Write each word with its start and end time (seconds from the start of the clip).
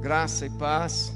Graça 0.00 0.46
e 0.46 0.50
paz. 0.50 1.12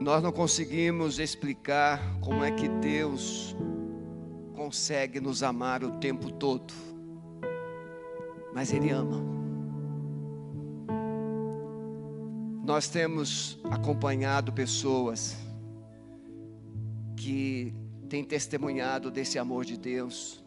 Nós 0.00 0.22
não 0.22 0.32
conseguimos 0.32 1.18
explicar 1.18 2.18
como 2.22 2.42
é 2.42 2.50
que 2.50 2.66
Deus 2.66 3.54
consegue 4.54 5.20
nos 5.20 5.42
amar 5.42 5.84
o 5.84 5.98
tempo 5.98 6.32
todo, 6.32 6.72
mas 8.54 8.72
Ele 8.72 8.88
ama. 8.88 9.22
Nós 12.64 12.88
temos 12.88 13.60
acompanhado 13.70 14.54
pessoas 14.54 15.36
que 17.16 17.74
têm 18.08 18.24
testemunhado 18.24 19.10
desse 19.10 19.38
amor 19.38 19.66
de 19.66 19.76
Deus. 19.76 20.42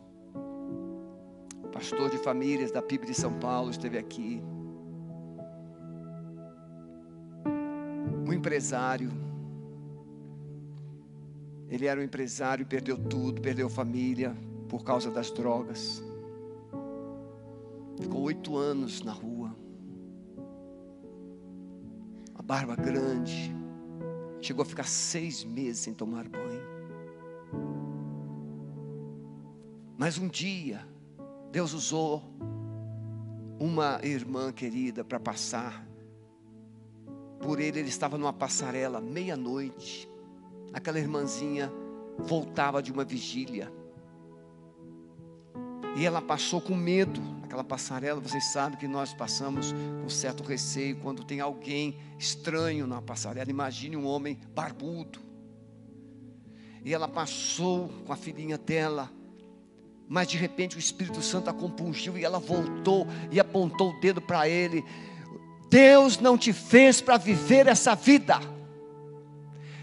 Pastor 1.72 2.10
de 2.10 2.18
famílias 2.18 2.72
da 2.72 2.82
PIB 2.82 3.06
de 3.06 3.14
São 3.14 3.34
Paulo 3.34 3.70
esteve 3.70 4.00
aqui. 4.00 4.42
Empresário. 8.44 9.10
Ele 11.70 11.88
era 11.88 12.02
um 12.02 12.04
empresário 12.04 12.66
perdeu 12.66 12.98
tudo, 12.98 13.42
perdeu 13.42 13.70
família 13.70 14.36
por 14.68 14.84
causa 14.84 15.10
das 15.10 15.32
drogas. 15.32 16.04
Ficou 18.02 18.22
oito 18.24 18.58
anos 18.58 19.02
na 19.02 19.14
rua. 19.14 19.56
A 22.36 22.42
barba 22.42 22.76
grande. 22.76 23.56
Chegou 24.42 24.64
a 24.64 24.66
ficar 24.66 24.88
seis 24.88 25.46
meses 25.46 25.80
sem 25.80 25.94
tomar 25.94 26.28
banho. 26.28 26.74
Mas 29.98 30.18
um 30.18 30.28
dia, 30.28 30.86
Deus 31.50 31.72
usou 31.72 32.22
uma 33.58 34.02
irmã 34.04 34.52
querida 34.52 35.02
para 35.06 35.18
passar 35.18 35.88
por 37.44 37.60
ele, 37.60 37.80
ele 37.80 37.90
estava 37.90 38.18
numa 38.18 38.34
passarela, 38.34 39.02
meia-noite. 39.02 40.10
Aquela 40.72 40.98
irmãzinha 40.98 41.72
voltava 42.18 42.82
de 42.82 42.92
uma 42.92 43.04
vigília. 43.04 43.72
E 45.96 46.06
ela 46.06 46.22
passou 46.22 46.60
com 46.62 46.76
medo 46.76 47.22
naquela 47.42 47.64
passarela. 47.64 48.20
Vocês 48.20 48.46
sabem 48.46 48.80
que 48.80 48.88
nós 48.88 49.14
passamos 49.14 49.74
com 50.02 50.10
certo 50.10 50.42
receio 50.44 50.96
quando 50.98 51.24
tem 51.24 51.40
alguém 51.40 51.98
estranho 52.18 52.88
na 52.88 53.02
passarela. 53.02 53.50
Imagine 53.50 53.98
um 53.98 54.08
homem 54.08 54.40
barbudo. 54.56 55.20
E 56.84 56.94
ela 56.94 57.08
passou 57.08 57.90
com 58.06 58.12
a 58.12 58.16
filhinha 58.16 58.58
dela. 58.58 59.12
Mas 60.08 60.28
de 60.28 60.38
repente 60.38 60.76
o 60.76 60.80
Espírito 60.80 61.22
Santo 61.22 61.50
a 61.50 61.54
compungiu 61.54 62.18
e 62.18 62.26
ela 62.26 62.40
voltou 62.40 63.08
e 63.32 63.40
apontou 63.40 63.92
o 63.92 64.00
dedo 64.00 64.22
para 64.22 64.50
ele. 64.50 64.84
Deus 65.74 66.20
não 66.20 66.38
te 66.38 66.54
fez 66.54 67.02
para 67.02 67.18
viver 67.18 67.66
essa 67.66 67.96
vida. 67.96 68.36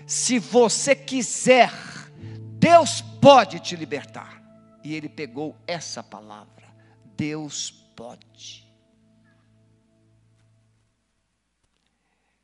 Se 0.07 0.39
você 0.39 0.95
quiser, 0.95 1.73
Deus 2.61 3.01
pode 3.21 3.59
te 3.59 3.75
libertar. 3.75 4.41
E 4.85 4.95
ele 4.95 5.09
pegou 5.09 5.57
essa 5.67 6.01
palavra: 6.01 6.73
Deus 7.17 7.73
pode. 7.97 8.65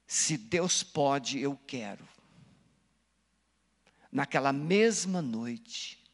Se 0.09 0.37
Deus 0.37 0.83
pode, 0.83 1.39
eu 1.39 1.57
quero. 1.69 2.05
Naquela 4.11 4.53
mesma 4.53 5.23
noite, 5.23 6.05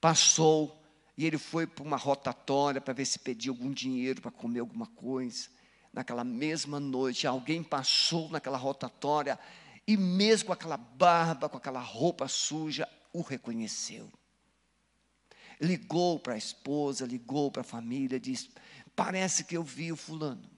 passou 0.00 0.82
e 1.16 1.24
ele 1.24 1.38
foi 1.38 1.68
para 1.68 1.84
uma 1.84 1.96
rotatória 1.96 2.80
para 2.80 2.94
ver 2.94 3.04
se 3.04 3.20
pedia 3.20 3.52
algum 3.52 3.70
dinheiro 3.72 4.20
para 4.20 4.32
comer 4.32 4.58
alguma 4.58 4.88
coisa 4.88 5.56
naquela 5.92 6.24
mesma 6.24 6.78
noite, 6.78 7.26
alguém 7.26 7.62
passou 7.62 8.28
naquela 8.30 8.58
rotatória 8.58 9.38
e, 9.86 9.96
mesmo 9.96 10.48
com 10.48 10.52
aquela 10.52 10.76
barba, 10.76 11.48
com 11.48 11.56
aquela 11.56 11.80
roupa 11.80 12.28
suja, 12.28 12.88
o 13.12 13.22
reconheceu. 13.22 14.12
Ligou 15.60 16.20
para 16.20 16.34
a 16.34 16.38
esposa, 16.38 17.06
ligou 17.06 17.50
para 17.50 17.62
a 17.62 17.64
família, 17.64 18.20
disse: 18.20 18.50
Parece 18.94 19.44
que 19.44 19.56
eu 19.56 19.64
vi 19.64 19.90
o 19.90 19.96
fulano. 19.96 20.48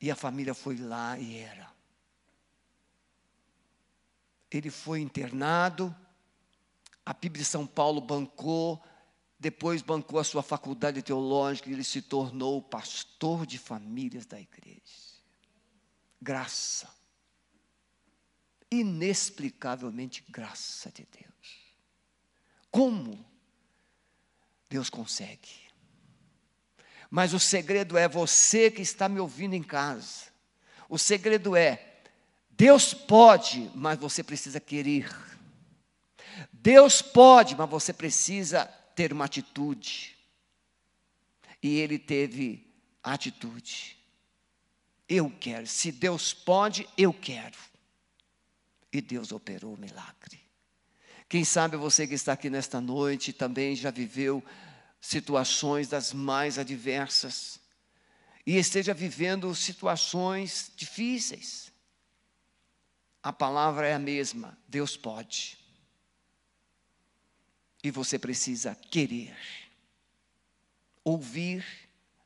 E 0.00 0.10
a 0.10 0.16
família 0.16 0.52
foi 0.52 0.76
lá 0.76 1.18
e 1.18 1.38
era. 1.38 1.72
Ele 4.50 4.70
foi 4.70 5.00
internado, 5.00 5.94
a 7.04 7.12
PIB 7.12 7.38
de 7.38 7.44
São 7.44 7.66
Paulo 7.66 8.00
bancou 8.00 8.82
depois 9.44 9.82
bancou 9.82 10.18
a 10.18 10.24
sua 10.24 10.42
faculdade 10.42 11.02
teológica 11.02 11.68
e 11.68 11.74
ele 11.74 11.84
se 11.84 12.00
tornou 12.00 12.62
pastor 12.62 13.44
de 13.44 13.58
famílias 13.58 14.24
da 14.24 14.40
igreja. 14.40 14.80
Graça. 16.18 16.88
Inexplicavelmente 18.70 20.24
graça 20.30 20.90
de 20.90 21.06
Deus. 21.12 21.74
Como 22.70 23.22
Deus 24.70 24.88
consegue? 24.88 25.68
Mas 27.10 27.34
o 27.34 27.38
segredo 27.38 27.98
é 27.98 28.08
você 28.08 28.70
que 28.70 28.80
está 28.80 29.10
me 29.10 29.20
ouvindo 29.20 29.52
em 29.52 29.62
casa. 29.62 30.32
O 30.88 30.98
segredo 30.98 31.54
é 31.54 32.00
Deus 32.48 32.94
pode, 32.94 33.70
mas 33.74 33.98
você 33.98 34.24
precisa 34.24 34.58
querer. 34.58 35.14
Deus 36.50 37.02
pode, 37.02 37.54
mas 37.54 37.68
você 37.68 37.92
precisa 37.92 38.72
ter 38.94 39.12
uma 39.12 39.24
atitude. 39.24 40.16
E 41.62 41.78
ele 41.78 41.98
teve 41.98 42.66
atitude. 43.02 43.96
Eu 45.08 45.30
quero. 45.30 45.66
Se 45.66 45.92
Deus 45.92 46.32
pode, 46.32 46.88
eu 46.96 47.12
quero. 47.12 47.58
E 48.92 49.00
Deus 49.00 49.32
operou 49.32 49.74
o 49.74 49.78
milagre. 49.78 50.40
Quem 51.28 51.44
sabe 51.44 51.76
você 51.76 52.06
que 52.06 52.14
está 52.14 52.32
aqui 52.32 52.48
nesta 52.48 52.80
noite 52.80 53.32
também 53.32 53.74
já 53.74 53.90
viveu 53.90 54.42
situações 55.00 55.88
das 55.88 56.12
mais 56.12 56.58
adversas 56.58 57.60
e 58.46 58.56
esteja 58.56 58.94
vivendo 58.94 59.54
situações 59.54 60.70
difíceis. 60.76 61.72
A 63.22 63.32
palavra 63.32 63.86
é 63.86 63.94
a 63.94 63.98
mesma: 63.98 64.58
Deus 64.68 64.96
pode. 64.96 65.58
E 67.84 67.90
você 67.90 68.18
precisa 68.18 68.74
querer, 68.90 69.36
ouvir 71.04 71.62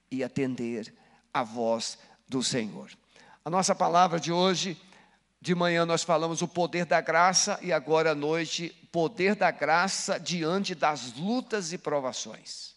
e 0.08 0.22
atender 0.22 0.94
a 1.34 1.42
voz 1.42 1.98
do 2.28 2.44
Senhor. 2.44 2.88
A 3.44 3.50
nossa 3.50 3.74
palavra 3.74 4.20
de 4.20 4.30
hoje, 4.30 4.80
de 5.40 5.56
manhã 5.56 5.84
nós 5.84 6.04
falamos 6.04 6.42
o 6.42 6.48
poder 6.48 6.84
da 6.84 7.00
graça 7.00 7.58
e 7.60 7.72
agora 7.72 8.12
à 8.12 8.14
noite, 8.14 8.68
poder 8.92 9.34
da 9.34 9.50
graça 9.50 10.16
diante 10.16 10.76
das 10.76 11.14
lutas 11.14 11.72
e 11.72 11.78
provações. 11.78 12.76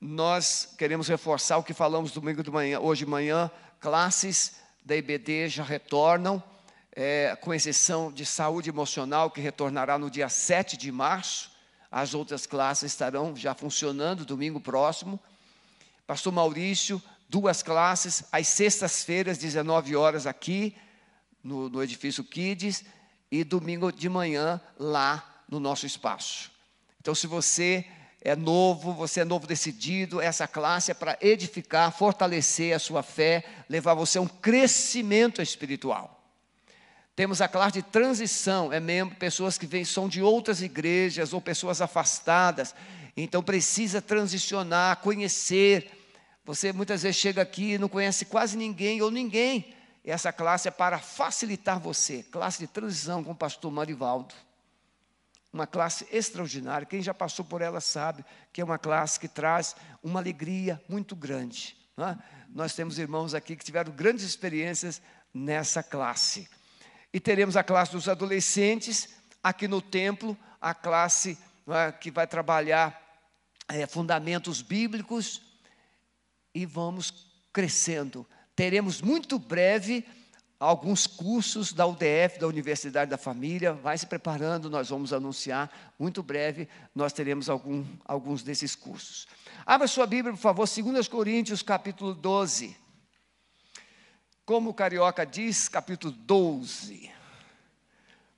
Nós 0.00 0.74
queremos 0.78 1.08
reforçar 1.08 1.58
o 1.58 1.64
que 1.64 1.74
falamos 1.74 2.12
domingo 2.12 2.44
de 2.44 2.52
manhã, 2.52 2.78
hoje 2.78 3.04
de 3.04 3.10
manhã, 3.10 3.50
classes 3.80 4.56
da 4.84 4.96
IBD 4.96 5.48
já 5.48 5.64
retornam 5.64 6.40
é, 6.94 7.36
com 7.40 7.54
exceção 7.54 8.12
de 8.12 8.24
saúde 8.26 8.68
emocional, 8.68 9.30
que 9.30 9.40
retornará 9.40 9.98
no 9.98 10.10
dia 10.10 10.28
7 10.28 10.76
de 10.76 10.92
março. 10.92 11.50
As 11.90 12.14
outras 12.14 12.46
classes 12.46 12.92
estarão 12.92 13.34
já 13.36 13.54
funcionando 13.54 14.24
domingo 14.24 14.60
próximo. 14.60 15.18
Pastor 16.06 16.32
Maurício, 16.32 17.02
duas 17.28 17.62
classes, 17.62 18.24
às 18.30 18.46
sextas-feiras, 18.48 19.38
19 19.38 19.96
horas 19.96 20.26
aqui, 20.26 20.76
no, 21.42 21.68
no 21.68 21.82
edifício 21.82 22.22
Kids, 22.22 22.84
e 23.30 23.42
domingo 23.42 23.90
de 23.90 24.08
manhã 24.08 24.60
lá 24.78 25.42
no 25.48 25.58
nosso 25.58 25.86
espaço. 25.86 26.50
Então, 27.00 27.14
se 27.14 27.26
você 27.26 27.86
é 28.20 28.36
novo, 28.36 28.92
você 28.92 29.20
é 29.20 29.24
novo 29.24 29.46
decidido, 29.46 30.20
essa 30.20 30.46
classe 30.46 30.90
é 30.90 30.94
para 30.94 31.18
edificar, 31.20 31.90
fortalecer 31.90 32.74
a 32.74 32.78
sua 32.78 33.02
fé, 33.02 33.44
levar 33.68 33.94
você 33.94 34.18
a 34.18 34.20
um 34.20 34.28
crescimento 34.28 35.42
espiritual. 35.42 36.21
Temos 37.14 37.42
a 37.42 37.48
classe 37.48 37.74
de 37.74 37.82
transição, 37.82 38.72
é 38.72 38.80
membro, 38.80 39.16
pessoas 39.16 39.58
que 39.58 39.66
vêm, 39.66 39.84
são 39.84 40.08
de 40.08 40.22
outras 40.22 40.62
igrejas 40.62 41.34
ou 41.34 41.40
pessoas 41.40 41.82
afastadas, 41.82 42.74
então 43.14 43.42
precisa 43.42 44.00
transicionar, 44.00 44.96
conhecer. 44.98 45.90
Você 46.44 46.72
muitas 46.72 47.02
vezes 47.02 47.20
chega 47.20 47.42
aqui 47.42 47.72
e 47.72 47.78
não 47.78 47.88
conhece 47.88 48.24
quase 48.24 48.56
ninguém 48.56 49.02
ou 49.02 49.10
ninguém. 49.10 49.74
Essa 50.02 50.32
classe 50.32 50.66
é 50.66 50.70
para 50.70 50.98
facilitar 50.98 51.78
você. 51.78 52.22
Classe 52.24 52.58
de 52.58 52.66
transição 52.66 53.22
com 53.22 53.32
o 53.32 53.36
pastor 53.36 53.70
Marivaldo. 53.70 54.34
Uma 55.52 55.66
classe 55.66 56.06
extraordinária. 56.10 56.86
Quem 56.86 57.02
já 57.02 57.12
passou 57.12 57.44
por 57.44 57.60
ela 57.60 57.80
sabe 57.80 58.24
que 58.52 58.60
é 58.60 58.64
uma 58.64 58.78
classe 58.78 59.20
que 59.20 59.28
traz 59.28 59.76
uma 60.02 60.18
alegria 60.18 60.82
muito 60.88 61.14
grande. 61.14 61.76
É? 61.98 62.16
Nós 62.48 62.74
temos 62.74 62.98
irmãos 62.98 63.34
aqui 63.34 63.54
que 63.54 63.64
tiveram 63.64 63.92
grandes 63.92 64.24
experiências 64.24 65.00
nessa 65.32 65.82
classe. 65.82 66.48
E 67.12 67.20
teremos 67.20 67.56
a 67.56 67.62
classe 67.62 67.92
dos 67.92 68.08
adolescentes 68.08 69.08
aqui 69.42 69.68
no 69.68 69.82
templo, 69.82 70.36
a 70.60 70.72
classe 70.72 71.38
é, 71.68 71.92
que 71.92 72.10
vai 72.10 72.26
trabalhar 72.26 73.00
é, 73.68 73.86
fundamentos 73.86 74.62
bíblicos. 74.62 75.42
e 76.54 76.66
vamos 76.66 77.32
crescendo. 77.52 78.26
Teremos 78.54 79.00
muito 79.00 79.38
breve 79.38 80.04
alguns 80.60 81.06
cursos 81.06 81.72
da 81.72 81.86
UDF, 81.86 82.38
da 82.38 82.46
Universidade 82.46 83.10
da 83.10 83.18
Família, 83.18 83.72
vai 83.72 83.98
se 83.98 84.06
preparando, 84.06 84.70
nós 84.70 84.90
vamos 84.90 85.12
anunciar, 85.12 85.94
muito 85.98 86.22
breve 86.22 86.68
nós 86.94 87.12
teremos 87.12 87.48
algum, 87.48 87.84
alguns 88.04 88.42
desses 88.42 88.76
cursos. 88.76 89.26
Abra 89.66 89.88
sua 89.88 90.06
Bíblia, 90.06 90.34
por 90.34 90.40
favor, 90.40 90.68
2 90.68 91.08
Coríntios, 91.08 91.62
capítulo 91.62 92.14
12. 92.14 92.76
Como 94.52 94.68
o 94.68 94.74
carioca 94.74 95.24
diz, 95.24 95.66
capítulo 95.66 96.12
12. 96.12 97.10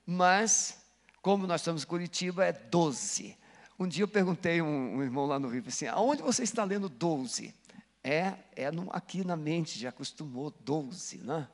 Mas, 0.05 0.77
como 1.21 1.45
nós 1.45 1.59
estamos 1.59 1.83
em 1.83 1.85
Curitiba, 1.85 2.45
é 2.45 2.53
12. 2.53 3.37
Um 3.77 3.85
dia 3.85 4.03
eu 4.03 4.07
perguntei 4.07 4.61
a 4.61 4.63
um, 4.63 4.95
um, 4.95 5.03
irmão 5.03 5.25
lá 5.25 5.37
no 5.37 5.49
Rio, 5.49 5.61
assim, 5.67 5.87
aonde 5.87 6.21
você 6.21 6.43
está 6.43 6.63
lendo 6.63 6.87
12? 6.87 7.53
É, 8.01 8.33
é 8.55 8.71
no, 8.71 8.89
aqui 8.93 9.25
na 9.25 9.35
mente, 9.35 9.77
já 9.77 9.89
acostumou 9.89 10.53
12, 10.61 11.17
né? 11.17 11.49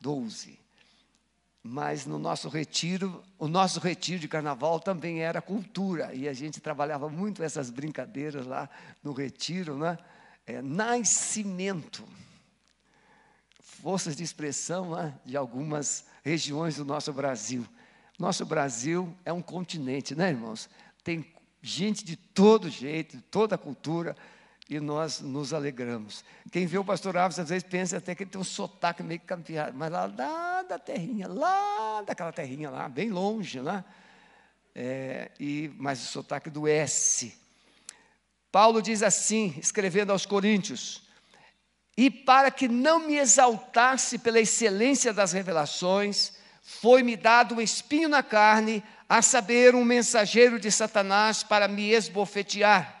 12. 0.00 0.58
Mas 1.62 2.06
no 2.06 2.18
nosso 2.18 2.48
retiro, 2.48 3.22
o 3.38 3.48
nosso 3.48 3.80
retiro 3.80 4.18
de 4.18 4.28
carnaval 4.28 4.80
também 4.80 5.20
era 5.20 5.42
cultura, 5.42 6.14
e 6.14 6.26
a 6.26 6.32
gente 6.32 6.58
trabalhava 6.58 7.10
muito 7.10 7.42
essas 7.42 7.68
brincadeiras 7.68 8.46
lá 8.46 8.66
no 9.04 9.12
retiro, 9.12 9.76
né? 9.76 9.98
É, 10.46 10.62
nascimento, 10.62 12.02
forças 13.80 14.14
de 14.14 14.22
expressão 14.22 14.94
né? 14.94 15.14
de 15.24 15.36
algumas 15.36 16.04
regiões 16.22 16.76
do 16.76 16.84
nosso 16.84 17.12
Brasil. 17.12 17.66
Nosso 18.18 18.44
Brasil 18.44 19.14
é 19.24 19.32
um 19.32 19.40
continente, 19.40 20.14
né, 20.14 20.28
irmãos? 20.28 20.68
Tem 21.02 21.24
gente 21.62 22.04
de 22.04 22.16
todo 22.16 22.68
jeito, 22.68 23.16
de 23.16 23.22
toda 23.22 23.56
cultura, 23.56 24.14
e 24.68 24.78
nós 24.78 25.20
nos 25.20 25.52
alegramos. 25.52 26.24
Quem 26.52 26.66
vê 26.66 26.78
o 26.78 26.84
pastor 26.84 27.16
Alves, 27.16 27.38
às 27.38 27.48
vezes 27.48 27.64
pensa 27.64 27.96
até 27.96 28.14
que 28.14 28.22
ele 28.22 28.30
tem 28.30 28.40
um 28.40 28.44
sotaque 28.44 29.02
meio 29.02 29.20
campeado, 29.20 29.76
mas 29.76 29.90
lá 29.90 30.06
da, 30.06 30.62
da 30.62 30.78
terrinha, 30.78 31.26
lá 31.26 32.02
daquela 32.02 32.32
terrinha 32.32 32.70
lá, 32.70 32.88
bem 32.88 33.10
longe, 33.10 33.58
lá. 33.58 33.84
É, 34.74 35.32
e, 35.40 35.72
mas 35.76 36.00
o 36.00 36.06
sotaque 36.06 36.48
do 36.48 36.68
S. 36.68 37.34
Paulo 38.52 38.80
diz 38.80 39.02
assim, 39.02 39.54
escrevendo 39.58 40.12
aos 40.12 40.24
Coríntios: 40.24 41.02
E 42.00 42.10
para 42.10 42.50
que 42.50 42.66
não 42.66 43.06
me 43.06 43.16
exaltasse 43.16 44.16
pela 44.16 44.40
excelência 44.40 45.12
das 45.12 45.32
revelações, 45.32 46.32
foi-me 46.62 47.14
dado 47.14 47.56
um 47.56 47.60
espinho 47.60 48.08
na 48.08 48.22
carne, 48.22 48.82
a 49.06 49.20
saber, 49.20 49.74
um 49.74 49.84
mensageiro 49.84 50.58
de 50.58 50.70
Satanás 50.70 51.42
para 51.42 51.68
me 51.68 51.90
esbofetear 51.90 53.00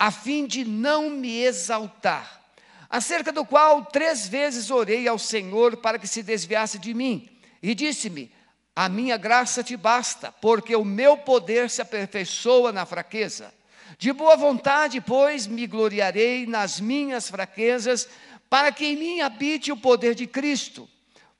a 0.00 0.10
fim 0.10 0.46
de 0.46 0.64
não 0.64 1.10
me 1.10 1.42
exaltar, 1.42 2.40
acerca 2.88 3.30
do 3.30 3.44
qual 3.44 3.84
três 3.84 4.26
vezes 4.26 4.70
orei 4.70 5.06
ao 5.06 5.18
Senhor 5.18 5.76
para 5.76 5.98
que 5.98 6.08
se 6.08 6.22
desviasse 6.22 6.78
de 6.78 6.94
mim, 6.94 7.28
e 7.62 7.74
disse-me: 7.74 8.32
A 8.74 8.88
minha 8.88 9.18
graça 9.18 9.62
te 9.62 9.76
basta, 9.76 10.32
porque 10.32 10.74
o 10.74 10.86
meu 10.86 11.18
poder 11.18 11.68
se 11.68 11.82
aperfeiçoa 11.82 12.72
na 12.72 12.86
fraqueza. 12.86 13.52
De 13.98 14.10
boa 14.10 14.34
vontade, 14.36 15.02
pois, 15.02 15.46
me 15.46 15.66
gloriarei 15.66 16.46
nas 16.46 16.80
minhas 16.80 17.28
fraquezas, 17.28 18.08
para 18.50 18.72
que 18.72 18.84
em 18.84 18.96
mim 18.96 19.20
habite 19.20 19.70
o 19.70 19.76
poder 19.76 20.14
de 20.14 20.26
Cristo. 20.26 20.90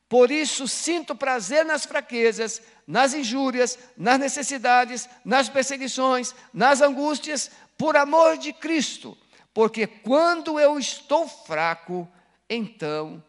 Por 0.09 0.31
isso 0.31 0.67
sinto 0.67 1.15
prazer 1.15 1.65
nas 1.65 1.85
fraquezas, 1.85 2.63
nas 2.87 3.13
injúrias, 3.13 3.79
nas 3.97 4.19
necessidades, 4.19 5.09
nas 5.25 5.49
perseguições, 5.49 6.35
nas 6.55 6.81
angústias, 6.81 7.51
por 7.77 7.97
amor 7.97 8.37
de 8.37 8.53
Cristo, 8.53 9.17
porque 9.55 9.87
quando 9.87 10.59
eu 10.61 10.79
estou 10.79 11.27
fraco, 11.29 12.09
então 12.49 13.23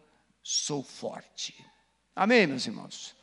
sou 0.44 0.84
forte. 0.84 1.66
Amém, 2.16 2.46
meus 2.46 2.66
irmãos? 2.66 3.16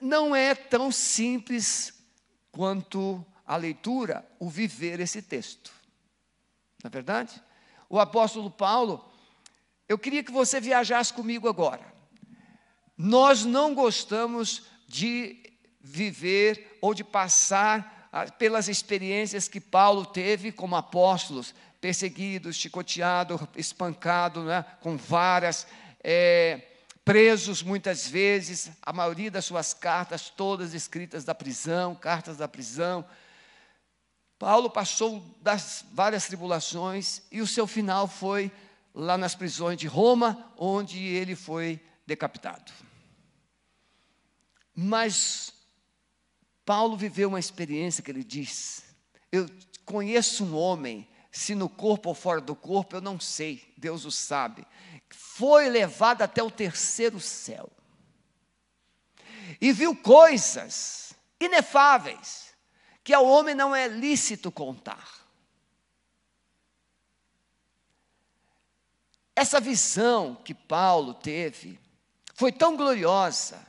Não 0.00 0.34
é 0.34 0.54
tão 0.54 0.90
simples 0.90 1.94
quanto 2.50 3.24
a 3.46 3.56
leitura, 3.56 4.26
o 4.38 4.50
viver 4.50 4.98
esse 4.98 5.22
texto. 5.22 5.72
Não 6.82 6.88
é 6.88 6.90
verdade? 6.90 7.40
O 7.92 8.00
apóstolo 8.00 8.50
Paulo, 8.50 9.04
eu 9.86 9.98
queria 9.98 10.24
que 10.24 10.32
você 10.32 10.58
viajasse 10.58 11.12
comigo 11.12 11.46
agora. 11.46 11.92
Nós 12.96 13.44
não 13.44 13.74
gostamos 13.74 14.62
de 14.88 15.36
viver 15.78 16.78
ou 16.80 16.94
de 16.94 17.04
passar 17.04 18.08
pelas 18.38 18.66
experiências 18.66 19.46
que 19.46 19.60
Paulo 19.60 20.06
teve 20.06 20.50
como 20.50 20.74
apóstolos, 20.74 21.54
perseguido, 21.82 22.50
chicoteado, 22.50 23.46
espancado, 23.54 24.42
né, 24.42 24.64
com 24.80 24.96
varas, 24.96 25.66
é, 26.02 26.62
presos 27.04 27.62
muitas 27.62 28.08
vezes, 28.08 28.70
a 28.80 28.94
maioria 28.94 29.30
das 29.30 29.44
suas 29.44 29.74
cartas, 29.74 30.30
todas 30.30 30.72
escritas 30.72 31.24
da 31.24 31.34
prisão, 31.34 31.94
cartas 31.94 32.38
da 32.38 32.48
prisão. 32.48 33.04
Paulo 34.42 34.68
passou 34.68 35.24
das 35.40 35.84
várias 35.92 36.26
tribulações 36.26 37.22
e 37.30 37.40
o 37.40 37.46
seu 37.46 37.64
final 37.64 38.08
foi 38.08 38.50
lá 38.92 39.16
nas 39.16 39.36
prisões 39.36 39.78
de 39.78 39.86
Roma, 39.86 40.52
onde 40.58 40.98
ele 40.98 41.36
foi 41.36 41.80
decapitado. 42.04 42.72
Mas 44.74 45.52
Paulo 46.64 46.96
viveu 46.96 47.28
uma 47.28 47.38
experiência 47.38 48.02
que 48.02 48.10
ele 48.10 48.24
diz: 48.24 48.82
Eu 49.30 49.48
conheço 49.84 50.44
um 50.44 50.56
homem, 50.56 51.08
se 51.30 51.54
no 51.54 51.68
corpo 51.68 52.08
ou 52.08 52.14
fora 52.14 52.40
do 52.40 52.56
corpo, 52.56 52.96
eu 52.96 53.00
não 53.00 53.20
sei, 53.20 53.72
Deus 53.76 54.04
o 54.04 54.10
sabe, 54.10 54.66
foi 55.08 55.68
levado 55.68 56.22
até 56.22 56.42
o 56.42 56.50
terceiro 56.50 57.20
céu 57.20 57.70
e 59.60 59.72
viu 59.72 59.94
coisas 59.94 61.14
inefáveis 61.38 62.51
que 63.04 63.12
ao 63.12 63.26
homem 63.26 63.54
não 63.54 63.74
é 63.74 63.88
lícito 63.88 64.50
contar. 64.50 65.22
Essa 69.34 69.60
visão 69.60 70.34
que 70.34 70.54
Paulo 70.54 71.14
teve 71.14 71.78
foi 72.34 72.52
tão 72.52 72.76
gloriosa 72.76 73.66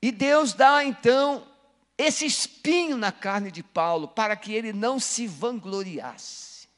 e 0.00 0.12
Deus 0.12 0.52
dá 0.52 0.84
então 0.84 1.46
esse 1.96 2.26
espinho 2.26 2.96
na 2.96 3.10
carne 3.10 3.50
de 3.50 3.62
Paulo 3.62 4.08
para 4.08 4.36
que 4.36 4.52
ele 4.52 4.72
não 4.72 5.00
se 5.00 5.26
vangloriasse. 5.26 6.68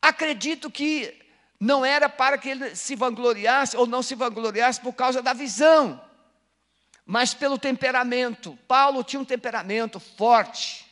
Acredito 0.00 0.70
que 0.70 1.20
não 1.58 1.84
era 1.84 2.08
para 2.08 2.38
que 2.38 2.50
ele 2.50 2.76
se 2.76 2.94
vangloriasse 2.94 3.76
ou 3.76 3.86
não 3.86 4.02
se 4.02 4.14
vangloriasse 4.14 4.80
por 4.80 4.92
causa 4.92 5.20
da 5.20 5.32
visão, 5.32 6.00
mas 7.08 7.34
pelo 7.34 7.58
temperamento. 7.58 8.56
Paulo 8.68 9.02
tinha 9.02 9.18
um 9.18 9.24
temperamento 9.24 9.98
forte, 9.98 10.86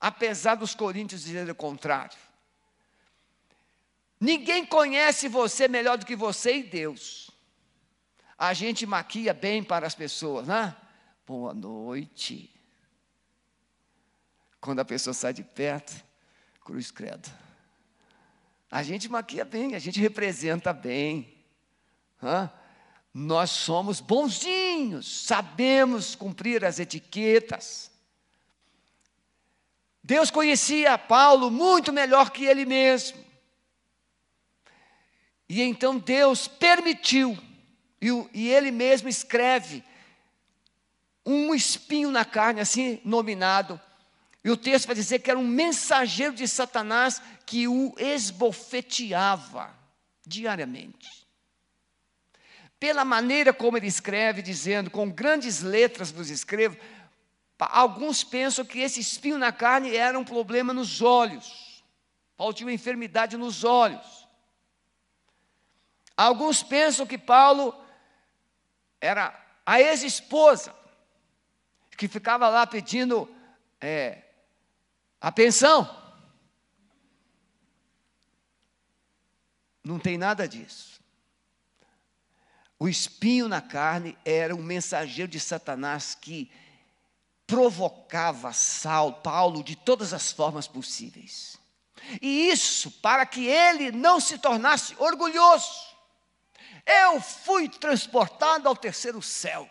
apesar 0.00 0.54
dos 0.54 0.76
coríntios 0.76 1.24
dizerem 1.24 1.50
o 1.50 1.54
contrário. 1.56 2.16
Ninguém 4.20 4.64
conhece 4.64 5.26
você 5.26 5.66
melhor 5.66 5.98
do 5.98 6.06
que 6.06 6.14
você 6.14 6.58
e 6.58 6.62
Deus 6.62 7.24
a 8.38 8.52
gente 8.52 8.84
maquia 8.84 9.32
bem 9.32 9.62
para 9.62 9.86
as 9.86 9.94
pessoas, 9.94 10.46
né? 10.46 10.76
Boa 11.26 11.54
noite. 11.54 12.50
Quando 14.60 14.80
a 14.80 14.84
pessoa 14.84 15.14
sai 15.14 15.32
de 15.32 15.42
perto, 15.42 16.04
cruz 16.62 16.90
credo. 16.90 17.30
A 18.70 18.82
gente 18.82 19.08
maquia 19.08 19.44
bem, 19.44 19.74
a 19.74 19.78
gente 19.78 20.00
representa 20.00 20.72
bem. 20.72 21.32
Hã? 22.22 22.50
Nós 23.14 23.50
somos 23.50 24.00
bonzinhos, 24.00 25.24
sabemos 25.24 26.16
cumprir 26.16 26.64
as 26.64 26.80
etiquetas. 26.80 27.88
Deus 30.02 30.32
conhecia 30.32 30.98
Paulo 30.98 31.48
muito 31.48 31.92
melhor 31.92 32.30
que 32.30 32.44
ele 32.44 32.66
mesmo. 32.66 33.24
E 35.48 35.62
então 35.62 35.96
Deus 35.96 36.48
permitiu 36.48 37.38
e, 38.34 38.48
ele 38.48 38.70
mesmo 38.70 39.08
escreve 39.08 39.82
um 41.24 41.54
espinho 41.54 42.10
na 42.10 42.24
carne, 42.24 42.60
assim 42.60 43.00
nominado. 43.04 43.80
E 44.44 44.50
o 44.50 44.56
texto 44.58 44.86
vai 44.86 44.94
dizer 44.94 45.20
que 45.20 45.30
era 45.30 45.38
um 45.38 45.46
mensageiro 45.46 46.34
de 46.34 46.46
Satanás 46.46 47.22
que 47.46 47.66
o 47.66 47.94
esbofeteava 47.96 49.74
diariamente. 50.26 51.23
Pela 52.84 53.02
maneira 53.02 53.50
como 53.50 53.78
ele 53.78 53.86
escreve, 53.86 54.42
dizendo, 54.42 54.90
com 54.90 55.10
grandes 55.10 55.62
letras 55.62 56.12
nos 56.12 56.28
escrevo, 56.28 56.76
alguns 57.58 58.22
pensam 58.22 58.62
que 58.62 58.78
esse 58.78 59.00
espinho 59.00 59.38
na 59.38 59.50
carne 59.50 59.96
era 59.96 60.18
um 60.18 60.22
problema 60.22 60.70
nos 60.74 61.00
olhos. 61.00 61.82
Paulo 62.36 62.52
tinha 62.52 62.66
uma 62.66 62.74
enfermidade 62.74 63.38
nos 63.38 63.64
olhos. 63.64 64.28
Alguns 66.14 66.62
pensam 66.62 67.06
que 67.06 67.16
Paulo 67.16 67.74
era 69.00 69.34
a 69.64 69.80
ex-esposa, 69.80 70.76
que 71.96 72.06
ficava 72.06 72.50
lá 72.50 72.66
pedindo 72.66 73.34
é, 73.80 74.24
a 75.18 75.32
pensão. 75.32 75.88
Não 79.82 79.98
tem 79.98 80.18
nada 80.18 80.46
disso. 80.46 81.02
O 82.78 82.88
espinho 82.88 83.48
na 83.48 83.60
carne 83.60 84.16
era 84.24 84.54
um 84.54 84.62
mensageiro 84.62 85.30
de 85.30 85.40
Satanás 85.40 86.14
que 86.14 86.50
provocava 87.46 88.52
Saulo, 88.52 89.14
Paulo 89.14 89.62
de 89.62 89.76
todas 89.76 90.12
as 90.12 90.32
formas 90.32 90.66
possíveis. 90.66 91.58
E 92.20 92.48
isso 92.50 92.90
para 92.90 93.24
que 93.24 93.46
ele 93.46 93.90
não 93.92 94.20
se 94.20 94.38
tornasse 94.38 94.94
orgulhoso. 94.98 95.94
Eu 96.84 97.20
fui 97.20 97.68
transportado 97.68 98.68
ao 98.68 98.76
terceiro 98.76 99.22
céu. 99.22 99.68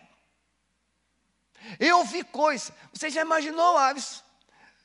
Eu 1.78 2.04
vi 2.04 2.24
coisas. 2.24 2.72
Você 2.92 3.08
já 3.10 3.22
imaginou, 3.22 3.76
Alisson? 3.76 4.22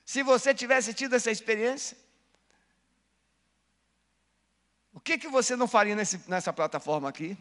Se 0.06 0.24
você 0.24 0.54
tivesse 0.54 0.94
tido 0.94 1.16
essa 1.16 1.32
experiência? 1.32 1.98
O 4.94 5.00
que, 5.00 5.18
que 5.18 5.28
você 5.28 5.56
não 5.56 5.68
faria 5.68 5.96
nesse, 5.96 6.20
nessa 6.28 6.52
plataforma 6.52 7.08
aqui? 7.08 7.38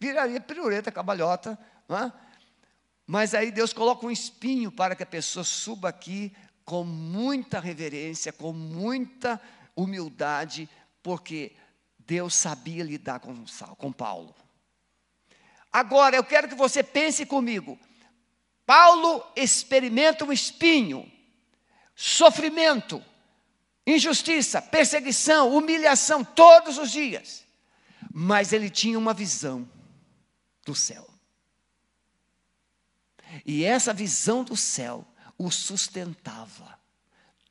Viraria 0.00 0.40
piruleta, 0.40 0.92
cabalhota, 0.92 1.58
não 1.88 1.98
é? 1.98 2.12
Mas 3.06 3.34
aí 3.34 3.50
Deus 3.50 3.72
coloca 3.72 4.06
um 4.06 4.10
espinho 4.10 4.70
para 4.70 4.94
que 4.94 5.02
a 5.02 5.06
pessoa 5.06 5.42
suba 5.42 5.88
aqui 5.88 6.32
com 6.64 6.84
muita 6.84 7.58
reverência, 7.58 8.32
com 8.32 8.52
muita 8.52 9.40
humildade, 9.74 10.68
porque 11.02 11.52
Deus 11.98 12.34
sabia 12.34 12.84
lidar 12.84 13.20
com, 13.20 13.44
com 13.78 13.90
Paulo. 13.90 14.34
Agora, 15.72 16.16
eu 16.16 16.24
quero 16.24 16.48
que 16.48 16.54
você 16.54 16.82
pense 16.82 17.24
comigo. 17.24 17.78
Paulo 18.66 19.24
experimenta 19.34 20.26
um 20.26 20.32
espinho, 20.32 21.10
sofrimento, 21.96 23.02
injustiça, 23.86 24.60
perseguição, 24.60 25.56
humilhação, 25.56 26.22
todos 26.22 26.76
os 26.76 26.90
dias. 26.90 27.46
Mas 28.12 28.52
ele 28.52 28.68
tinha 28.68 28.98
uma 28.98 29.14
visão 29.14 29.66
do 30.68 30.74
céu. 30.74 31.08
E 33.44 33.64
essa 33.64 33.94
visão 33.94 34.44
do 34.44 34.54
céu 34.54 35.06
o 35.38 35.50
sustentava 35.50 36.78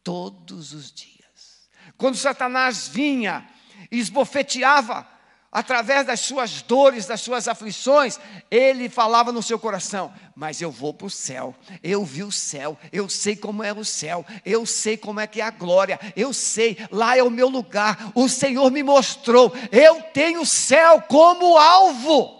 todos 0.03 0.71
os 0.71 0.91
dias. 0.91 1.67
Quando 1.97 2.15
Satanás 2.15 2.87
vinha 2.87 3.49
e 3.91 3.97
esbofeteava 3.97 5.07
através 5.51 6.05
das 6.05 6.19
suas 6.19 6.61
dores, 6.61 7.07
das 7.07 7.21
suas 7.21 7.47
aflições, 7.47 8.19
ele 8.51 8.87
falava 8.87 9.31
no 9.31 9.41
seu 9.41 9.57
coração: 9.57 10.13
Mas 10.35 10.61
eu 10.61 10.69
vou 10.69 10.93
para 10.93 11.07
o 11.07 11.09
céu, 11.09 11.55
eu 11.81 12.05
vi 12.05 12.23
o 12.23 12.31
céu, 12.31 12.77
eu 12.91 13.09
sei 13.09 13.35
como 13.35 13.63
é 13.63 13.73
o 13.73 13.83
céu, 13.83 14.23
eu 14.45 14.63
sei 14.63 14.95
como 14.95 15.19
é 15.19 15.25
que 15.25 15.41
é 15.41 15.43
a 15.43 15.49
glória, 15.49 15.99
eu 16.15 16.31
sei, 16.33 16.77
lá 16.91 17.17
é 17.17 17.23
o 17.23 17.31
meu 17.31 17.49
lugar, 17.49 18.11
o 18.13 18.29
Senhor 18.29 18.69
me 18.69 18.83
mostrou, 18.83 19.51
eu 19.71 20.03
tenho 20.13 20.41
o 20.41 20.45
céu 20.45 21.01
como 21.01 21.57
alvo. 21.57 22.37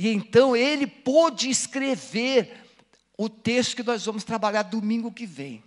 E 0.00 0.08
então 0.08 0.56
ele 0.56 0.86
pôde 0.86 1.50
escrever 1.50 2.64
o 3.18 3.28
texto 3.28 3.76
que 3.76 3.82
nós 3.82 4.02
vamos 4.06 4.24
trabalhar 4.24 4.62
domingo 4.62 5.12
que 5.12 5.26
vem. 5.26 5.62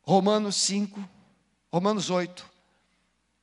Romanos 0.00 0.56
5, 0.56 1.06
Romanos 1.70 2.08
8, 2.08 2.48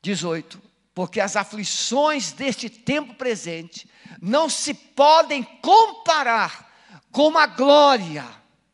18. 0.01 0.60
Porque 0.95 1.19
as 1.19 1.36
aflições 1.36 2.31
deste 2.31 2.67
tempo 2.67 3.13
presente 3.13 3.88
não 4.19 4.50
se 4.50 4.74
podem 4.74 5.43
comparar 5.43 6.74
com 7.12 7.38
a 7.38 7.45
glória. 7.45 8.25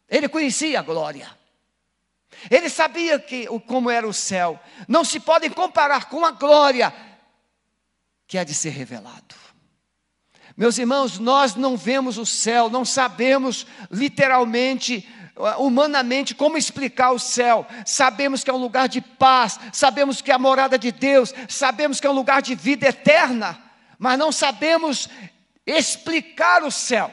Ele 0.08 0.30
conhecia 0.30 0.80
a 0.80 0.84
glória. 0.84 1.38
Ele 2.50 2.70
sabia 2.70 3.20
que, 3.20 3.46
como 3.68 3.90
era 3.90 4.08
o 4.08 4.14
céu. 4.14 4.58
Não 4.88 5.04
se 5.04 5.20
podem 5.20 5.50
comparar 5.50 6.08
com 6.08 6.24
a 6.24 6.32
glória 6.32 6.96
que 8.26 8.38
há 8.38 8.46
de 8.46 8.54
ser 8.54 8.70
revelado. 8.70 9.41
Meus 10.56 10.78
irmãos, 10.78 11.18
nós 11.18 11.56
não 11.56 11.78
vemos 11.78 12.18
o 12.18 12.26
céu, 12.26 12.70
não 12.70 12.84
sabemos 12.84 13.66
literalmente, 13.90 15.08
uh, 15.36 15.64
humanamente, 15.64 16.36
como 16.36 16.58
explicar 16.58 17.12
o 17.12 17.20
céu. 17.20 17.66
Sabemos 17.86 18.44
que 18.44 18.50
é 18.50 18.54
um 18.54 18.62
lugar 18.62 18.90
de 18.90 19.02
paz, 19.02 19.60
sabemos 19.72 20.22
que 20.22 20.32
é 20.32 20.34
a 20.34 20.40
morada 20.40 20.78
de 20.78 20.92
Deus, 20.92 21.34
sabemos 21.48 22.00
que 22.00 22.08
é 22.08 22.10
um 22.10 22.14
lugar 22.14 22.42
de 22.42 22.56
vida 22.56 22.88
eterna, 22.88 23.62
mas 23.98 24.20
não 24.20 24.32
sabemos 24.32 25.08
explicar 25.66 26.64
o 26.64 26.72
céu. 26.72 27.12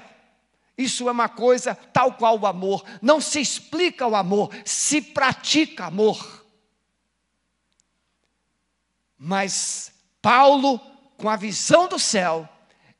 Isso 0.76 1.08
é 1.08 1.12
uma 1.12 1.28
coisa 1.28 1.74
tal 1.92 2.12
qual 2.14 2.38
o 2.38 2.46
amor. 2.46 2.84
Não 3.02 3.20
se 3.20 3.40
explica 3.40 4.06
o 4.06 4.14
amor, 4.14 4.50
se 4.64 5.00
pratica 5.00 5.86
amor. 5.86 6.46
Mas 9.18 9.92
Paulo, 10.22 10.78
com 11.16 11.28
a 11.28 11.34
visão 11.34 11.88
do 11.88 11.98
céu, 11.98 12.48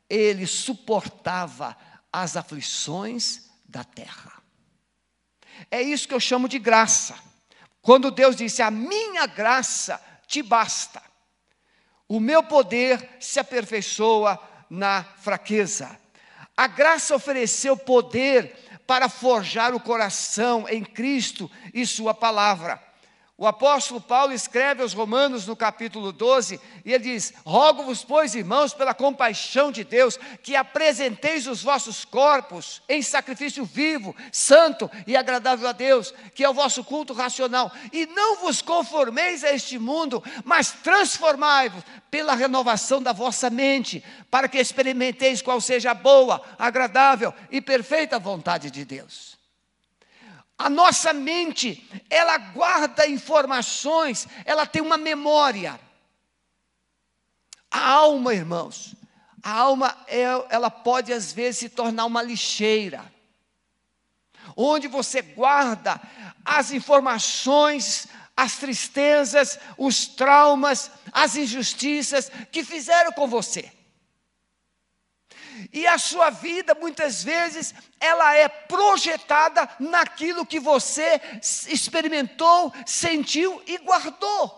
ele 0.09 0.47
suportava 0.47 1.77
as 2.11 2.35
aflições 2.35 3.49
da 3.65 3.83
terra. 3.83 4.33
É 5.69 5.81
isso 5.81 6.07
que 6.07 6.13
eu 6.13 6.19
chamo 6.19 6.49
de 6.49 6.57
graça. 6.57 7.15
Quando 7.81 8.11
Deus 8.11 8.35
disse: 8.35 8.61
A 8.61 8.71
minha 8.71 9.25
graça 9.27 10.01
te 10.27 10.41
basta, 10.41 11.01
o 12.07 12.19
meu 12.19 12.43
poder 12.43 13.17
se 13.19 13.39
aperfeiçoa 13.39 14.39
na 14.69 15.03
fraqueza. 15.03 15.99
A 16.57 16.67
graça 16.67 17.15
ofereceu 17.15 17.77
poder 17.77 18.55
para 18.85 19.07
forjar 19.07 19.73
o 19.73 19.79
coração 19.79 20.67
em 20.67 20.83
Cristo 20.83 21.49
e 21.73 21.85
Sua 21.85 22.13
palavra. 22.13 22.83
O 23.41 23.47
apóstolo 23.47 24.01
Paulo 24.01 24.33
escreve 24.33 24.81
aos 24.81 24.91
Romanos 24.91 25.47
no 25.47 25.55
capítulo 25.55 26.11
12, 26.11 26.59
e 26.83 26.91
ele 26.91 27.05
diz: 27.05 27.33
Rogo-vos, 27.45 28.03
pois, 28.03 28.35
irmãos, 28.35 28.73
pela 28.73 28.93
compaixão 28.93 29.71
de 29.71 29.85
Deus, 29.85 30.19
que 30.43 30.57
apresenteis 30.57 31.47
os 31.47 31.63
vossos 31.63 32.03
corpos 32.03 32.81
em 32.89 33.01
sacrifício 33.01 33.63
vivo, 33.63 34.13
santo 34.29 34.91
e 35.07 35.15
agradável 35.15 35.69
a 35.69 35.71
Deus, 35.71 36.13
que 36.35 36.43
é 36.43 36.49
o 36.49 36.53
vosso 36.53 36.83
culto 36.83 37.13
racional, 37.13 37.71
e 37.93 38.05
não 38.07 38.41
vos 38.41 38.61
conformeis 38.61 39.41
a 39.45 39.53
este 39.53 39.79
mundo, 39.79 40.21
mas 40.43 40.73
transformai-vos 40.73 41.81
pela 42.11 42.35
renovação 42.35 43.01
da 43.01 43.13
vossa 43.13 43.49
mente, 43.49 44.03
para 44.29 44.49
que 44.49 44.57
experimenteis 44.57 45.41
qual 45.41 45.61
seja 45.61 45.91
a 45.91 45.93
boa, 45.93 46.41
agradável 46.59 47.33
e 47.49 47.61
perfeita 47.61 48.19
vontade 48.19 48.69
de 48.69 48.83
Deus. 48.83 49.38
A 50.59 50.69
nossa 50.69 51.13
mente, 51.13 51.89
ela 52.09 52.37
guarda 52.37 53.07
informações, 53.07 54.27
ela 54.43 54.65
tem 54.65 54.81
uma 54.81 54.97
memória. 54.97 55.79
A 57.71 57.91
alma, 57.91 58.33
irmãos, 58.33 58.93
a 59.41 59.51
alma, 59.51 59.95
é, 60.05 60.23
ela 60.49 60.69
pode 60.69 61.13
às 61.13 61.31
vezes 61.31 61.59
se 61.59 61.69
tornar 61.69 62.05
uma 62.05 62.21
lixeira, 62.21 63.09
onde 64.53 64.89
você 64.89 65.21
guarda 65.21 65.97
as 66.43 66.71
informações, 66.71 68.09
as 68.35 68.57
tristezas, 68.57 69.57
os 69.77 70.07
traumas, 70.07 70.91
as 71.13 71.37
injustiças 71.37 72.29
que 72.51 72.65
fizeram 72.65 73.13
com 73.13 73.29
você. 73.29 73.71
E 75.71 75.85
a 75.85 75.97
sua 75.97 76.29
vida, 76.31 76.73
muitas 76.73 77.23
vezes, 77.23 77.73
ela 77.99 78.33
é 78.35 78.47
projetada 78.47 79.69
naquilo 79.79 80.45
que 80.45 80.59
você 80.59 81.21
experimentou, 81.67 82.73
sentiu 82.85 83.61
e 83.67 83.77
guardou. 83.77 84.57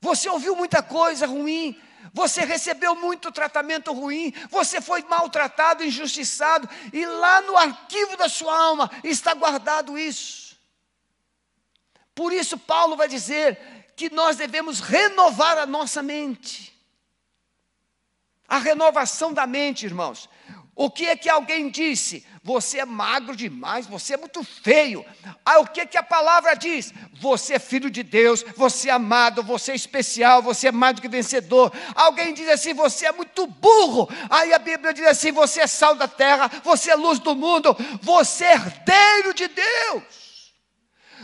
Você 0.00 0.28
ouviu 0.28 0.54
muita 0.54 0.80
coisa 0.80 1.26
ruim, 1.26 1.80
você 2.12 2.44
recebeu 2.44 2.94
muito 2.94 3.32
tratamento 3.32 3.92
ruim, 3.92 4.32
você 4.48 4.80
foi 4.80 5.02
maltratado, 5.02 5.84
injustiçado, 5.84 6.68
e 6.92 7.04
lá 7.04 7.40
no 7.42 7.56
arquivo 7.56 8.16
da 8.16 8.28
sua 8.28 8.56
alma 8.56 8.88
está 9.02 9.34
guardado 9.34 9.98
isso. 9.98 10.56
Por 12.14 12.32
isso, 12.32 12.56
Paulo 12.56 12.96
vai 12.96 13.08
dizer 13.08 13.92
que 13.96 14.08
nós 14.10 14.36
devemos 14.36 14.78
renovar 14.78 15.58
a 15.58 15.66
nossa 15.66 16.00
mente. 16.00 16.77
A 18.48 18.58
renovação 18.58 19.32
da 19.32 19.46
mente, 19.46 19.84
irmãos. 19.84 20.28
O 20.74 20.88
que 20.88 21.06
é 21.06 21.16
que 21.16 21.28
alguém 21.28 21.68
disse? 21.68 22.24
Você 22.40 22.78
é 22.78 22.84
magro 22.84 23.34
demais, 23.34 23.84
você 23.84 24.14
é 24.14 24.16
muito 24.16 24.44
feio. 24.44 25.04
Ah, 25.44 25.58
o 25.58 25.66
que 25.66 25.80
é 25.80 25.86
que 25.86 25.98
a 25.98 26.04
palavra 26.04 26.54
diz? 26.54 26.94
Você 27.20 27.54
é 27.54 27.58
filho 27.58 27.90
de 27.90 28.04
Deus, 28.04 28.44
você 28.56 28.88
é 28.88 28.92
amado, 28.92 29.42
você 29.42 29.72
é 29.72 29.74
especial, 29.74 30.40
você 30.40 30.68
é 30.68 30.72
mais 30.72 30.94
do 30.94 31.02
que 31.02 31.08
vencedor. 31.08 31.72
Alguém 31.96 32.32
diz 32.32 32.48
assim: 32.48 32.74
você 32.74 33.06
é 33.06 33.12
muito 33.12 33.44
burro. 33.48 34.08
Aí 34.30 34.54
a 34.54 34.58
Bíblia 34.60 34.94
diz 34.94 35.04
assim: 35.04 35.32
você 35.32 35.62
é 35.62 35.66
sal 35.66 35.96
da 35.96 36.06
terra, 36.06 36.48
você 36.62 36.92
é 36.92 36.94
luz 36.94 37.18
do 37.18 37.34
mundo, 37.34 37.76
você 38.00 38.44
é 38.44 38.54
herdeiro 38.54 39.34
de 39.34 39.48
Deus. 39.48 40.27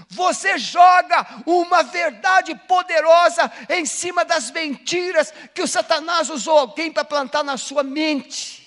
Você 0.08 0.58
joga 0.58 1.42
uma 1.46 1.82
verdade 1.82 2.54
poderosa 2.54 3.50
em 3.68 3.84
cima 3.86 4.24
das 4.24 4.50
mentiras 4.50 5.32
que 5.54 5.62
o 5.62 5.68
Satanás 5.68 6.30
usou 6.30 6.58
alguém 6.58 6.92
para 6.92 7.04
plantar 7.04 7.42
na 7.42 7.56
sua 7.56 7.82
mente. 7.82 8.64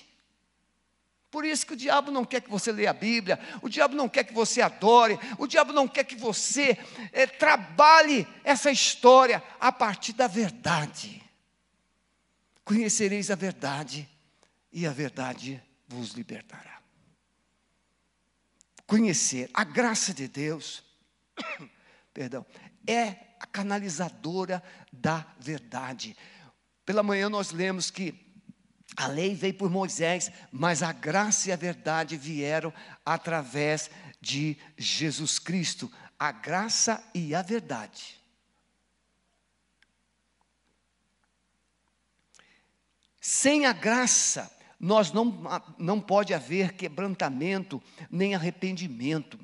Por 1.30 1.44
isso 1.44 1.66
que 1.66 1.74
o 1.74 1.76
diabo 1.76 2.10
não 2.10 2.24
quer 2.24 2.40
que 2.40 2.50
você 2.50 2.72
leia 2.72 2.90
a 2.90 2.94
Bíblia, 2.94 3.38
o 3.60 3.68
diabo 3.68 3.94
não 3.94 4.08
quer 4.08 4.24
que 4.24 4.32
você 4.32 4.62
adore, 4.62 5.18
o 5.36 5.46
diabo 5.46 5.72
não 5.72 5.86
quer 5.86 6.04
que 6.04 6.16
você 6.16 6.78
é, 7.12 7.26
trabalhe 7.26 8.26
essa 8.42 8.70
história 8.70 9.42
a 9.60 9.70
partir 9.70 10.14
da 10.14 10.26
verdade. 10.26 11.22
Conhecereis 12.64 13.30
a 13.30 13.34
verdade, 13.34 14.08
e 14.72 14.86
a 14.86 14.92
verdade 14.92 15.62
vos 15.86 16.12
libertará. 16.12 16.80
Conhecer 18.86 19.50
a 19.52 19.64
graça 19.64 20.14
de 20.14 20.26
Deus, 20.28 20.82
perdão, 22.12 22.44
é 22.86 23.34
a 23.40 23.46
canalizadora 23.46 24.62
da 24.92 25.26
verdade. 25.38 26.16
Pela 26.84 27.02
manhã 27.02 27.28
nós 27.28 27.50
lemos 27.50 27.90
que 27.90 28.28
a 28.96 29.06
lei 29.06 29.34
veio 29.34 29.54
por 29.54 29.70
Moisés, 29.70 30.30
mas 30.50 30.82
a 30.82 30.92
graça 30.92 31.48
e 31.48 31.52
a 31.52 31.56
verdade 31.56 32.16
vieram 32.16 32.72
através 33.04 33.90
de 34.20 34.56
Jesus 34.76 35.38
Cristo. 35.38 35.92
A 36.18 36.32
graça 36.32 37.02
e 37.14 37.34
a 37.34 37.42
verdade. 37.42 38.18
Sem 43.20 43.66
a 43.66 43.72
graça, 43.72 44.50
nós 44.80 45.12
não, 45.12 45.24
não 45.76 46.00
pode 46.00 46.32
haver 46.32 46.72
quebrantamento 46.72 47.82
nem 48.10 48.34
arrependimento. 48.34 49.38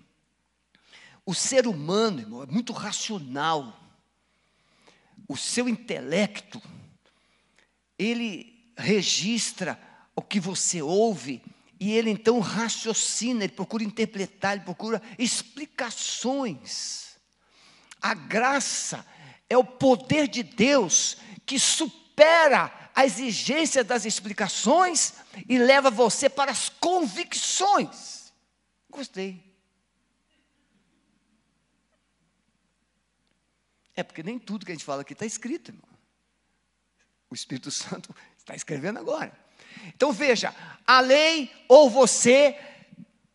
O 1.26 1.35
ser 1.35 1.66
humano, 1.66 2.21
irmão, 2.21 2.43
é 2.43 2.47
muito 2.47 2.73
racional. 2.73 3.81
O 5.28 5.37
seu 5.37 5.69
intelecto, 5.69 6.61
ele 7.99 8.73
registra 8.76 9.81
o 10.14 10.21
que 10.21 10.38
você 10.38 10.83
ouve 10.83 11.43
e 11.81 11.93
ele 11.93 12.11
então 12.11 12.38
raciocina, 12.40 13.45
ele 13.45 13.52
procura 13.52 13.85
interpretar, 13.85 14.54
ele 14.54 14.64
procura 14.64 15.02
explicações. 15.19 17.16
A 18.00 18.14
graça 18.14 19.04
é 19.49 19.57
o 19.57 19.64
poder 19.64 20.28
de 20.28 20.43
Deus 20.43 21.16
que 21.45 21.59
supera 21.59 22.90
a 22.95 23.04
exigência 23.04 23.83
das 23.83 24.04
explicações 24.04 25.14
e 25.49 25.59
leva 25.59 25.90
você 25.90 26.28
para 26.28 26.52
as 26.52 26.69
convicções. 26.69 28.33
Gostei. 28.90 29.44
É 33.97 34.03
porque 34.03 34.23
nem 34.23 34.39
tudo 34.39 34.67
que 34.67 34.73
a 34.73 34.75
gente 34.75 34.85
fala 34.85 35.03
aqui 35.03 35.13
está 35.13 35.27
escrito, 35.27 35.71
irmão. 35.71 35.89
O 37.31 37.35
Espírito 37.35 37.71
Santo 37.71 38.15
Está 38.45 38.55
escrevendo 38.55 38.99
agora. 38.99 39.33
Então 39.87 40.13
veja, 40.13 40.55
a 40.87 41.01
lei 41.01 41.51
ou 41.67 41.89
você, 41.89 42.59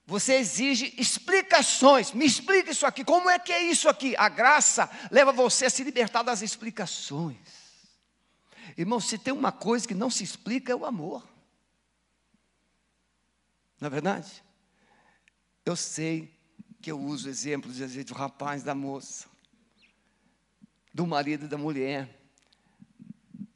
você 0.05 0.35
exige 0.35 0.93
explicações. 0.99 2.11
Me 2.11 2.27
explica 2.27 2.69
isso 2.69 2.85
aqui. 2.85 3.03
Como 3.03 3.27
é 3.27 3.39
que 3.39 3.51
é 3.51 3.63
isso 3.63 3.89
aqui? 3.89 4.15
A 4.15 4.29
graça 4.29 4.87
leva 5.09 5.31
você 5.31 5.65
a 5.65 5.69
se 5.69 5.83
libertar 5.83 6.21
das 6.21 6.43
explicações. 6.43 7.39
Irmão, 8.77 8.99
se 8.99 9.17
tem 9.17 9.33
uma 9.33 9.51
coisa 9.51 9.87
que 9.87 9.95
não 9.95 10.11
se 10.11 10.23
explica 10.23 10.71
é 10.71 10.75
o 10.75 10.85
amor. 10.85 11.27
Não 13.81 13.87
é 13.87 13.89
verdade? 13.89 14.43
Eu 15.65 15.75
sei 15.75 16.37
que 16.83 16.91
eu 16.91 16.99
uso 16.99 17.27
exemplos 17.27 17.77
de 17.77 18.03
do 18.03 18.13
rapaz, 18.13 18.61
da 18.61 18.75
moça, 18.75 19.27
do 20.93 21.05
marido 21.05 21.45
e 21.45 21.47
da 21.47 21.57
mulher 21.57 22.09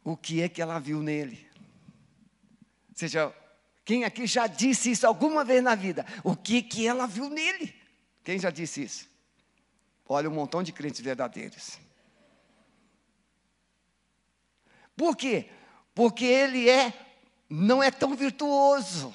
o 0.03 0.17
que 0.17 0.41
é 0.41 0.49
que 0.49 0.61
ela 0.61 0.79
viu 0.79 1.01
nele. 1.01 1.47
Seja, 2.93 3.33
quem 3.85 4.03
aqui 4.03 4.27
já 4.27 4.47
disse 4.47 4.91
isso 4.91 5.07
alguma 5.07 5.43
vez 5.43 5.63
na 5.63 5.75
vida? 5.75 6.05
O 6.23 6.35
que 6.35 6.61
que 6.61 6.87
ela 6.87 7.07
viu 7.07 7.29
nele? 7.29 7.73
Quem 8.23 8.37
já 8.37 8.49
disse 8.49 8.83
isso? 8.83 9.09
Olha, 10.07 10.29
um 10.29 10.33
montão 10.33 10.61
de 10.61 10.71
crentes 10.71 11.01
verdadeiros. 11.01 11.79
Por 14.95 15.15
quê? 15.15 15.49
Porque 15.95 16.25
ele 16.25 16.69
é 16.69 16.93
não 17.49 17.83
é 17.83 17.91
tão 17.91 18.15
virtuoso 18.15 19.13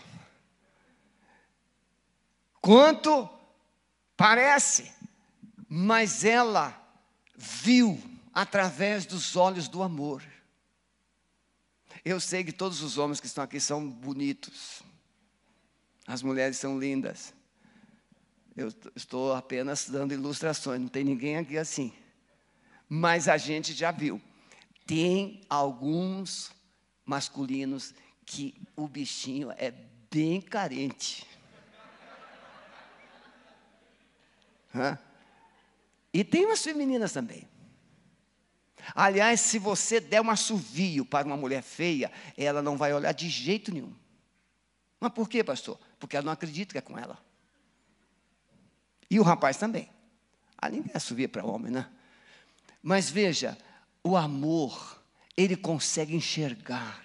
quanto 2.61 3.29
parece, 4.17 4.93
mas 5.69 6.25
ela 6.25 6.78
viu 7.39 8.03
através 8.35 9.07
dos 9.07 9.37
olhos 9.37 9.69
do 9.69 9.81
amor. 9.81 10.25
Eu 12.05 12.19
sei 12.19 12.43
que 12.43 12.53
todos 12.53 12.83
os 12.83 12.99
homens 12.99 13.21
que 13.21 13.27
estão 13.27 13.45
aqui 13.45 13.61
são 13.61 13.89
bonitos. 13.89 14.83
As 16.07 16.23
mulheres 16.23 16.57
são 16.57 16.79
lindas. 16.79 17.33
Eu 18.57 18.73
estou 18.97 19.35
apenas 19.35 19.89
dando 19.89 20.13
ilustrações, 20.13 20.81
não 20.81 20.89
tem 20.89 21.05
ninguém 21.05 21.37
aqui 21.37 21.57
assim. 21.57 21.93
Mas 22.89 23.29
a 23.29 23.37
gente 23.37 23.73
já 23.73 23.93
viu. 23.93 24.21
Tem 24.85 25.41
alguns 25.49 26.51
masculinos 27.05 27.95
que 28.27 28.61
o 28.75 28.89
bichinho 28.89 29.53
é 29.53 29.73
bem 30.11 30.41
carente. 30.41 31.25
Hã? 34.75 34.99
E 36.19 36.25
tem 36.25 36.47
umas 36.47 36.65
femininas 36.65 37.13
também. 37.13 37.49
Aliás, 38.93 39.41
se 39.41 39.57
você 39.57 40.01
der 40.01 40.21
um 40.21 40.29
assovio 40.29 41.05
para 41.05 41.25
uma 41.25 41.37
mulher 41.37 41.63
feia, 41.63 42.11
ela 42.37 42.61
não 42.61 42.77
vai 42.77 42.93
olhar 42.93 43.13
de 43.13 43.29
jeito 43.29 43.73
nenhum. 43.73 43.95
Mas 44.99 45.13
por 45.13 45.29
quê, 45.29 45.45
pastor? 45.45 45.79
Porque 45.97 46.17
ela 46.17 46.27
não 46.27 46.33
acredita 46.33 46.73
que 46.73 46.79
é 46.79 46.81
com 46.81 46.99
ela. 46.99 47.25
E 49.09 49.21
o 49.21 49.23
rapaz 49.23 49.59
também. 49.59 49.89
Ah, 50.61 50.69
ninguém 50.69 50.91
assovia 50.93 51.29
para 51.29 51.47
homem, 51.47 51.71
né? 51.71 51.89
Mas 52.83 53.09
veja, 53.09 53.57
o 54.03 54.17
amor, 54.17 55.01
ele 55.37 55.57
consegue 55.57 56.17
enxergar 56.17 57.01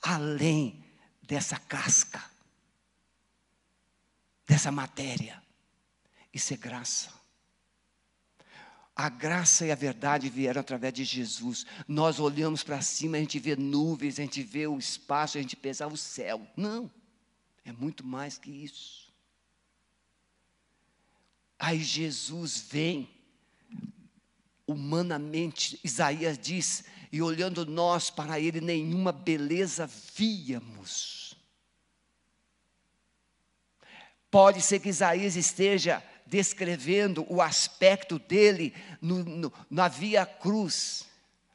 além 0.00 0.82
dessa 1.20 1.58
casca, 1.58 2.24
dessa 4.46 4.72
matéria. 4.72 5.42
Isso 6.32 6.54
é 6.54 6.56
graça. 6.56 7.25
A 8.96 9.10
graça 9.10 9.66
e 9.66 9.70
a 9.70 9.74
verdade 9.74 10.30
vieram 10.30 10.58
através 10.58 10.94
de 10.94 11.04
Jesus. 11.04 11.66
Nós 11.86 12.18
olhamos 12.18 12.62
para 12.62 12.80
cima, 12.80 13.18
a 13.18 13.20
gente 13.20 13.38
vê 13.38 13.54
nuvens, 13.54 14.18
a 14.18 14.22
gente 14.22 14.42
vê 14.42 14.66
o 14.66 14.78
espaço, 14.78 15.36
a 15.36 15.40
gente 15.42 15.54
pensa 15.54 15.86
o 15.86 15.98
céu. 15.98 16.46
Não, 16.56 16.90
é 17.62 17.70
muito 17.72 18.06
mais 18.06 18.38
que 18.38 18.50
isso. 18.50 19.12
Aí 21.58 21.82
Jesus 21.82 22.58
vem, 22.70 23.10
humanamente, 24.66 25.78
Isaías 25.84 26.38
diz, 26.38 26.84
e 27.12 27.20
olhando 27.20 27.66
nós 27.66 28.08
para 28.08 28.40
ele, 28.40 28.62
nenhuma 28.62 29.12
beleza 29.12 29.86
víamos. 30.14 31.36
Pode 34.30 34.62
ser 34.62 34.80
que 34.80 34.88
Isaías 34.88 35.36
esteja 35.36 36.02
descrevendo 36.26 37.24
o 37.28 37.40
aspecto 37.40 38.18
dele 38.18 38.74
no, 39.00 39.24
no, 39.24 39.52
na 39.70 39.88
via 39.88 40.26
cruz. 40.26 41.06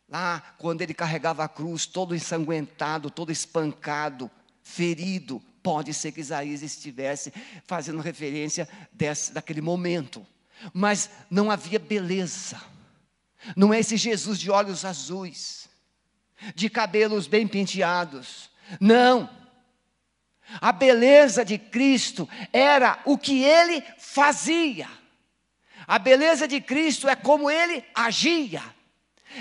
Lá, 0.10 0.56
quando 0.58 0.82
ele 0.82 0.94
carregava 0.94 1.44
a 1.44 1.48
cruz, 1.48 1.86
todo 1.86 2.16
ensanguentado, 2.16 3.10
todo 3.10 3.32
espancado, 3.32 4.30
ferido. 4.64 5.42
Pode 5.64 5.94
ser 5.94 6.12
que 6.12 6.22
Isaías 6.22 6.62
estivesse 6.62 7.32
fazendo 7.66 8.02
referência 8.02 8.68
desse, 8.92 9.32
daquele 9.32 9.62
momento. 9.62 10.26
Mas 10.74 11.10
não 11.30 11.50
havia 11.50 11.80
beleza. 11.80 12.62
Não 13.56 13.74
é 13.74 13.80
esse 13.80 13.98
Jesus 13.98 14.40
de 14.40 14.52
olhos 14.52 14.86
azuis, 14.86 15.70
de 16.56 16.70
cabelos 16.70 17.28
bem 17.28 17.48
penteados. 17.48 18.50
Não 18.80 19.30
a 20.60 20.72
beleza 20.72 21.46
de 21.46 21.58
Cristo 21.58 22.28
era 22.52 23.00
o 23.06 23.18
que 23.18 23.44
ele 23.44 23.84
fazia. 23.98 24.88
A 25.88 26.00
beleza 26.00 26.48
de 26.48 26.60
Cristo 26.60 27.08
é 27.08 27.16
como 27.16 27.50
ele 27.50 27.84
agia. 27.94 28.62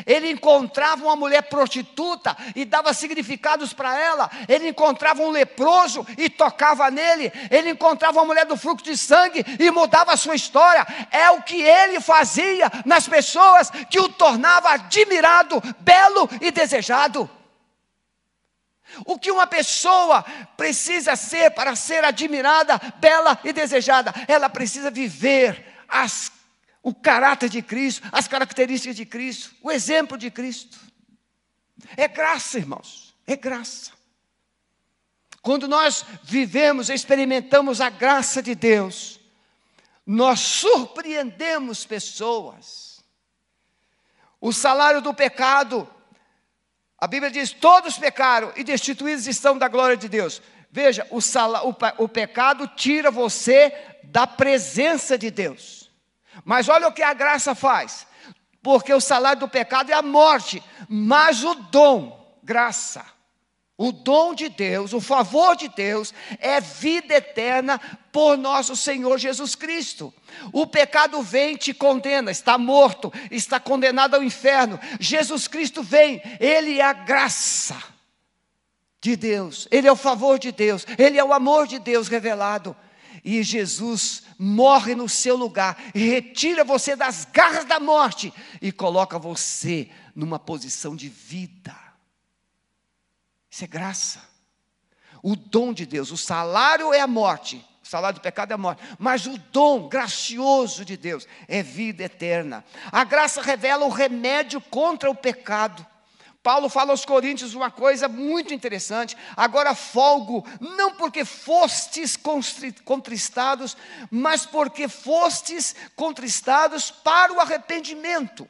Ele 0.07 0.31
encontrava 0.31 1.05
uma 1.05 1.17
mulher 1.17 1.43
prostituta 1.43 2.37
e 2.55 2.65
dava 2.65 2.95
significados 2.95 3.73
para 3.73 3.99
ela. 3.99 4.31
Ele 4.49 4.69
encontrava 4.69 5.23
um 5.23 5.31
leproso 5.31 6.07
e 6.17 6.29
tocava 6.29 6.91
nele. 6.91 7.33
Ele 7.51 7.71
encontrava 7.71 8.19
uma 8.19 8.27
mulher 8.27 8.47
do 8.47 8.57
fluxo 8.57 8.85
de 8.85 8.97
sangue 8.97 9.45
e 9.59 9.71
mudava 9.71 10.13
a 10.13 10.17
sua 10.17 10.35
história. 10.35 10.87
É 11.11 11.31
o 11.31 11.43
que 11.43 11.61
ele 11.61 12.01
fazia 12.01 12.71
nas 12.85 13.09
pessoas 13.09 13.71
que 13.91 13.99
o 13.99 14.09
tornava 14.09 14.71
admirado, 14.71 15.61
belo 15.81 16.29
e 16.41 16.51
desejado. 16.51 17.29
O 19.05 19.19
que 19.19 19.31
uma 19.31 19.47
pessoa 19.47 20.23
precisa 20.57 21.17
ser 21.17 21.51
para 21.51 21.77
ser 21.77 22.05
admirada, 22.05 22.79
bela 22.99 23.39
e 23.45 23.53
desejada? 23.53 24.13
Ela 24.27 24.49
precisa 24.49 24.91
viver 24.91 25.65
as, 25.89 26.33
o 26.83 26.95
caráter 26.95 27.49
de 27.49 27.63
Cristo, 27.63 28.07
as 28.13 28.29
características 28.29 28.97
de 28.97 29.07
Cristo, 29.07 29.55
o 29.63 29.71
exemplo 29.71 30.17
de 30.17 30.31
Cristo. 30.31 30.79
É 31.97 32.07
graça, 32.09 32.59
irmãos, 32.59 33.15
é 33.27 33.37
graça. 33.37 33.93
Quando 35.43 35.67
nós 35.67 36.05
vivemos, 36.23 36.91
experimentamos 36.91 37.81
a 37.81 37.89
graça 37.89 38.43
de 38.43 38.55
Deus, 38.55 39.19
nós 40.05 40.41
surpreendemos 40.41 41.87
pessoas. 41.87 43.03
O 44.41 44.53
salário 44.53 45.01
do 45.01 45.15
pecado, 45.15 45.89
a 47.01 47.07
Bíblia 47.07 47.31
diz: 47.31 47.53
todos 47.53 47.99
pecaram 47.99 48.53
e 48.57 48.63
destituídos 48.63 49.27
estão 49.27 49.57
da 49.57 49.69
glória 49.69 49.97
de 49.97 50.09
Deus. 50.09 50.43
Veja, 50.71 51.07
o, 51.11 51.21
sal, 51.21 51.69
o, 51.69 52.05
o 52.05 52.09
pecado 52.09 52.67
tira 52.69 53.11
você 53.11 53.73
da 54.05 54.27
presença 54.27 55.17
de 55.17 55.31
Deus. 55.31 55.91
Mas 56.45 56.69
olha 56.69 56.89
o 56.89 56.93
que 56.93 57.03
a 57.03 57.15
graça 57.15 57.55
faz. 57.55 58.07
Porque 58.63 58.93
o 58.93 59.01
salário 59.01 59.41
do 59.41 59.49
pecado 59.49 59.91
é 59.91 59.95
a 59.95 60.03
morte, 60.03 60.63
mas 60.89 61.43
o 61.43 61.55
dom, 61.55 62.39
graça, 62.43 63.05
o 63.83 63.93
dom 63.93 64.35
de 64.35 64.51
Deus, 64.51 64.93
o 64.93 65.01
favor 65.01 65.57
de 65.57 65.67
Deus 65.67 66.13
é 66.39 66.61
vida 66.61 67.15
eterna 67.15 67.81
por 68.13 68.37
nosso 68.37 68.77
Senhor 68.77 69.17
Jesus 69.17 69.55
Cristo. 69.55 70.13
O 70.53 70.67
pecado 70.67 71.23
vem 71.23 71.57
te 71.57 71.73
condena, 71.73 72.31
está 72.31 72.59
morto, 72.59 73.11
está 73.31 73.59
condenado 73.59 74.17
ao 74.17 74.23
inferno. 74.23 74.79
Jesus 75.01 75.49
Cristo 75.49 75.83
vem, 75.83 76.21
Ele 76.39 76.79
é 76.79 76.85
a 76.85 76.93
graça 76.93 77.83
de 79.01 79.17
Deus, 79.17 79.67
Ele 79.71 79.89
é 79.89 79.93
o 79.93 79.97
favor 79.97 80.39
de 80.39 80.53
Deus, 80.53 80.87
Ele 80.99 81.17
é 81.17 81.25
o 81.25 81.33
amor 81.33 81.67
de 81.67 81.79
Deus 81.79 82.07
revelado. 82.07 82.77
E 83.25 83.43
Jesus 83.43 84.25
morre 84.39 84.95
no 84.95 85.09
seu 85.09 85.37
lugar, 85.37 85.83
retira 85.95 86.65
você 86.65 86.95
das 86.95 87.25
garras 87.25 87.65
da 87.65 87.81
morte 87.81 88.31
e 88.61 88.71
coloca 88.71 89.19
você 89.19 89.89
numa 90.15 90.39
posição 90.39 90.95
de 90.95 91.09
vida. 91.09 91.90
Isso 93.51 93.65
é 93.65 93.67
graça. 93.67 94.21
O 95.23 95.35
dom 95.37 95.73
de 95.73 95.85
Deus, 95.85 96.11
o 96.11 96.17
salário 96.17 96.95
é 96.95 97.01
a 97.01 97.07
morte, 97.07 97.65
o 97.83 97.87
salário 97.87 98.19
do 98.19 98.23
pecado 98.23 98.53
é 98.53 98.55
a 98.55 98.59
morte, 98.59 98.83
mas 98.99 99.27
o 99.27 99.37
dom 99.37 99.89
gracioso 99.89 100.85
de 100.85 100.97
Deus 100.97 101.27
é 101.49 101.63
vida 101.63 102.05
eterna. 102.05 102.65
A 102.91 103.05
graça 103.05 103.43
revela 103.43 103.85
o 103.85 103.91
remédio 103.91 104.61
contra 104.61 105.11
o 105.11 105.15
pecado. 105.15 105.87
Paulo 106.43 106.71
fala 106.71 106.93
aos 106.93 107.05
Coríntios 107.05 107.55
uma 107.55 107.71
coisa 107.71 108.09
muito 108.09 108.55
interessante. 108.55 109.15
Agora 109.37 109.75
folgo, 109.75 110.47
não 110.59 110.95
porque 110.95 111.23
fostes 111.23 112.17
contristados, 112.85 113.77
mas 114.11 114.47
porque 114.47 114.89
fostes 114.89 115.77
contristados 115.95 116.91
para 116.91 117.33
o 117.33 117.41
arrependimento. 117.41 118.49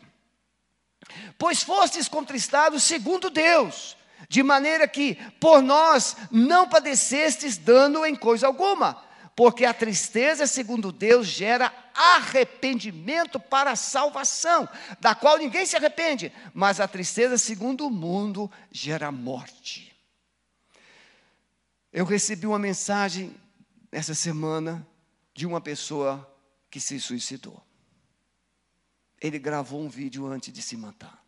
Pois 1.37 1.65
fostes 1.65 2.07
contristados 2.07 2.85
segundo 2.85 3.29
Deus, 3.29 3.97
de 4.31 4.43
maneira 4.43 4.87
que 4.87 5.17
por 5.39 5.61
nós 5.61 6.17
não 6.31 6.69
padecestes 6.69 7.59
dano 7.59 8.07
em 8.07 8.15
coisa 8.15 8.47
alguma 8.47 9.11
porque 9.35 9.65
a 9.65 9.73
tristeza, 9.73 10.47
segundo 10.47 10.93
Deus, 10.93 11.27
gera 11.27 11.73
arrependimento 11.95 13.41
para 13.41 13.71
a 13.71 13.77
salvação, 13.77 14.69
da 15.01 15.15
qual 15.15 15.39
ninguém 15.39 15.65
se 15.65 15.77
arrepende, 15.77 16.31
mas 16.53 16.79
a 16.79 16.87
tristeza, 16.87 17.39
segundo 17.39 17.87
o 17.87 17.91
mundo, 17.91 18.51
gera 18.71 19.11
morte. 19.11 19.97
Eu 21.91 22.05
recebi 22.05 22.47
uma 22.47 22.59
mensagem 22.59 23.35
essa 23.91 24.15
semana 24.15 24.87
de 25.35 25.47
uma 25.47 25.61
pessoa 25.61 26.31
que 26.71 26.79
se 26.79 27.01
suicidou. 27.01 27.63
Ele 29.21 29.39
gravou 29.39 29.81
um 29.81 29.89
vídeo 29.89 30.27
antes 30.27 30.53
de 30.53 30.61
se 30.61 30.77
matar. 30.77 31.20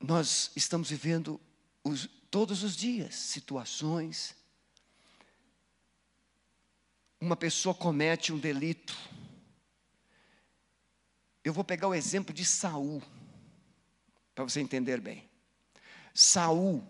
Nós 0.00 0.50
estamos 0.56 0.88
vivendo 0.88 1.38
os, 1.84 2.08
todos 2.30 2.62
os 2.62 2.74
dias, 2.74 3.14
situações. 3.14 4.34
Uma 7.20 7.36
pessoa 7.36 7.74
comete 7.74 8.32
um 8.32 8.38
delito. 8.38 8.96
Eu 11.44 11.52
vou 11.52 11.62
pegar 11.62 11.88
o 11.88 11.94
exemplo 11.94 12.32
de 12.32 12.46
Saul, 12.46 13.02
para 14.34 14.44
você 14.44 14.60
entender 14.60 15.00
bem. 15.00 15.28
Saul 16.14 16.82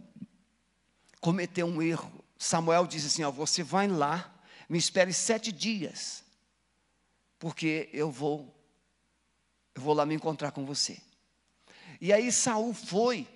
cometeu 1.21 1.67
um 1.67 1.83
erro. 1.83 2.25
Samuel 2.39 2.87
diz 2.87 3.05
assim: 3.05 3.25
ó, 3.25 3.31
você 3.31 3.63
vai 3.65 3.89
lá, 3.89 4.33
me 4.69 4.79
espere 4.79 5.13
sete 5.13 5.51
dias, 5.51 6.25
porque 7.41 7.91
eu 7.93 8.11
vou, 8.11 8.55
eu 9.75 9.83
vou 9.83 9.95
lá 9.95 10.07
me 10.07 10.15
encontrar 10.15 10.53
com 10.53 10.65
você. 10.65 11.01
E 12.01 12.13
aí 12.13 12.33
Saul 12.33 12.73
foi 12.73 13.29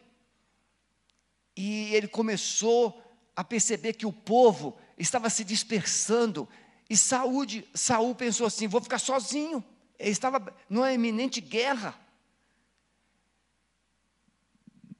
e 1.56 1.94
ele 1.94 2.08
começou 2.08 3.00
a 3.36 3.44
perceber 3.44 3.94
que 3.94 4.06
o 4.06 4.12
povo 4.12 4.76
estava 4.98 5.30
se 5.30 5.44
dispersando. 5.44 6.48
E 6.88 6.96
Saúde, 6.96 7.68
Saul 7.74 8.14
pensou 8.14 8.46
assim: 8.46 8.66
vou 8.66 8.80
ficar 8.80 8.98
sozinho. 8.98 9.64
Ele 9.98 10.10
estava 10.10 10.54
numa 10.68 10.92
iminente 10.92 11.40
guerra. 11.40 11.98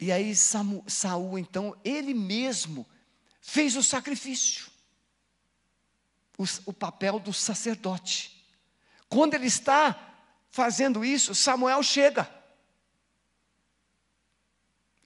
E 0.01 0.13
aí 0.13 0.35
Samu, 0.35 0.85
Saul, 0.87 1.39
então, 1.39 1.77
ele 1.85 2.13
mesmo 2.13 2.87
fez 3.41 3.77
o 3.77 3.83
sacrifício. 3.83 4.67
O, 6.37 6.45
o 6.67 6.73
papel 6.73 7.19
do 7.19 7.33
sacerdote. 7.33 8.45
Quando 9.09 9.35
ele 9.35 9.47
está 9.47 10.15
fazendo 10.51 11.05
isso, 11.05 11.35
Samuel 11.35 11.83
chega. 11.83 12.29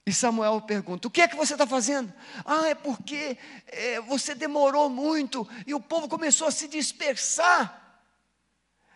E 0.05 0.13
Samuel 0.13 0.61
pergunta: 0.61 1.07
O 1.07 1.11
que 1.11 1.21
é 1.21 1.27
que 1.27 1.35
você 1.35 1.53
está 1.53 1.67
fazendo? 1.67 2.13
Ah, 2.45 2.67
é 2.67 2.75
porque 2.75 3.37
é, 3.67 4.01
você 4.01 4.33
demorou 4.33 4.89
muito 4.89 5.47
e 5.67 5.73
o 5.73 5.79
povo 5.79 6.07
começou 6.07 6.47
a 6.47 6.51
se 6.51 6.67
dispersar. 6.67 8.03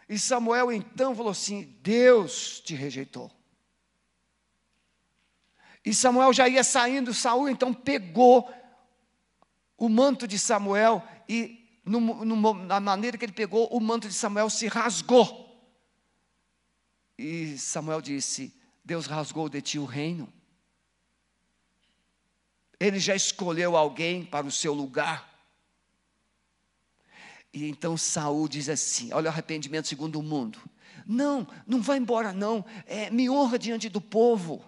E 0.07 0.17
Samuel 0.17 0.71
então 0.71 1.15
falou 1.15 1.31
assim: 1.31 1.77
Deus 1.81 2.59
te 2.59 2.75
rejeitou. 2.75 3.31
E 5.85 5.93
Samuel 5.93 6.31
já 6.31 6.47
ia 6.47 6.63
saindo, 6.63 7.13
Saul 7.13 7.49
então 7.49 7.73
pegou 7.73 8.49
o 9.77 9.89
manto 9.89 10.25
de 10.27 10.39
Samuel 10.39 11.03
e, 11.27 11.79
no, 11.83 11.99
no, 11.99 12.53
na 12.53 12.79
maneira 12.79 13.17
que 13.17 13.25
ele 13.25 13.33
pegou, 13.33 13.67
o 13.67 13.81
manto 13.81 14.07
de 14.07 14.13
Samuel 14.13 14.49
se 14.49 14.67
rasgou. 14.67 15.43
E 17.17 17.57
Samuel 17.57 18.01
disse: 18.01 18.53
Deus 18.83 19.05
rasgou 19.05 19.49
de 19.49 19.61
ti 19.61 19.77
o 19.77 19.85
reino. 19.85 20.31
Ele 22.83 22.99
já 22.99 23.15
escolheu 23.15 23.77
alguém 23.77 24.25
para 24.25 24.45
o 24.45 24.51
seu 24.51 24.73
lugar. 24.73 25.31
E 27.53 27.69
então 27.69 27.95
Saul 27.95 28.47
diz 28.49 28.67
assim: 28.67 29.13
olha 29.13 29.29
o 29.29 29.31
arrependimento 29.31 29.87
segundo 29.87 30.19
o 30.19 30.23
mundo. 30.23 30.59
Não, 31.05 31.47
não 31.65 31.81
vai 31.81 31.97
embora, 31.97 32.33
não. 32.33 32.65
É, 32.85 33.09
me 33.09 33.29
honra 33.29 33.57
diante 33.57 33.87
do 33.87 34.01
povo. 34.01 34.65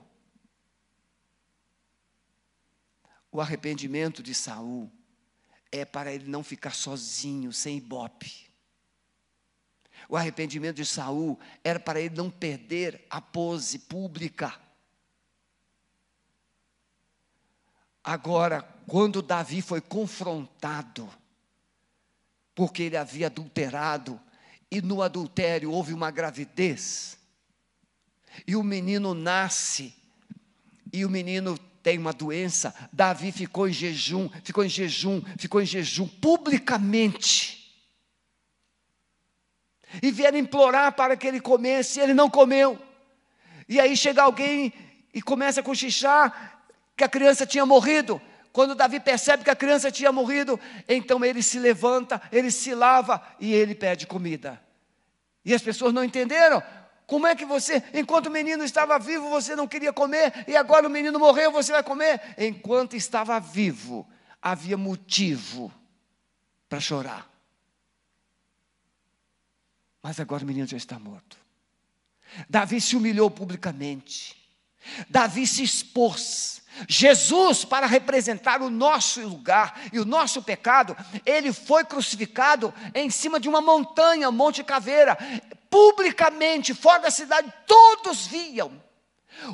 O 3.29 3.41
arrependimento 3.41 4.23
de 4.23 4.33
Saul 4.33 4.89
é 5.69 5.83
para 5.83 6.13
ele 6.13 6.29
não 6.29 6.41
ficar 6.41 6.73
sozinho, 6.73 7.51
sem 7.51 7.77
ibope. 7.77 8.49
O 10.07 10.15
arrependimento 10.15 10.77
de 10.77 10.85
Saul 10.85 11.37
era 11.61 11.81
para 11.81 11.99
ele 11.99 12.15
não 12.15 12.29
perder 12.29 13.05
a 13.09 13.19
pose 13.19 13.79
pública. 13.79 14.57
Agora, 18.05 18.61
quando 18.85 19.19
Davi 19.19 19.63
foi 19.63 19.81
confrontado, 19.81 21.09
porque 22.53 22.83
ele 22.83 22.95
havia 22.95 23.25
adulterado, 23.25 24.21
e 24.69 24.79
no 24.79 25.01
adultério 25.01 25.71
houve 25.71 25.91
uma 25.91 26.11
gravidez, 26.11 27.17
e 28.45 28.55
o 28.55 28.61
menino 28.61 29.15
nasce, 29.15 29.91
e 30.93 31.03
o 31.03 31.09
menino 31.09 31.57
tem 31.81 31.97
uma 31.97 32.13
doença, 32.13 32.75
Davi 32.93 33.31
ficou 33.31 33.67
em 33.67 33.73
jejum, 33.73 34.29
ficou 34.43 34.63
em 34.63 34.69
jejum, 34.69 35.23
ficou 35.39 35.59
em 35.59 35.65
jejum 35.65 36.07
publicamente. 36.07 37.75
E 39.99 40.11
vieram 40.11 40.37
implorar 40.37 40.93
para 40.93 41.17
que 41.17 41.25
ele 41.25 41.41
comesse, 41.41 41.99
e 41.99 42.03
ele 42.03 42.13
não 42.13 42.29
comeu. 42.29 42.79
E 43.67 43.79
aí 43.79 43.97
chega 43.97 44.21
alguém 44.21 44.71
e 45.11 45.23
começa 45.23 45.61
a 45.61 45.63
cochichar, 45.63 46.54
que 46.95 47.03
a 47.03 47.09
criança 47.09 47.45
tinha 47.45 47.65
morrido. 47.65 48.21
Quando 48.51 48.73
Davi 48.73 48.99
percebe 48.99 49.43
que 49.43 49.49
a 49.49 49.55
criança 49.55 49.91
tinha 49.91 50.11
morrido, 50.11 50.59
então 50.87 51.23
ele 51.25 51.43
se 51.43 51.59
levanta, 51.59 52.21
ele 52.31 52.49
se 52.49 52.73
lava 52.73 53.21
e 53.39 53.53
ele 53.53 53.75
pede 53.75 54.07
comida. 54.07 54.61
E 55.43 55.53
as 55.53 55.61
pessoas 55.61 55.93
não 55.93 56.03
entenderam. 56.03 56.63
Como 57.05 57.27
é 57.27 57.35
que 57.35 57.45
você, 57.45 57.83
enquanto 57.93 58.27
o 58.27 58.31
menino 58.31 58.63
estava 58.63 58.97
vivo, 58.97 59.29
você 59.29 59.55
não 59.55 59.67
queria 59.67 59.93
comer, 59.93 60.45
e 60.47 60.55
agora 60.55 60.87
o 60.87 60.89
menino 60.89 61.19
morreu, 61.19 61.51
você 61.51 61.71
vai 61.71 61.83
comer? 61.83 62.19
Enquanto 62.37 62.95
estava 62.95 63.39
vivo, 63.39 64.07
havia 64.41 64.77
motivo 64.77 65.71
para 66.67 66.79
chorar. 66.79 67.29
Mas 70.01 70.19
agora 70.19 70.43
o 70.43 70.47
menino 70.47 70.67
já 70.67 70.77
está 70.77 70.97
morto. 70.97 71.37
Davi 72.49 72.79
se 72.79 72.95
humilhou 72.95 73.29
publicamente. 73.29 74.35
Davi 75.09 75.45
se 75.45 75.63
expôs. 75.63 76.61
Jesus, 76.87 77.63
para 77.63 77.87
representar 77.87 78.61
o 78.61 78.69
nosso 78.69 79.21
lugar 79.21 79.79
e 79.93 79.99
o 79.99 80.05
nosso 80.05 80.41
pecado, 80.41 80.95
ele 81.25 81.53
foi 81.53 81.85
crucificado 81.85 82.73
em 82.93 83.09
cima 83.09 83.39
de 83.39 83.47
uma 83.47 83.61
montanha, 83.61 84.31
Monte 84.31 84.63
Caveira, 84.63 85.17
publicamente, 85.69 86.73
fora 86.73 87.03
da 87.03 87.11
cidade, 87.11 87.51
todos 87.65 88.27
viam. 88.27 88.83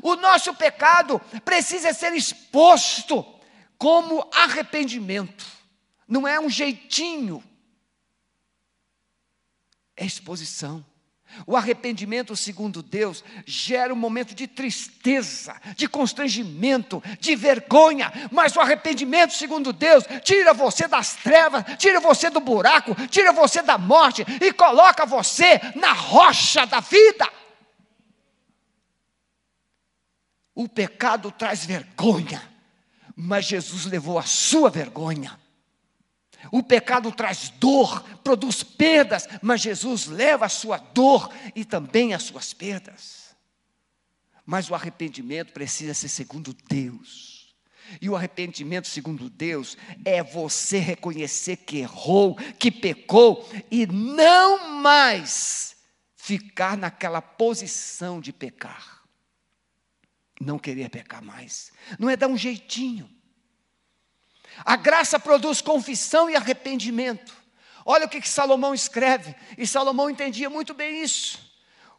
O 0.01 0.15
nosso 0.15 0.53
pecado 0.53 1.19
precisa 1.43 1.93
ser 1.93 2.13
exposto 2.13 3.25
como 3.77 4.27
arrependimento, 4.31 5.45
não 6.07 6.27
é 6.27 6.39
um 6.39 6.49
jeitinho, 6.49 7.43
é 9.95 10.05
exposição. 10.05 10.85
O 11.45 11.55
arrependimento, 11.55 12.35
segundo 12.35 12.81
Deus, 12.83 13.23
gera 13.45 13.93
um 13.93 13.97
momento 13.97 14.33
de 14.33 14.47
tristeza, 14.47 15.55
de 15.75 15.87
constrangimento, 15.87 17.01
de 17.19 17.35
vergonha, 17.35 18.11
mas 18.31 18.55
o 18.55 18.59
arrependimento, 18.59 19.33
segundo 19.33 19.73
Deus, 19.73 20.03
tira 20.23 20.53
você 20.53 20.87
das 20.87 21.15
trevas, 21.15 21.63
tira 21.77 21.99
você 21.99 22.29
do 22.29 22.39
buraco, 22.39 22.95
tira 23.07 23.31
você 23.31 23.61
da 23.61 23.77
morte 23.77 24.25
e 24.41 24.53
coloca 24.53 25.05
você 25.05 25.59
na 25.75 25.93
rocha 25.93 26.65
da 26.65 26.79
vida. 26.79 27.27
O 30.53 30.67
pecado 30.67 31.31
traz 31.31 31.65
vergonha, 31.65 32.41
mas 33.15 33.45
Jesus 33.45 33.85
levou 33.85 34.19
a 34.19 34.23
sua 34.23 34.69
vergonha. 34.69 35.39
O 36.49 36.63
pecado 36.63 37.11
traz 37.11 37.49
dor, 37.49 38.01
produz 38.23 38.63
perdas, 38.63 39.27
mas 39.41 39.61
Jesus 39.61 40.07
leva 40.07 40.45
a 40.45 40.49
sua 40.49 40.77
dor 40.77 41.31
e 41.55 41.65
também 41.65 42.13
as 42.13 42.23
suas 42.23 42.53
perdas. 42.53 43.35
Mas 44.45 44.69
o 44.69 44.75
arrependimento 44.75 45.53
precisa 45.53 45.93
ser 45.93 46.09
segundo 46.09 46.55
Deus. 46.67 47.41
E 47.99 48.09
o 48.09 48.15
arrependimento, 48.15 48.87
segundo 48.87 49.29
Deus, 49.29 49.77
é 50.05 50.23
você 50.23 50.77
reconhecer 50.77 51.57
que 51.57 51.79
errou, 51.79 52.35
que 52.57 52.71
pecou 52.71 53.47
e 53.69 53.85
não 53.85 54.81
mais 54.81 55.75
ficar 56.15 56.77
naquela 56.77 57.21
posição 57.21 58.21
de 58.21 58.31
pecar. 58.31 59.01
Não 60.39 60.57
querer 60.57 60.89
pecar 60.89 61.21
mais. 61.21 61.71
Não 61.99 62.09
é 62.09 62.15
dar 62.15 62.27
um 62.27 62.37
jeitinho. 62.37 63.09
A 64.63 64.75
graça 64.75 65.19
produz 65.19 65.61
confissão 65.61 66.29
e 66.29 66.35
arrependimento. 66.35 67.33
Olha 67.85 68.05
o 68.05 68.09
que, 68.09 68.21
que 68.21 68.29
Salomão 68.29 68.73
escreve, 68.73 69.35
e 69.57 69.65
Salomão 69.65 70.09
entendia 70.09 70.49
muito 70.49 70.73
bem 70.73 71.01
isso. 71.01 71.51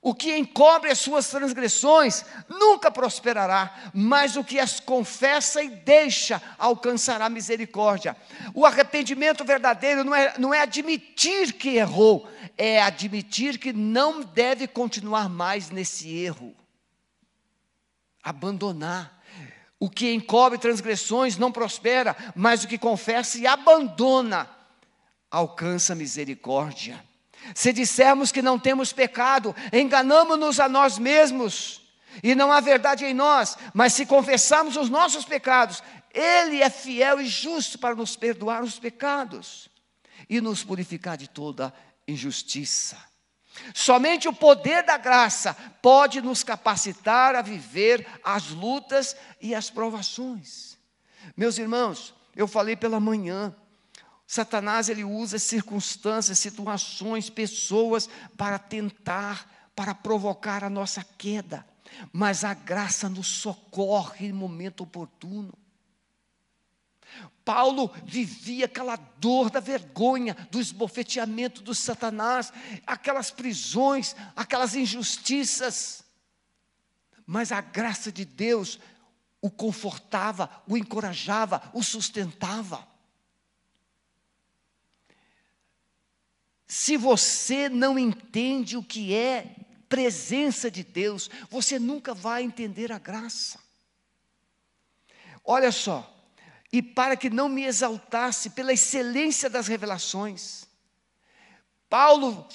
O 0.05 0.13
que 0.13 0.37
encobre 0.37 0.91
as 0.91 0.99
suas 0.99 1.29
transgressões 1.29 2.25
nunca 2.49 2.91
prosperará, 2.91 3.73
mas 3.95 4.37
o 4.37 4.43
que 4.43 4.59
as 4.59 4.81
confessa 4.81 5.63
e 5.63 5.69
deixa 5.69 6.43
alcançará 6.59 7.29
misericórdia. 7.29 8.17
O 8.53 8.67
arrependimento 8.67 9.45
verdadeiro 9.45 10.03
não 10.03 10.13
é, 10.13 10.35
não 10.39 10.53
é 10.53 10.61
admitir 10.61 11.53
que 11.53 11.77
errou, 11.77 12.29
é 12.59 12.83
admitir 12.83 13.59
que 13.59 13.73
não 13.73 14.23
deve 14.23 14.67
continuar 14.67 15.29
mais 15.29 15.71
nesse 15.71 16.13
erro. 16.13 16.53
Abandonar. 18.25 19.22
O 19.83 19.91
que 19.91 20.13
encobre 20.13 20.59
transgressões 20.59 21.37
não 21.37 21.51
prospera, 21.51 22.17
mas 22.37 22.63
o 22.63 22.69
que 22.69 22.79
confessa 22.79 23.37
e 23.37 23.49
abandona 23.49 24.49
alcança 25.29 25.93
misericórdia. 25.93 27.05
Se 27.53 27.73
dissermos 27.73 28.31
que 28.31 28.41
não 28.41 28.61
temos 28.61 28.93
pecado, 28.93 29.53
enganamos-nos 29.73 30.61
a 30.61 30.69
nós 30.69 30.99
mesmos 30.99 31.83
e 32.23 32.33
não 32.33 32.53
há 32.53 32.61
verdade 32.61 33.05
em 33.05 33.13
nós, 33.13 33.59
mas 33.75 33.93
se 33.93 34.07
confessarmos 34.07 34.77
os 34.77 34.89
nossos 34.89 35.25
pecados, 35.25 35.83
Ele 36.15 36.63
é 36.63 36.71
fiel 36.71 37.21
e 37.21 37.27
justo 37.27 37.77
para 37.77 37.97
nos 37.97 38.15
perdoar 38.15 38.63
os 38.63 38.79
pecados 38.79 39.69
e 40.31 40.41
nos 40.41 40.63
purificar 40.63 41.17
de 41.17 41.29
toda 41.29 41.75
injustiça. 42.07 42.97
Somente 43.75 44.29
o 44.29 44.33
poder 44.33 44.83
da 44.83 44.97
graça 44.97 45.55
pode 45.81 46.21
nos 46.21 46.43
capacitar 46.43 47.35
a 47.35 47.43
viver 47.43 48.07
as 48.25 48.49
lutas 48.51 49.17
e 49.41 49.55
as 49.55 49.71
provações. 49.71 50.79
Meus 51.37 51.59
irmãos, 51.59 52.15
eu 52.35 52.49
falei 52.49 52.77
pela 52.77 52.99
manhã, 52.99 53.55
Satanás 54.27 54.89
ele 54.89 55.05
usa 55.05 55.39
circunstâncias, 55.39 56.39
situações, 56.39 57.29
pessoas 57.29 58.09
para 58.37 58.59
tentar, 58.59 59.71
para 59.77 59.95
provocar 59.95 60.65
a 60.65 60.71
nossa 60.71 61.05
queda. 61.19 61.67
Mas 62.11 62.43
a 62.43 62.55
graça 62.55 63.11
nos 63.11 63.27
socorre 63.27 64.29
em 64.29 64.33
momento 64.33 64.85
oportuno. 64.85 65.53
Paulo 67.45 67.93
vivia 68.05 68.67
aquela 68.67 68.97
dor 68.97 69.51
da 69.51 69.61
vergonha, 69.61 70.35
do 70.51 70.61
esbofeteamento 70.61 71.61
do 71.63 71.75
Satanás, 71.75 72.53
aquelas 72.87 73.31
prisões, 73.31 74.15
aquelas 74.37 74.75
injustiças. 74.75 76.05
Mas 77.27 77.51
a 77.51 77.61
graça 77.61 78.13
de 78.13 78.25
Deus 78.25 78.79
o 79.41 79.51
confortava, 79.51 80.49
o 80.69 80.77
encorajava, 80.77 81.71
o 81.75 81.83
sustentava. 81.83 82.87
Se 86.67 86.97
você 86.97 87.69
não 87.69 87.99
entende 87.99 88.77
o 88.77 88.85
que 88.85 89.13
é 89.13 89.57
presença 89.89 90.71
de 90.71 90.83
Deus, 90.83 91.29
você 91.51 91.79
nunca 91.79 92.15
vai 92.15 92.43
entender 92.45 92.91
a 92.93 92.99
graça. 92.99 93.59
Olha 95.45 95.73
só, 95.73 96.09
e 96.73 96.81
para 96.81 97.17
que 97.17 97.29
não 97.29 97.49
me 97.49 97.65
exaltasse 97.65 98.51
pela 98.51 98.73
excelência 98.73 99.51
das 99.51 99.69
revelações. 99.69 100.65
Paulo, 101.89 102.49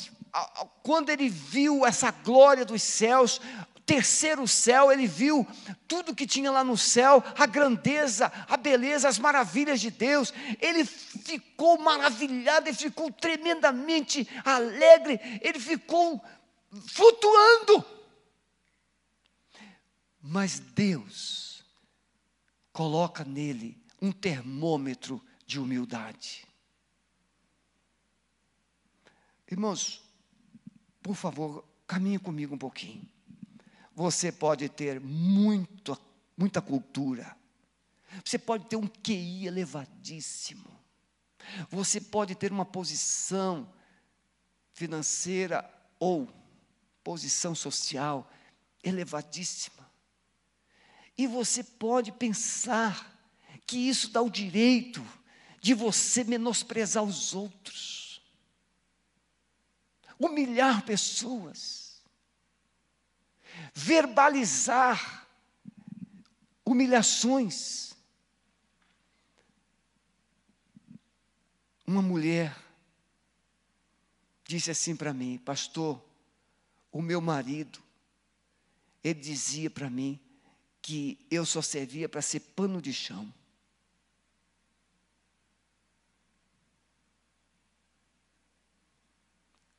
quando 0.82 1.10
ele 1.12 1.30
viu 1.30 1.86
essa 1.86 2.10
glória 2.10 2.66
dos 2.66 2.82
céus, 2.82 3.40
terceiro 3.86 4.48
céu, 4.48 4.92
ele 4.92 5.06
viu 5.06 5.48
tudo 5.88 6.16
que 6.16 6.26
tinha 6.26 6.52
lá 6.52 6.64
no 6.64 6.76
céu, 6.76 7.24
a 7.38 7.46
grandeza, 7.46 8.32
a 8.50 8.58
beleza, 8.58 9.08
as 9.08 9.20
maravilhas 9.20 9.80
de 9.80 9.92
Deus. 9.92 10.34
Ele 10.60 10.84
ficou 10.84 11.78
maravilhado, 11.80 12.68
ele 12.68 12.76
ficou 12.76 13.12
tremendamente 13.12 14.28
alegre, 14.44 15.20
ele 15.42 15.60
ficou 15.60 16.20
flutuando. 16.88 17.86
Mas 20.20 20.60
Deus 20.60 21.64
coloca 22.74 23.24
nele 23.24 23.87
um 24.02 24.12
termômetro 24.12 25.24
de 25.46 25.60
humildade. 25.60 26.46
Irmãos, 29.50 30.04
por 31.02 31.16
favor, 31.16 31.64
caminhe 31.86 32.20
comigo 32.20 32.56
um 32.56 32.58
pouquinho. 32.58 33.08
Você 33.96 34.32
pode 34.32 34.68
ter 34.70 35.00
muito, 35.00 35.98
muita 36.38 36.62
cultura. 36.62 37.36
Você 38.24 38.38
pode 38.38 38.66
ter 38.66 38.76
um 38.76 38.88
QI 38.88 39.48
elevadíssimo. 39.48 40.70
Você 41.70 42.02
pode 42.02 42.36
ter 42.36 42.52
uma 42.52 42.66
posição 42.66 43.74
financeira 44.74 45.68
ou 46.00 46.30
posição 47.04 47.56
social 47.56 48.30
elevadíssima. 48.84 49.90
E 51.18 51.26
você 51.26 51.64
pode 51.64 52.12
pensar 52.12 53.17
que 53.68 53.78
isso 53.78 54.10
dá 54.10 54.22
o 54.22 54.30
direito 54.30 55.06
de 55.60 55.74
você 55.74 56.24
menosprezar 56.24 57.04
os 57.04 57.36
outros, 57.36 58.22
humilhar 60.18 60.86
pessoas, 60.86 62.02
verbalizar 63.74 65.28
humilhações. 66.66 67.94
Uma 71.86 72.02
mulher 72.02 72.58
disse 74.46 74.72
assim 74.72 74.96
para 74.96 75.14
mim, 75.14 75.38
pastor, 75.40 76.02
o 76.92 77.02
meu 77.02 77.20
marido, 77.20 77.80
ele 79.04 79.20
dizia 79.20 79.70
para 79.70 79.90
mim 79.90 80.20
que 80.82 81.26
eu 81.30 81.46
só 81.46 81.62
servia 81.62 82.08
para 82.08 82.22
ser 82.22 82.40
pano 82.40 82.82
de 82.82 82.94
chão. 82.94 83.34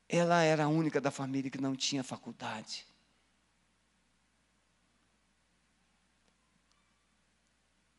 Ela 0.08 0.42
era 0.42 0.64
a 0.64 0.68
única 0.68 1.00
da 1.00 1.10
família 1.10 1.50
que 1.50 1.60
não 1.60 1.76
tinha 1.76 2.02
faculdade. 2.02 2.86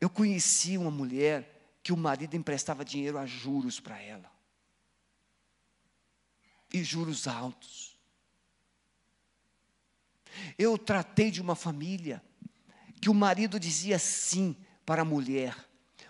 Eu 0.01 0.09
conheci 0.09 0.77
uma 0.77 0.89
mulher 0.89 1.77
que 1.83 1.91
o 1.91 1.97
marido 1.97 2.35
emprestava 2.35 2.85
dinheiro 2.85 3.17
a 3.17 3.25
juros 3.25 3.79
para 3.79 4.01
ela. 4.01 4.31
E 6.73 6.83
juros 6.83 7.27
altos. 7.27 7.97
Eu 10.57 10.77
tratei 10.77 11.29
de 11.31 11.41
uma 11.41 11.55
família 11.55 12.23
que 13.01 13.09
o 13.09 13.13
marido 13.13 13.59
dizia 13.59 13.99
sim 13.99 14.55
para 14.85 15.01
a 15.01 15.05
mulher: 15.05 15.55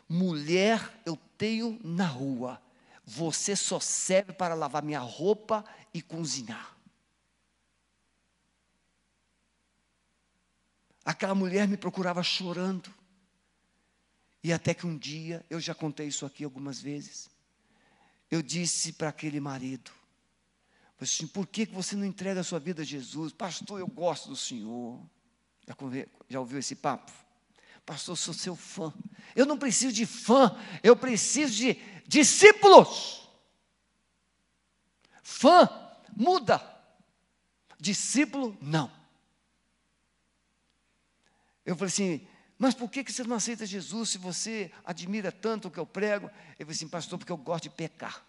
mulher 0.08 1.02
eu 1.06 1.18
tenho 1.38 1.80
na 1.84 2.06
rua, 2.06 2.62
você 3.06 3.56
só 3.56 3.80
serve 3.80 4.34
para 4.34 4.54
lavar 4.54 4.84
minha 4.84 5.00
roupa 5.00 5.66
e 5.94 6.02
cozinhar. 6.02 6.78
Aquela 11.04 11.34
mulher 11.34 11.68
me 11.68 11.78
procurava 11.78 12.22
chorando. 12.22 12.94
E 14.44 14.54
até 14.54 14.74
que 14.74 14.86
um 14.86 14.98
dia, 14.98 15.46
eu 15.50 15.60
já 15.60 15.74
contei 15.74 16.08
isso 16.08 16.26
aqui 16.26 16.44
algumas 16.44 16.80
vezes, 16.80 17.30
eu 18.32 18.42
disse 18.42 18.94
para 18.94 19.10
aquele 19.10 19.40
marido, 19.40 19.92
assim, 21.02 21.28
por 21.28 21.48
que 21.48 21.66
você 21.66 21.96
não 21.96 22.06
entrega 22.06 22.42
a 22.42 22.44
sua 22.44 22.60
vida 22.60 22.84
a 22.84 22.86
Jesus? 22.86 23.34
Pastor, 23.34 23.80
eu 23.80 23.88
gosto 23.88 24.30
do 24.30 24.36
Senhor. 24.36 25.02
Já, 25.68 25.76
já 26.30 26.40
ouviu 26.40 26.60
esse 26.60 26.76
papo? 26.76 27.12
Pastor, 27.86 28.16
sou 28.16 28.34
seu 28.34 28.56
fã. 28.56 28.94
Eu 29.36 29.46
não 29.46 29.58
preciso 29.58 29.94
de 29.94 30.06
fã, 30.06 30.56
eu 30.84 30.96
preciso 30.96 31.54
de 31.56 31.74
discípulos. 32.08 33.29
Fã 35.30 35.70
muda, 36.18 36.60
discípulo 37.80 38.58
não. 38.60 38.92
Eu 41.64 41.76
falei 41.76 41.88
assim, 41.90 42.28
mas 42.58 42.74
por 42.74 42.90
que 42.90 43.04
você 43.10 43.24
não 43.24 43.36
aceita 43.36 43.64
Jesus 43.64 44.10
se 44.10 44.18
você 44.18 44.72
admira 44.84 45.32
tanto 45.32 45.68
o 45.68 45.72
que 45.72 45.80
eu 45.80 45.86
prego? 45.86 46.26
Ele 46.28 46.66
falou 46.66 46.72
assim, 46.72 46.88
pastor, 46.88 47.20
porque 47.20 47.32
eu 47.32 47.38
gosto 47.38 47.66
de 47.66 47.70
pecar. 47.70 48.26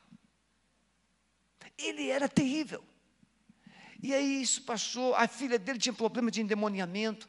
Ele 1.79 2.11
era 2.11 2.29
terrível. 2.29 2.85
E 4.03 4.15
aí 4.15 4.43
isso 4.43 4.63
passou, 4.63 5.15
a 5.15 5.27
filha 5.27 5.59
dele 5.59 5.79
tinha 5.79 5.95
problema 5.95 6.31
de 6.31 6.43
endemoniamento. 6.43 7.27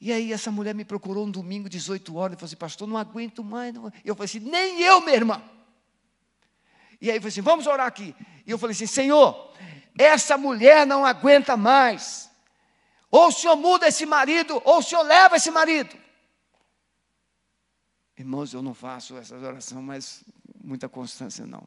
E 0.00 0.12
aí 0.12 0.32
essa 0.32 0.50
mulher 0.50 0.74
me 0.74 0.84
procurou 0.84 1.24
um 1.24 1.30
domingo, 1.30 1.68
18 1.68 2.16
horas, 2.16 2.34
e 2.34 2.36
falou 2.36 2.46
assim, 2.46 2.56
pastor, 2.56 2.88
não 2.88 2.98
aguento 2.98 3.44
mais. 3.44 3.72
Não. 3.72 3.92
Eu 4.04 4.16
falei 4.16 4.24
assim, 4.24 4.40
nem 4.40 4.82
eu, 4.82 5.00
minha 5.00 5.14
irmã. 5.14 5.57
E 7.00 7.10
aí 7.10 7.18
falou 7.18 7.28
assim, 7.28 7.40
vamos 7.40 7.66
orar 7.66 7.86
aqui. 7.86 8.14
E 8.46 8.50
eu 8.50 8.58
falei 8.58 8.74
assim, 8.74 8.86
Senhor, 8.86 9.52
essa 9.98 10.36
mulher 10.36 10.86
não 10.86 11.04
aguenta 11.04 11.56
mais. 11.56 12.30
Ou 13.10 13.28
o 13.28 13.32
Senhor 13.32 13.56
muda 13.56 13.88
esse 13.88 14.04
marido, 14.04 14.60
ou 14.64 14.78
o 14.78 14.82
Senhor 14.82 15.02
leva 15.02 15.36
esse 15.36 15.50
marido. 15.50 15.96
Irmãos, 18.16 18.52
eu 18.52 18.62
não 18.62 18.74
faço 18.74 19.16
essas 19.16 19.42
orações, 19.42 19.84
mas 19.84 20.24
muita 20.62 20.88
constância 20.88 21.46
não. 21.46 21.66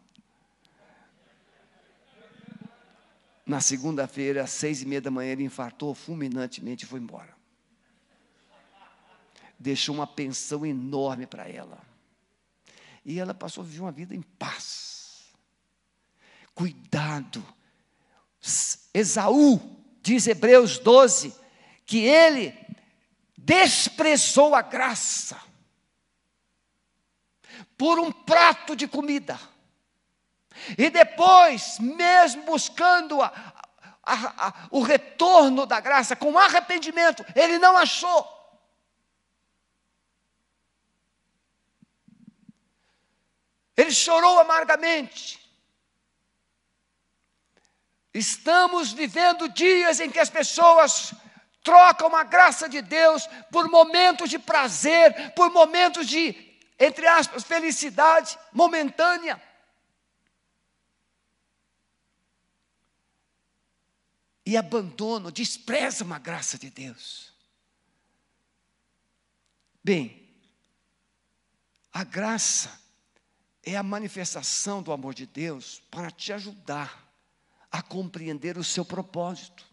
Na 3.46 3.60
segunda-feira, 3.60 4.44
às 4.44 4.52
seis 4.52 4.82
e 4.82 4.86
meia 4.86 5.02
da 5.02 5.10
manhã, 5.10 5.32
ele 5.32 5.44
infartou 5.44 5.96
fulminantemente 5.96 6.86
e 6.86 6.88
foi 6.88 7.00
embora. 7.00 7.36
Deixou 9.58 9.96
uma 9.96 10.08
pensão 10.08 10.66
enorme 10.66 11.26
para 11.26 11.48
ela. 11.48 11.80
E 13.04 13.20
ela 13.20 13.34
passou 13.34 13.64
a 13.64 13.66
viver 13.66 13.82
uma 13.82 13.92
vida 13.92 14.14
em 14.16 14.22
paz. 14.22 14.51
Cuidado. 16.62 17.44
Esaú, 18.94 19.60
diz 20.00 20.28
Hebreus 20.28 20.78
12, 20.78 21.36
que 21.88 22.06
ele 22.06 22.56
desprezou 23.36 24.54
a 24.54 24.62
graça 24.62 25.42
por 27.76 27.98
um 27.98 28.12
prato 28.12 28.76
de 28.76 28.88
comida. 28.88 29.40
E 30.78 30.92
depois, 30.92 31.80
mesmo 31.80 32.44
buscando 32.44 33.20
a, 33.24 33.34
a, 34.04 34.48
a, 34.48 34.68
o 34.70 34.84
retorno 34.84 35.66
da 35.66 35.80
graça 35.80 36.16
com 36.16 36.38
arrependimento, 36.38 37.26
ele 37.36 37.58
não 37.58 37.76
achou. 37.76 38.24
Ele 43.76 43.92
chorou 43.92 44.40
amargamente. 44.40 45.41
Estamos 48.14 48.92
vivendo 48.92 49.48
dias 49.50 50.00
em 50.00 50.10
que 50.10 50.20
as 50.20 50.30
pessoas 50.30 51.14
trocam 51.64 52.16
a 52.16 52.24
graça 52.24 52.68
de 52.68 52.82
Deus 52.82 53.28
por 53.52 53.70
momentos 53.70 54.30
de 54.30 54.40
prazer, 54.40 55.34
por 55.34 55.52
momentos 55.52 56.08
de 56.08 56.52
entre 56.82 57.06
aspas, 57.06 57.44
felicidade 57.44 58.40
momentânea. 58.52 59.40
E 64.44 64.58
abandono, 64.58 65.32
desprezam 65.32 66.12
a 66.12 66.18
graça 66.18 66.58
de 66.58 66.72
Deus. 66.72 67.32
Bem, 69.84 70.28
a 71.94 72.04
graça 72.04 72.82
é 73.62 73.78
a 73.78 73.84
manifestação 73.84 74.82
do 74.82 74.92
amor 74.92 75.14
de 75.14 75.28
Deus 75.28 75.84
para 75.92 76.10
te 76.10 76.34
ajudar 76.34 77.11
a 77.72 77.82
compreender 77.82 78.58
o 78.58 78.64
seu 78.64 78.84
propósito. 78.84 79.66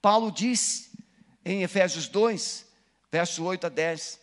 Paulo 0.00 0.30
disse 0.30 0.90
em 1.44 1.62
Efésios 1.62 2.08
2, 2.08 2.66
verso 3.10 3.44
8 3.44 3.66
a 3.66 3.68
10: 3.68 4.20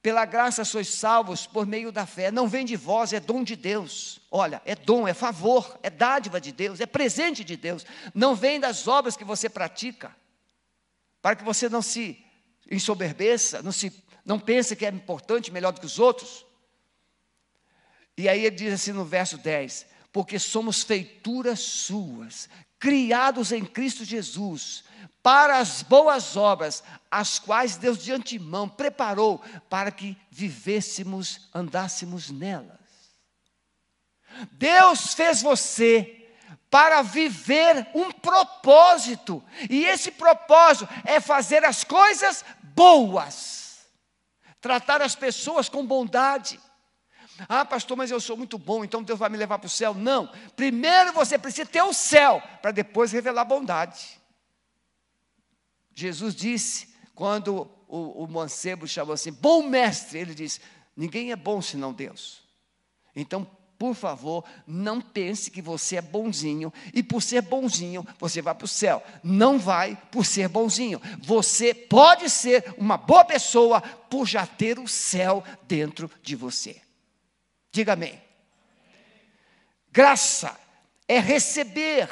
pela 0.00 0.24
graça 0.24 0.64
sois 0.64 0.88
salvos 0.88 1.46
por 1.46 1.66
meio 1.66 1.90
da 1.90 2.06
fé. 2.06 2.30
Não 2.30 2.48
vem 2.48 2.64
de 2.64 2.76
vós, 2.76 3.12
é 3.12 3.18
dom 3.18 3.42
de 3.42 3.56
Deus. 3.56 4.20
Olha, 4.30 4.62
é 4.64 4.74
dom, 4.74 5.08
é 5.08 5.12
favor, 5.12 5.78
é 5.82 5.90
dádiva 5.90 6.40
de 6.40 6.52
Deus, 6.52 6.80
é 6.80 6.86
presente 6.86 7.42
de 7.42 7.56
Deus. 7.56 7.84
Não 8.14 8.34
vem 8.34 8.60
das 8.60 8.86
obras 8.86 9.16
que 9.16 9.24
você 9.24 9.48
pratica, 9.48 10.14
para 11.20 11.34
que 11.34 11.44
você 11.44 11.68
não 11.68 11.82
se 11.82 12.24
ensoberbeça, 12.70 13.60
não, 13.60 13.72
se, 13.72 13.92
não 14.24 14.38
pense 14.38 14.76
que 14.76 14.86
é 14.86 14.88
importante, 14.88 15.50
melhor 15.50 15.72
do 15.72 15.80
que 15.80 15.86
os 15.86 15.98
outros. 15.98 16.46
E 18.16 18.28
aí 18.28 18.46
ele 18.46 18.56
diz 18.56 18.72
assim 18.72 18.92
no 18.92 19.04
verso 19.04 19.36
10: 19.36 19.84
Porque 20.12 20.38
somos 20.38 20.82
feituras 20.82 21.60
suas, 21.60 22.48
criados 22.78 23.52
em 23.52 23.64
Cristo 23.64 24.04
Jesus 24.04 24.84
para 25.22 25.58
as 25.58 25.82
boas 25.82 26.36
obras, 26.36 26.82
as 27.10 27.38
quais 27.38 27.76
Deus 27.76 27.98
de 28.02 28.12
antemão 28.12 28.68
preparou 28.68 29.42
para 29.68 29.90
que 29.90 30.16
vivêssemos, 30.30 31.48
andássemos 31.54 32.30
nelas. 32.30 32.78
Deus 34.52 35.14
fez 35.14 35.42
você 35.42 36.14
para 36.70 37.02
viver 37.02 37.88
um 37.94 38.10
propósito, 38.10 39.42
e 39.68 39.84
esse 39.84 40.10
propósito 40.10 40.88
é 41.04 41.18
fazer 41.18 41.64
as 41.64 41.82
coisas 41.82 42.44
boas, 42.62 43.80
tratar 44.60 45.02
as 45.02 45.14
pessoas 45.14 45.68
com 45.68 45.84
bondade. 45.84 46.60
Ah, 47.48 47.64
pastor, 47.64 47.96
mas 47.96 48.10
eu 48.10 48.20
sou 48.20 48.36
muito 48.36 48.58
bom, 48.58 48.82
então 48.84 49.02
Deus 49.02 49.18
vai 49.18 49.28
me 49.28 49.36
levar 49.36 49.58
para 49.58 49.66
o 49.66 49.70
céu. 49.70 49.92
Não, 49.92 50.32
primeiro 50.56 51.12
você 51.12 51.38
precisa 51.38 51.66
ter 51.66 51.82
o 51.82 51.92
céu, 51.92 52.42
para 52.62 52.70
depois 52.70 53.12
revelar 53.12 53.44
bondade. 53.44 54.18
Jesus 55.94 56.34
disse, 56.34 56.88
quando 57.14 57.70
o, 57.88 58.24
o 58.24 58.28
mancebo 58.28 58.86
chamou 58.86 59.14
assim, 59.14 59.32
bom 59.32 59.62
mestre, 59.62 60.18
ele 60.18 60.34
disse: 60.34 60.60
ninguém 60.96 61.32
é 61.32 61.36
bom 61.36 61.60
senão 61.60 61.92
Deus. 61.92 62.42
Então, 63.14 63.44
por 63.78 63.94
favor, 63.94 64.44
não 64.66 65.00
pense 65.00 65.50
que 65.50 65.62
você 65.62 65.96
é 65.96 66.02
bonzinho 66.02 66.72
e 66.92 67.02
por 67.02 67.22
ser 67.22 67.42
bonzinho 67.42 68.06
você 68.18 68.42
vai 68.42 68.54
para 68.54 68.64
o 68.64 68.68
céu. 68.68 69.02
Não 69.22 69.58
vai 69.58 69.96
por 70.10 70.26
ser 70.26 70.48
bonzinho. 70.48 71.00
Você 71.20 71.72
pode 71.72 72.28
ser 72.28 72.74
uma 72.76 72.96
boa 72.96 73.24
pessoa 73.24 73.80
por 73.80 74.26
já 74.26 74.44
ter 74.44 74.80
o 74.80 74.88
céu 74.88 75.44
dentro 75.68 76.10
de 76.22 76.34
você. 76.34 76.87
Diga 77.78 77.92
amém. 77.92 78.20
Graça 79.92 80.58
é 81.06 81.20
receber 81.20 82.10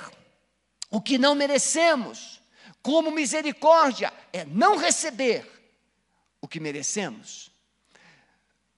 o 0.88 1.00
que 1.00 1.18
não 1.18 1.34
merecemos 1.34 2.40
como 2.80 3.10
misericórdia 3.10 4.12
é 4.32 4.44
não 4.44 4.76
receber 4.76 5.44
o 6.40 6.46
que 6.46 6.60
merecemos. 6.60 7.50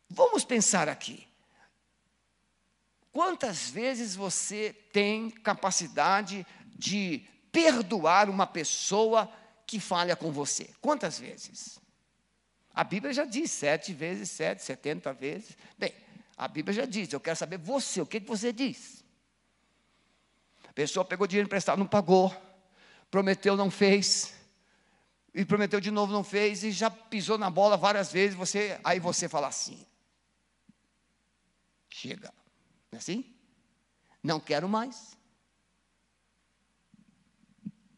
Vamos 0.08 0.46
pensar 0.46 0.88
aqui. 0.88 1.28
Quantas 3.12 3.68
vezes 3.68 4.16
você 4.16 4.74
tem 4.90 5.28
capacidade 5.28 6.46
de 6.74 7.22
perdoar 7.52 8.30
uma 8.30 8.46
pessoa 8.46 9.30
que 9.66 9.78
falha 9.78 10.16
com 10.16 10.32
você? 10.32 10.70
Quantas 10.80 11.18
vezes? 11.18 11.78
A 12.72 12.82
Bíblia 12.82 13.12
já 13.12 13.26
diz 13.26 13.50
sete 13.50 13.92
vezes 13.92 14.30
sete, 14.30 14.62
setenta 14.62 15.12
vezes. 15.12 15.54
Bem, 15.76 15.92
a 16.38 16.48
Bíblia 16.48 16.72
já 16.72 16.86
diz, 16.86 17.12
eu 17.12 17.20
quero 17.20 17.36
saber 17.36 17.58
você, 17.58 18.00
o 18.00 18.06
que, 18.06 18.20
que 18.20 18.28
você 18.28 18.52
diz? 18.52 19.04
A 20.66 20.72
pessoa 20.72 21.04
pegou 21.04 21.26
dinheiro 21.26 21.46
emprestado, 21.46 21.78
não 21.78 21.86
pagou 21.86 22.34
prometeu, 23.10 23.56
não 23.56 23.70
fez, 23.70 24.34
e 25.34 25.44
prometeu 25.44 25.80
de 25.80 25.90
novo, 25.90 26.12
não 26.12 26.24
fez, 26.24 26.62
e 26.62 26.70
já 26.70 26.90
pisou 26.90 27.38
na 27.38 27.50
bola 27.50 27.76
várias 27.76 28.12
vezes, 28.12 28.36
você, 28.36 28.78
aí 28.84 29.00
você 29.00 29.28
fala 29.28 29.48
assim, 29.48 29.86
chega, 31.88 32.32
não 32.90 32.96
é 32.96 32.98
assim? 32.98 33.34
Não 34.22 34.40
quero 34.40 34.68
mais. 34.68 35.16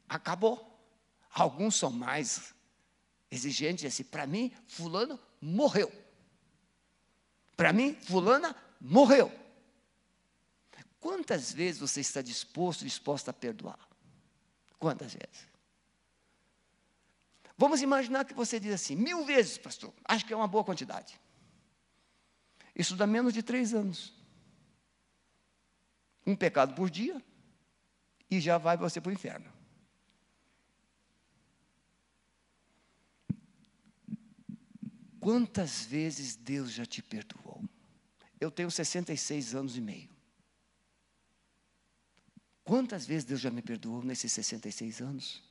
Acabou. 0.08 0.66
Alguns 1.30 1.76
são 1.76 1.90
mais 1.90 2.54
exigente, 3.30 3.86
assim, 3.86 4.04
para 4.04 4.26
mim, 4.26 4.52
fulano 4.66 5.18
morreu. 5.40 5.90
Para 7.60 7.74
mim, 7.74 7.94
fulana 7.94 8.56
morreu. 8.80 9.30
Quantas 10.98 11.52
vezes 11.52 11.78
você 11.78 12.00
está 12.00 12.22
disposto, 12.22 12.86
disposta 12.86 13.32
a 13.32 13.34
perdoar? 13.34 13.78
Quantas 14.78 15.12
vezes? 15.12 15.46
Vamos 17.58 17.82
imaginar 17.82 18.24
que 18.24 18.32
você 18.32 18.58
diz 18.58 18.72
assim, 18.72 18.96
mil 18.96 19.26
vezes, 19.26 19.58
pastor. 19.58 19.92
Acho 20.06 20.24
que 20.24 20.32
é 20.32 20.36
uma 20.36 20.48
boa 20.48 20.64
quantidade. 20.64 21.20
Isso 22.74 22.96
dá 22.96 23.06
menos 23.06 23.34
de 23.34 23.42
três 23.42 23.74
anos. 23.74 24.14
Um 26.26 26.34
pecado 26.34 26.74
por 26.74 26.88
dia 26.88 27.22
e 28.30 28.40
já 28.40 28.56
vai 28.56 28.78
você 28.78 29.02
para 29.02 29.10
o 29.10 29.12
inferno. 29.12 29.52
Quantas 35.20 35.84
vezes 35.84 36.34
Deus 36.34 36.72
já 36.72 36.86
te 36.86 37.02
perdoou? 37.02 37.62
Eu 38.40 38.50
tenho 38.50 38.70
66 38.70 39.54
anos 39.54 39.76
e 39.76 39.80
meio. 39.80 40.08
Quantas 42.64 43.04
vezes 43.06 43.24
Deus 43.24 43.40
já 43.40 43.50
me 43.50 43.60
perdoou 43.60 44.02
nesses 44.02 44.32
66 44.32 45.02
anos? 45.02 45.42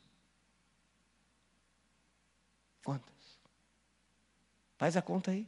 Quantas? 2.84 3.40
Faz 4.78 4.98
a 4.98 5.02
conta 5.02 5.32
aí. 5.32 5.48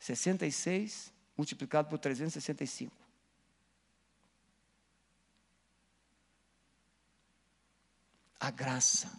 66 0.00 1.12
multiplicado 1.36 1.88
por 1.88 1.98
365. 1.98 2.94
A 8.40 8.50
graça 8.50 9.10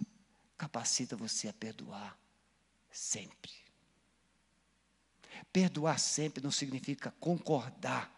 capacita 0.58 1.16
você 1.16 1.48
a 1.48 1.54
perdoar 1.54 2.20
sempre. 2.91 3.64
Perdoar 5.52 6.00
sempre 6.00 6.43
não 6.43 6.52
significa 6.52 7.14
concordar 7.20 8.12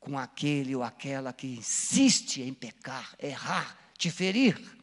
com 0.00 0.18
aquele 0.18 0.74
ou 0.74 0.82
aquela 0.82 1.32
que 1.32 1.46
insiste 1.46 2.42
em 2.42 2.54
pecar, 2.54 3.14
errar, 3.18 3.78
te 3.96 4.10
ferir. 4.10 4.76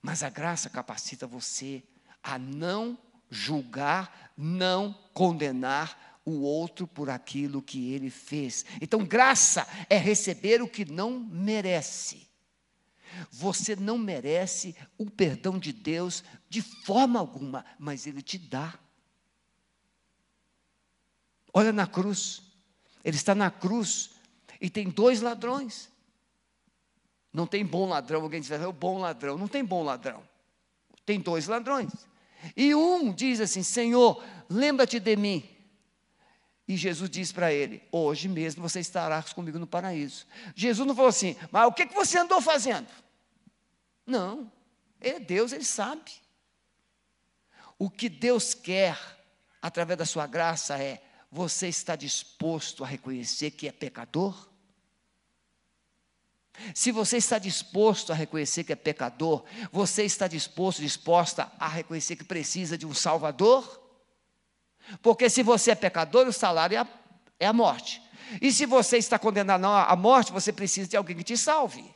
Mas 0.00 0.22
a 0.22 0.28
graça 0.28 0.68
capacita 0.68 1.26
você 1.26 1.82
a 2.22 2.38
não 2.38 2.98
julgar, 3.30 4.32
não 4.36 4.92
condenar 5.12 6.20
o 6.24 6.40
outro 6.42 6.86
por 6.86 7.10
aquilo 7.10 7.60
que 7.60 7.92
ele 7.92 8.10
fez. 8.10 8.64
Então, 8.80 9.04
graça 9.04 9.66
é 9.90 9.96
receber 9.96 10.62
o 10.62 10.68
que 10.68 10.84
não 10.84 11.18
merece. 11.18 12.28
Você 13.30 13.76
não 13.76 13.98
merece 13.98 14.74
o 14.98 15.10
perdão 15.10 15.58
de 15.58 15.72
Deus 15.72 16.24
de 16.48 16.62
forma 16.62 17.18
alguma, 17.18 17.64
mas 17.78 18.06
Ele 18.06 18.22
te 18.22 18.38
dá. 18.38 18.78
Olha 21.54 21.72
na 21.72 21.86
cruz, 21.86 22.42
Ele 23.04 23.16
está 23.16 23.34
na 23.34 23.50
cruz 23.50 24.10
e 24.60 24.68
tem 24.68 24.90
dois 24.90 25.20
ladrões. 25.20 25.88
Não 27.32 27.46
tem 27.46 27.64
bom 27.64 27.88
ladrão, 27.88 28.22
alguém 28.22 28.40
diz, 28.40 28.50
é 28.50 28.66
o 28.66 28.72
bom 28.72 28.98
ladrão. 28.98 29.38
Não 29.38 29.48
tem 29.48 29.64
bom 29.64 29.82
ladrão. 29.84 30.22
Tem 31.06 31.20
dois 31.20 31.46
ladrões. 31.46 31.90
E 32.56 32.74
um 32.74 33.12
diz 33.12 33.40
assim: 33.40 33.62
Senhor, 33.62 34.22
lembra-te 34.48 34.98
de 34.98 35.16
mim. 35.16 35.48
E 36.66 36.76
Jesus 36.76 37.10
diz 37.10 37.30
para 37.30 37.52
ele: 37.52 37.82
Hoje 37.92 38.28
mesmo 38.28 38.62
você 38.62 38.80
estará 38.80 39.22
comigo 39.22 39.58
no 39.58 39.66
paraíso. 39.66 40.26
Jesus 40.54 40.86
não 40.86 40.94
falou 40.94 41.08
assim, 41.08 41.36
mas 41.50 41.66
o 41.66 41.72
que, 41.72 41.86
você 41.86 42.18
andou 42.18 42.40
fazendo? 42.40 42.88
Não, 44.06 44.50
é 45.00 45.18
Deus, 45.18 45.52
Ele 45.52 45.64
sabe. 45.64 46.10
O 47.78 47.90
que 47.90 48.08
Deus 48.08 48.54
quer, 48.54 48.98
através 49.60 49.98
da 49.98 50.06
sua 50.06 50.26
graça, 50.26 50.78
é: 50.78 51.02
você 51.34 51.66
está 51.66 51.96
disposto 51.96 52.84
a 52.84 52.86
reconhecer 52.86 53.50
que 53.50 53.66
é 53.66 53.72
pecador? 53.72 54.48
Se 56.72 56.92
você 56.92 57.16
está 57.16 57.40
disposto 57.40 58.12
a 58.12 58.14
reconhecer 58.14 58.62
que 58.62 58.72
é 58.72 58.76
pecador, 58.76 59.44
você 59.72 60.04
está 60.04 60.28
disposto, 60.28 60.80
disposta 60.80 61.50
a 61.58 61.66
reconhecer 61.66 62.14
que 62.14 62.22
precisa 62.22 62.78
de 62.78 62.86
um 62.86 62.94
Salvador? 62.94 63.82
Porque 65.02 65.28
se 65.28 65.42
você 65.42 65.72
é 65.72 65.74
pecador, 65.74 66.28
o 66.28 66.32
salário 66.32 66.76
é 66.76 66.78
a, 66.78 66.88
é 67.40 67.46
a 67.48 67.52
morte. 67.52 68.00
E 68.40 68.52
se 68.52 68.64
você 68.64 68.96
está 68.98 69.18
condenado 69.18 69.66
à 69.66 69.96
morte, 69.96 70.30
você 70.30 70.52
precisa 70.52 70.88
de 70.88 70.96
alguém 70.96 71.16
que 71.16 71.24
te 71.24 71.36
salve. 71.36 71.92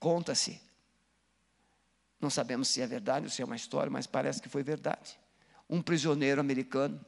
Conta-se. 0.00 0.60
Não 2.20 2.28
sabemos 2.28 2.66
se 2.66 2.82
é 2.82 2.88
verdade 2.88 3.26
ou 3.26 3.30
se 3.30 3.40
é 3.40 3.44
uma 3.44 3.54
história, 3.54 3.88
mas 3.88 4.08
parece 4.08 4.42
que 4.42 4.48
foi 4.48 4.64
verdade. 4.64 5.16
Um 5.68 5.82
prisioneiro 5.82 6.40
americano, 6.40 7.04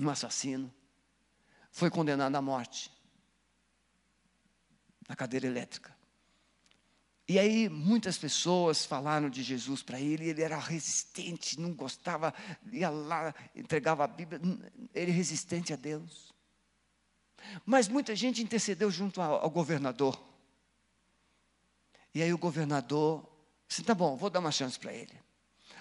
um 0.00 0.08
assassino, 0.08 0.72
foi 1.70 1.90
condenado 1.90 2.34
à 2.34 2.42
morte 2.42 2.90
na 5.08 5.16
cadeira 5.16 5.46
elétrica. 5.46 5.94
E 7.28 7.38
aí 7.38 7.68
muitas 7.68 8.18
pessoas 8.18 8.84
falaram 8.84 9.30
de 9.30 9.42
Jesus 9.42 9.82
para 9.82 10.00
ele, 10.00 10.28
ele 10.28 10.42
era 10.42 10.58
resistente, 10.58 11.60
não 11.60 11.72
gostava, 11.72 12.34
ia 12.72 12.90
lá, 12.90 13.32
entregava 13.54 14.02
a 14.02 14.08
Bíblia, 14.08 14.40
ele 14.92 15.12
resistente 15.12 15.72
a 15.72 15.76
Deus. 15.76 16.34
Mas 17.64 17.88
muita 17.88 18.16
gente 18.16 18.42
intercedeu 18.42 18.90
junto 18.90 19.20
ao, 19.20 19.44
ao 19.44 19.50
governador. 19.50 20.20
E 22.14 22.22
aí 22.22 22.32
o 22.32 22.38
governador 22.38 23.24
disse: 23.68 23.84
tá 23.84 23.94
bom, 23.94 24.16
vou 24.16 24.28
dar 24.28 24.40
uma 24.40 24.52
chance 24.52 24.78
para 24.78 24.92
ele. 24.92 25.16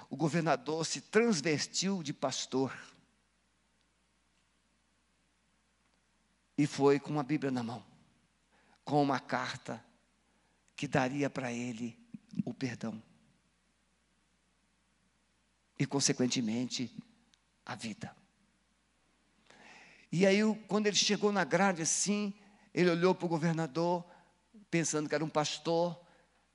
O 0.09 0.15
governador 0.15 0.85
se 0.85 1.01
transvestiu 1.01 2.01
de 2.01 2.13
pastor. 2.13 2.75
E 6.57 6.65
foi 6.65 6.99
com 6.99 7.11
uma 7.11 7.23
Bíblia 7.23 7.51
na 7.51 7.63
mão, 7.63 7.85
com 8.83 9.01
uma 9.01 9.19
carta 9.19 9.83
que 10.75 10.87
daria 10.87 11.29
para 11.29 11.53
ele 11.53 11.97
o 12.43 12.53
perdão. 12.53 13.01
E, 15.77 15.85
consequentemente, 15.85 16.93
a 17.65 17.75
vida. 17.75 18.13
E 20.11 20.25
aí, 20.25 20.39
quando 20.67 20.87
ele 20.87 20.95
chegou 20.95 21.31
na 21.31 21.43
grade 21.43 21.83
assim, 21.83 22.33
ele 22.73 22.89
olhou 22.89 23.13
para 23.13 23.25
o 23.25 23.29
governador, 23.29 24.03
pensando 24.71 25.07
que 25.07 25.15
era 25.15 25.23
um 25.23 25.29
pastor, 25.29 25.97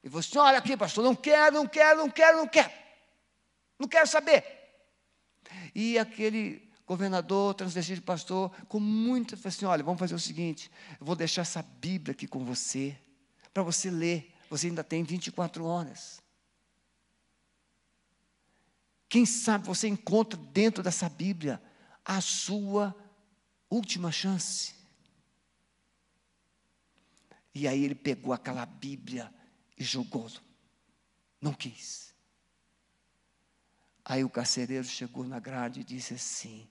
e 0.02 0.08
você, 0.08 0.28
assim, 0.28 0.38
olha 0.38 0.58
aqui, 0.58 0.76
pastor, 0.76 1.02
não 1.02 1.16
quero, 1.16 1.54
não 1.54 1.66
quero, 1.66 1.98
não 1.98 2.10
quero, 2.10 2.36
não 2.36 2.48
quero. 2.48 2.83
Não 3.78 3.88
quero 3.88 4.06
saber. 4.06 4.44
E 5.74 5.98
aquele 5.98 6.70
governador, 6.86 7.54
transvestido 7.54 8.00
de 8.00 8.06
pastor, 8.06 8.50
com 8.66 8.78
muita, 8.78 9.36
falou 9.36 9.48
assim, 9.48 9.64
olha, 9.64 9.82
vamos 9.82 9.98
fazer 9.98 10.14
o 10.14 10.18
seguinte, 10.18 10.70
eu 11.00 11.06
vou 11.06 11.16
deixar 11.16 11.42
essa 11.42 11.62
Bíblia 11.62 12.12
aqui 12.12 12.26
com 12.26 12.44
você, 12.44 12.96
para 13.52 13.62
você 13.62 13.90
ler. 13.90 14.32
Você 14.50 14.68
ainda 14.68 14.84
tem 14.84 15.02
24 15.02 15.64
horas. 15.64 16.22
Quem 19.08 19.24
sabe 19.24 19.66
você 19.66 19.88
encontra 19.88 20.38
dentro 20.38 20.82
dessa 20.82 21.08
Bíblia 21.08 21.60
a 22.04 22.20
sua 22.20 22.94
última 23.70 24.12
chance. 24.12 24.74
E 27.54 27.66
aí 27.66 27.84
ele 27.84 27.94
pegou 27.94 28.32
aquela 28.32 28.66
Bíblia 28.66 29.32
e 29.78 29.84
jogou-lo. 29.84 30.40
Não 31.40 31.52
quis. 31.52 32.13
Aí 34.04 34.22
o 34.22 34.30
carcereiro 34.30 34.84
chegou 34.84 35.24
na 35.24 35.38
grade 35.38 35.80
e 35.80 35.84
disse 35.84 36.14
assim: 36.14 36.68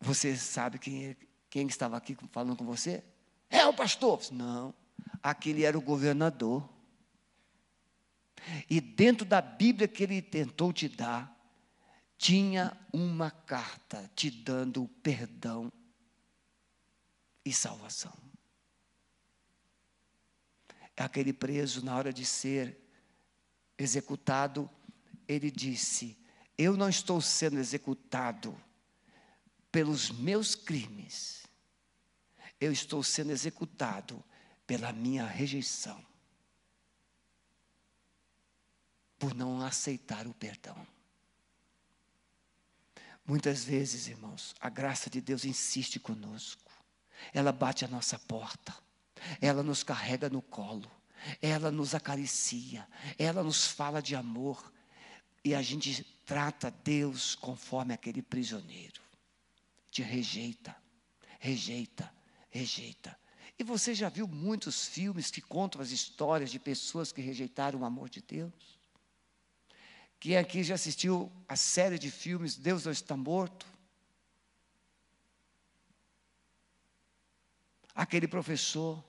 Você 0.00 0.36
sabe 0.36 0.78
quem, 0.78 1.06
é, 1.06 1.16
quem 1.48 1.66
estava 1.66 1.96
aqui 1.96 2.16
falando 2.30 2.56
com 2.56 2.64
você? 2.64 3.02
É 3.48 3.66
o 3.66 3.72
pastor. 3.72 4.20
Não, 4.30 4.74
aquele 5.22 5.64
era 5.64 5.78
o 5.78 5.82
governador. 5.82 6.68
E 8.68 8.80
dentro 8.80 9.24
da 9.24 9.40
Bíblia 9.40 9.86
que 9.86 10.02
ele 10.02 10.22
tentou 10.22 10.72
te 10.72 10.88
dar, 10.88 11.36
tinha 12.16 12.76
uma 12.92 13.30
carta 13.30 14.10
te 14.14 14.30
dando 14.30 14.88
perdão 15.02 15.70
e 17.44 17.52
salvação 17.52 18.30
aquele 21.04 21.32
preso, 21.32 21.84
na 21.84 21.96
hora 21.96 22.12
de 22.12 22.24
ser 22.24 22.78
executado, 23.78 24.68
ele 25.30 25.50
disse: 25.50 26.18
Eu 26.58 26.76
não 26.76 26.88
estou 26.88 27.20
sendo 27.20 27.58
executado 27.58 28.58
pelos 29.70 30.10
meus 30.10 30.54
crimes, 30.56 31.46
eu 32.60 32.72
estou 32.72 33.02
sendo 33.02 33.30
executado 33.30 34.22
pela 34.66 34.92
minha 34.92 35.24
rejeição, 35.24 36.04
por 39.18 39.32
não 39.34 39.60
aceitar 39.62 40.26
o 40.26 40.34
perdão. 40.34 40.86
Muitas 43.24 43.62
vezes, 43.62 44.08
irmãos, 44.08 44.54
a 44.58 44.68
graça 44.68 45.08
de 45.08 45.20
Deus 45.20 45.44
insiste 45.44 46.00
conosco, 46.00 46.72
ela 47.32 47.52
bate 47.52 47.84
a 47.84 47.88
nossa 47.88 48.18
porta. 48.18 48.76
Ela 49.40 49.62
nos 49.62 49.82
carrega 49.82 50.28
no 50.28 50.42
colo. 50.42 50.90
ela 51.42 51.70
nos 51.70 51.94
acaricia, 51.94 52.88
ela 53.18 53.42
nos 53.42 53.66
fala 53.66 54.00
de 54.00 54.16
amor, 54.16 54.72
e 55.44 55.54
a 55.54 55.62
gente 55.62 56.04
trata 56.24 56.70
Deus 56.70 57.34
conforme 57.34 57.94
aquele 57.94 58.22
prisioneiro. 58.22 59.00
Te 59.90 60.02
rejeita, 60.02 60.76
rejeita, 61.38 62.12
rejeita. 62.50 63.18
E 63.58 63.64
você 63.64 63.94
já 63.94 64.08
viu 64.08 64.26
muitos 64.26 64.86
filmes 64.86 65.30
que 65.30 65.40
contam 65.40 65.80
as 65.80 65.90
histórias 65.90 66.50
de 66.50 66.58
pessoas 66.58 67.12
que 67.12 67.20
rejeitaram 67.20 67.80
o 67.80 67.84
amor 67.84 68.08
de 68.08 68.22
Deus? 68.22 68.78
Quem 70.18 70.36
aqui 70.36 70.62
já 70.62 70.74
assistiu 70.74 71.32
a 71.48 71.56
série 71.56 71.98
de 71.98 72.10
filmes 72.10 72.56
Deus 72.56 72.84
não 72.84 72.92
está 72.92 73.16
morto? 73.16 73.66
Aquele 77.94 78.28
professor 78.28 79.02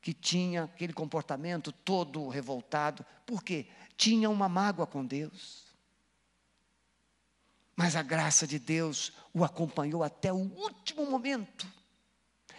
que 0.00 0.12
tinha 0.12 0.64
aquele 0.64 0.92
comportamento 0.92 1.72
todo 1.72 2.28
revoltado, 2.28 3.04
por 3.26 3.42
quê? 3.42 3.66
Tinha 3.96 4.28
uma 4.28 4.48
mágoa 4.48 4.86
com 4.86 5.04
Deus. 5.04 5.64
Mas 7.74 7.94
a 7.94 8.02
graça 8.02 8.46
de 8.46 8.58
Deus 8.58 9.12
o 9.34 9.44
acompanhou 9.44 10.02
até 10.02 10.32
o 10.32 10.36
último 10.36 11.04
momento. 11.06 11.66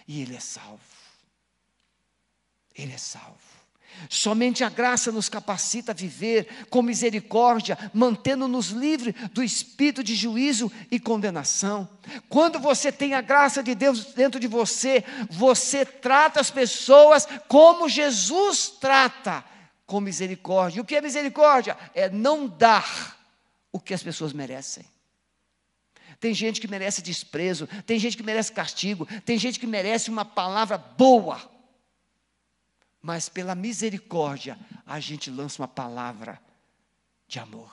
E 0.08 0.22
ele 0.22 0.36
é 0.36 0.40
salvo. 0.40 0.82
Ele 2.76 2.94
é 2.94 2.98
salvo. 2.98 3.58
Somente 4.10 4.64
a 4.64 4.70
graça 4.70 5.12
nos 5.12 5.28
capacita 5.28 5.92
a 5.92 5.96
viver 5.96 6.68
com 6.70 6.82
misericórdia, 6.82 7.78
mantendo-nos 7.94 8.68
livres 8.68 9.16
do 9.32 9.44
espírito 9.44 10.04
de 10.04 10.16
juízo 10.16 10.72
e 10.92 11.00
condenação. 11.00 11.90
Quando 12.30 12.60
você 12.60 12.92
tem 12.92 13.16
a 13.16 13.22
graça 13.22 13.64
de 13.64 13.74
Deus 13.74 14.14
dentro 14.14 14.40
de 14.40 14.48
você, 14.48 15.04
você 15.30 15.84
trata 15.84 16.40
as 16.40 16.52
pessoas 16.52 17.28
como 17.48 17.90
Jesus 17.90 18.70
trata, 18.80 19.44
com 19.88 20.00
misericórdia. 20.00 20.82
O 20.82 20.86
que 20.86 20.96
é 20.96 21.02
misericórdia? 21.02 21.76
É 21.96 22.08
não 22.10 22.48
dar 22.48 23.18
o 23.72 23.80
que 23.80 23.96
as 23.96 24.04
pessoas 24.04 24.32
merecem. 24.32 24.86
Tem 26.20 26.34
gente 26.34 26.62
que 26.62 26.68
merece 26.68 27.02
desprezo, 27.02 27.68
tem 27.86 27.98
gente 27.98 28.16
que 28.16 28.24
merece 28.24 28.52
castigo, 28.52 29.08
tem 29.22 29.40
gente 29.40 29.60
que 29.60 29.66
merece 29.66 30.12
uma 30.12 30.26
palavra 30.26 30.78
boa 30.78 31.58
mas 33.08 33.30
pela 33.30 33.56
misericórdia 33.56 34.60
a 34.86 35.00
gente 35.00 35.32
lança 35.32 35.62
uma 35.62 35.68
palavra 35.68 36.42
de 37.26 37.40
amor. 37.40 37.72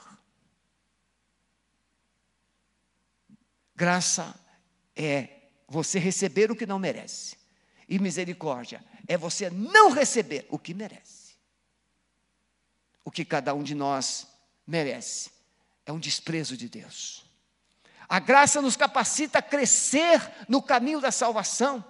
Graça 3.75 4.33
é 4.95 5.27
você 5.67 5.99
receber 5.99 6.49
o 6.51 6.55
que 6.55 6.65
não 6.65 6.79
merece, 6.79 7.35
e 7.89 7.99
misericórdia 7.99 8.81
é 9.07 9.17
você 9.17 9.49
não 9.49 9.91
receber 9.91 10.45
o 10.49 10.57
que 10.57 10.73
merece. 10.73 11.14
O 13.05 13.11
que 13.11 13.23
cada 13.23 13.53
um 13.53 13.63
de 13.63 13.73
nós 13.73 14.27
merece 14.67 15.29
é 15.85 15.91
um 15.93 15.99
desprezo 15.99 16.57
de 16.57 16.67
Deus. 16.67 17.23
A 18.09 18.19
graça 18.19 18.61
nos 18.61 18.75
capacita 18.75 19.39
a 19.39 19.41
crescer 19.41 20.21
no 20.49 20.61
caminho 20.61 20.99
da 20.99 21.11
salvação. 21.11 21.83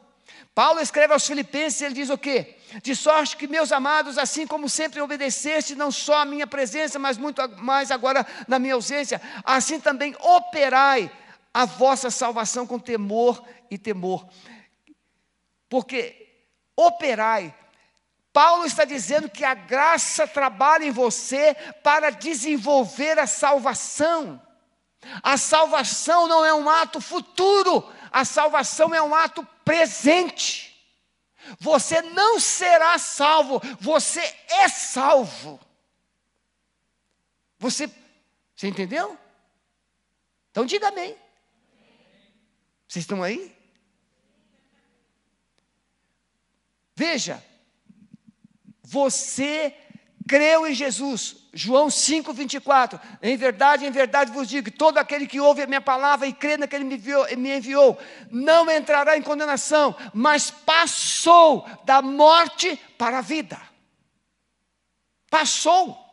Paulo 0.53 0.79
escreve 0.79 1.13
aos 1.13 1.25
Filipenses, 1.27 1.81
ele 1.81 1.95
diz 1.95 2.09
o 2.09 2.17
quê? 2.17 2.57
De 2.81 2.95
sorte 2.95 3.35
que, 3.35 3.47
meus 3.47 3.71
amados, 3.71 4.17
assim 4.17 4.47
como 4.47 4.69
sempre 4.69 5.01
obedeceste, 5.01 5.75
não 5.75 5.91
só 5.91 6.21
a 6.21 6.25
minha 6.25 6.47
presença, 6.47 6.97
mas 6.97 7.17
muito 7.17 7.41
mais 7.57 7.91
agora 7.91 8.25
na 8.47 8.57
minha 8.59 8.73
ausência, 8.73 9.21
assim 9.43 9.79
também 9.79 10.15
operai 10.19 11.11
a 11.53 11.65
vossa 11.65 12.09
salvação 12.09 12.67
com 12.67 12.79
temor 12.79 13.41
e 13.69 13.77
temor. 13.77 14.27
Porque 15.69 16.25
operai, 16.75 17.53
Paulo 18.35 18.65
está 18.65 18.83
dizendo 18.83 19.29
que 19.29 19.45
a 19.45 19.53
graça 19.53 20.27
trabalha 20.27 20.83
em 20.83 20.91
você 20.91 21.55
para 21.81 22.09
desenvolver 22.09 23.17
a 23.17 23.25
salvação. 23.25 24.45
A 25.23 25.37
salvação 25.37 26.27
não 26.27 26.43
é 26.43 26.53
um 26.53 26.69
ato 26.69 26.99
futuro, 26.99 27.89
a 28.11 28.25
salvação 28.25 28.93
é 28.93 29.01
um 29.01 29.15
ato 29.15 29.41
presente. 29.63 30.75
Você 31.61 32.01
não 32.01 32.37
será 32.37 32.97
salvo, 32.97 33.61
você 33.79 34.19
é 34.49 34.67
salvo. 34.67 35.57
Você, 37.57 37.89
você 38.53 38.67
entendeu? 38.67 39.17
Então 40.51 40.65
diga 40.65 40.89
amém. 40.89 41.15
Vocês 42.85 43.03
estão 43.03 43.23
aí? 43.23 43.55
Veja, 46.97 47.41
você 48.95 49.75
creu 50.25 50.65
em 50.65 50.73
Jesus, 50.73 51.35
João 51.53 51.89
5, 51.89 52.31
24. 52.31 52.97
Em 53.21 53.35
verdade, 53.35 53.85
em 53.85 53.91
verdade 53.91 54.31
vos 54.31 54.47
digo: 54.47 54.71
todo 54.71 54.97
aquele 54.97 55.27
que 55.27 55.41
ouve 55.41 55.63
a 55.63 55.67
minha 55.67 55.81
palavra 55.81 56.25
e 56.25 56.31
crê 56.31 56.55
naquele 56.55 56.85
que 56.85 56.89
me 56.89 56.95
enviou, 56.95 57.37
me 57.37 57.57
enviou, 57.57 57.99
não 58.31 58.71
entrará 58.71 59.17
em 59.17 59.21
condenação, 59.21 59.93
mas 60.13 60.49
passou 60.49 61.67
da 61.83 62.01
morte 62.01 62.79
para 62.97 63.17
a 63.17 63.21
vida. 63.21 63.59
Passou. 65.29 66.03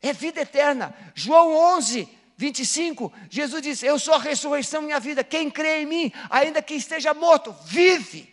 É 0.00 0.12
vida 0.12 0.42
eterna. 0.42 0.94
João 1.14 1.56
11, 1.76 2.08
25, 2.36 3.12
Jesus 3.28 3.62
diz: 3.62 3.82
Eu 3.82 3.98
sou 3.98 4.14
a 4.14 4.18
ressurreição 4.18 4.88
e 4.88 4.92
a 4.92 5.00
vida. 5.00 5.24
Quem 5.24 5.50
crê 5.50 5.82
em 5.82 5.86
mim, 5.86 6.12
ainda 6.30 6.62
que 6.62 6.74
esteja 6.74 7.12
morto, 7.12 7.52
vive. 7.64 8.31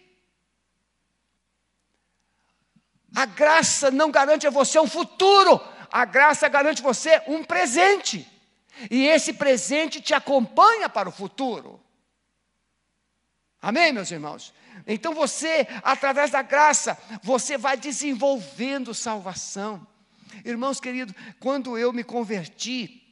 A 3.16 3.26
graça 3.26 3.90
não 3.90 4.12
garante 4.12 4.46
a 4.46 4.52
você 4.52 4.80
um 4.80 4.88
futuro, 4.88 5.60
a 5.92 6.06
graça 6.06 6.48
garante 6.48 6.82
você 6.82 7.22
um 7.28 7.44
presente. 7.44 8.28
E 8.90 9.06
esse 9.08 9.34
presente 9.34 10.00
te 10.00 10.14
acompanha 10.14 10.88
para 10.88 11.10
o 11.10 11.12
futuro. 11.12 11.80
Amém, 13.62 13.92
meus 13.92 14.10
irmãos? 14.10 14.54
Então 14.88 15.14
você, 15.14 15.68
através 15.84 16.32
da 16.32 16.42
graça, 16.42 16.98
você 17.22 17.58
vai 17.58 17.76
desenvolvendo 17.76 18.94
salvação. 18.94 19.86
Irmãos 20.46 20.80
queridos, 20.80 21.14
quando 21.40 21.78
eu 21.78 21.92
me 21.92 22.04
converti, 22.04 23.04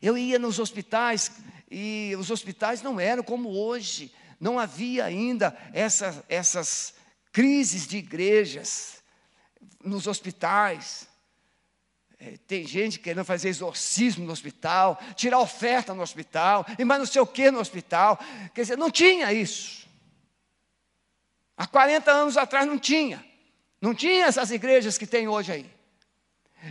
eu 0.00 0.16
ia 0.16 0.38
nos 0.38 0.58
hospitais, 0.58 1.30
e 1.70 2.14
os 2.18 2.30
hospitais 2.30 2.80
não 2.80 2.98
eram 2.98 3.22
como 3.22 3.50
hoje, 3.50 4.12
não 4.40 4.58
havia 4.58 5.04
ainda 5.04 5.54
essa, 5.74 6.24
essas 6.28 6.94
crises 7.32 7.86
de 7.86 7.98
igrejas 7.98 8.97
nos 9.82 10.06
hospitais. 10.06 11.08
É, 12.20 12.34
tem 12.46 12.66
gente 12.66 12.98
querendo 12.98 13.24
fazer 13.24 13.48
exorcismo 13.48 14.24
no 14.24 14.32
hospital, 14.32 15.00
tirar 15.14 15.38
oferta 15.38 15.94
no 15.94 16.02
hospital, 16.02 16.66
e 16.76 16.84
mais 16.84 16.98
não 16.98 17.06
sei 17.06 17.20
o 17.20 17.26
que 17.26 17.50
no 17.50 17.60
hospital. 17.60 18.18
Quer 18.52 18.62
dizer, 18.62 18.76
não 18.76 18.90
tinha 18.90 19.32
isso. 19.32 19.86
Há 21.56 21.66
40 21.66 22.10
anos 22.10 22.36
atrás 22.36 22.66
não 22.66 22.78
tinha. 22.78 23.24
Não 23.80 23.94
tinha 23.94 24.26
essas 24.26 24.50
igrejas 24.50 24.98
que 24.98 25.06
tem 25.06 25.28
hoje 25.28 25.52
aí. 25.52 25.78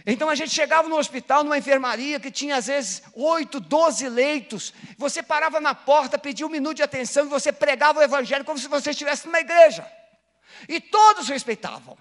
Então 0.05 0.29
a 0.29 0.35
gente 0.35 0.51
chegava 0.51 0.89
no 0.89 0.97
hospital, 0.97 1.43
numa 1.43 1.57
enfermaria 1.57 2.19
que 2.19 2.29
tinha 2.29 2.57
às 2.57 2.67
vezes 2.67 3.03
oito, 3.13 3.59
doze 3.59 4.09
leitos. 4.09 4.73
Você 4.97 5.23
parava 5.23 5.61
na 5.61 5.73
porta, 5.73 6.17
pedia 6.17 6.45
um 6.45 6.49
minuto 6.49 6.77
de 6.77 6.83
atenção 6.83 7.25
e 7.25 7.29
você 7.29 7.53
pregava 7.53 7.99
o 7.99 8.03
evangelho 8.03 8.43
como 8.43 8.59
se 8.59 8.67
você 8.67 8.91
estivesse 8.91 9.25
numa 9.25 9.39
igreja. 9.39 9.89
E 10.67 10.81
todos 10.81 11.29
respeitavam. 11.29 11.97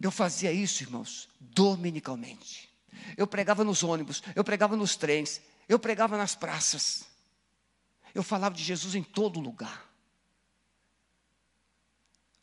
Eu 0.00 0.10
fazia 0.10 0.50
isso, 0.50 0.82
irmãos, 0.82 1.28
dominicalmente. 1.38 2.70
Eu 3.16 3.26
pregava 3.26 3.62
nos 3.62 3.82
ônibus, 3.82 4.22
eu 4.34 4.42
pregava 4.42 4.76
nos 4.76 4.96
trens, 4.96 5.40
eu 5.68 5.78
pregava 5.78 6.16
nas 6.16 6.34
praças. 6.34 7.04
Eu 8.14 8.22
falava 8.22 8.54
de 8.54 8.62
Jesus 8.62 8.94
em 8.94 9.02
todo 9.02 9.38
lugar. 9.38 9.90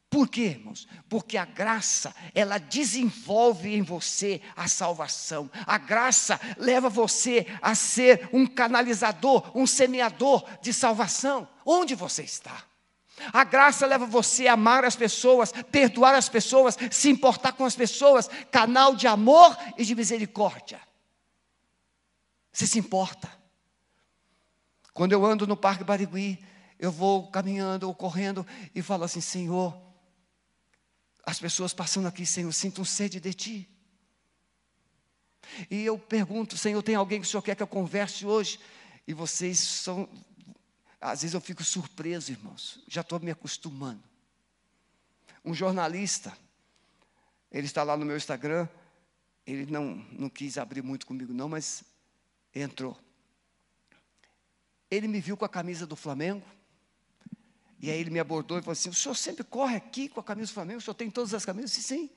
Por 0.10 0.30
quê, 0.30 0.44
irmãos? 0.44 0.88
Porque 1.10 1.38
a 1.38 1.44
graça, 1.44 2.16
ela 2.34 2.58
desenvolve 2.58 3.76
em 3.76 3.82
você 3.82 4.42
a 4.56 4.68
salvação. 4.68 5.52
A 5.66 5.78
graça 5.78 6.40
leva 6.58 6.90
você 6.90 7.46
a 7.62 7.76
ser 7.76 8.30
um 8.32 8.48
canalizador, 8.48 9.52
um 9.54 9.68
semeador 9.68 10.48
de 10.62 10.72
salvação. 10.72 11.48
Onde 11.66 11.94
você 11.94 12.24
está? 12.24 12.67
A 13.34 13.44
graça 13.44 13.86
leva 13.86 14.06
você 14.06 14.48
a 14.48 14.54
amar 14.54 14.86
as 14.86 14.96
pessoas, 14.96 15.52
perdoar 15.52 16.16
as 16.16 16.30
pessoas, 16.30 16.78
se 16.92 17.10
importar 17.10 17.54
com 17.54 17.66
as 17.66 17.76
pessoas, 17.76 18.30
canal 18.52 18.96
de 18.96 19.08
amor 19.08 19.58
e 19.78 19.84
de 19.84 19.96
misericórdia. 19.96 20.80
Você 22.52 22.68
se 22.68 22.80
importa. 22.80 23.30
Quando 24.94 25.12
eu 25.12 25.26
ando 25.26 25.46
no 25.46 25.58
Parque 25.58 25.84
Barigui, 25.84 26.44
eu 26.80 26.92
vou 26.92 27.28
caminhando 27.30 27.88
ou 27.88 27.94
correndo 27.94 28.46
e 28.74 28.82
falo 28.82 29.04
assim: 29.04 29.22
Senhor, 29.22 29.80
as 31.26 31.40
pessoas 31.40 31.74
passando 31.74 32.08
aqui, 32.08 32.26
Senhor, 32.26 32.52
sinto 32.52 32.82
um 32.82 32.86
sede 32.86 33.20
de 33.20 33.34
Ti. 33.34 33.70
E 35.70 35.84
eu 35.86 35.98
pergunto, 35.98 36.58
Senhor, 36.58 36.82
tem 36.84 36.96
alguém 36.96 37.22
que 37.22 37.28
o 37.28 37.30
Senhor 37.30 37.42
quer 37.42 37.56
que 37.56 37.64
eu 37.64 37.68
converse 37.68 38.26
hoje? 38.26 38.60
E 39.08 39.14
vocês 39.14 39.60
são, 39.60 40.08
Às 41.00 41.22
vezes 41.22 41.34
eu 41.34 41.42
fico 41.42 41.64
surpreso, 41.64 42.32
irmãos, 42.32 42.84
já 42.88 43.02
estou 43.02 43.20
me 43.20 43.32
acostumando. 43.32 44.04
Um 45.46 45.54
jornalista, 45.54 46.36
ele 47.52 47.68
está 47.68 47.84
lá 47.84 47.96
no 47.96 48.06
meu 48.06 48.18
Instagram, 48.18 48.68
ele 49.46 49.72
não, 49.72 49.96
não 50.12 50.30
quis 50.30 50.58
abrir 50.58 50.82
muito 50.82 51.06
comigo, 51.06 51.34
não, 51.34 51.48
mas 51.48 51.84
entrou. 52.54 52.98
Ele 54.90 55.08
me 55.08 55.22
viu 55.22 55.38
com 55.38 55.46
a 55.46 55.50
camisa 55.50 55.86
do 55.86 55.96
Flamengo, 55.96 56.46
e 57.80 57.92
aí 57.92 58.00
ele 58.00 58.10
me 58.10 58.20
abordou 58.20 58.58
e 58.58 58.62
falou 58.62 58.74
assim: 58.74 58.90
O 58.90 58.94
senhor 58.94 59.16
sempre 59.16 59.44
corre 59.44 59.76
aqui 59.76 60.10
com 60.10 60.20
a 60.20 60.24
camisa 60.24 60.52
do 60.52 60.56
Flamengo? 60.56 60.80
O 60.80 60.82
senhor 60.82 60.96
tem 60.96 61.12
todas 61.12 61.34
as 61.34 61.46
camisas? 61.46 61.72
Sim. 61.72 62.10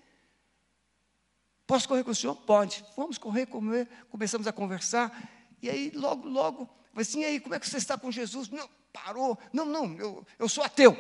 Posso 1.67 1.87
correr 1.87 2.03
com 2.03 2.11
o 2.11 2.15
senhor? 2.15 2.35
Pode. 2.35 2.85
Vamos 2.97 3.19
correr, 3.19 3.47
comer. 3.47 3.87
Começamos 4.11 4.47
a 4.47 4.53
conversar. 4.53 5.31
E 5.63 5.69
aí, 5.69 5.91
logo, 5.91 6.27
logo, 6.27 6.69
assim: 6.97 7.21
e 7.21 7.25
aí, 7.25 7.41
como 7.41 7.55
é 7.55 7.61
que 7.61 7.69
você 7.69 7.77
está 7.77 7.97
com 7.97 8.11
Jesus? 8.11 8.49
Não, 8.49 8.69
parou. 8.93 9.39
Não, 9.53 9.65
não, 9.65 9.97
eu, 9.97 10.27
eu 10.39 10.49
sou 10.49 10.65
ateu. 10.65 10.97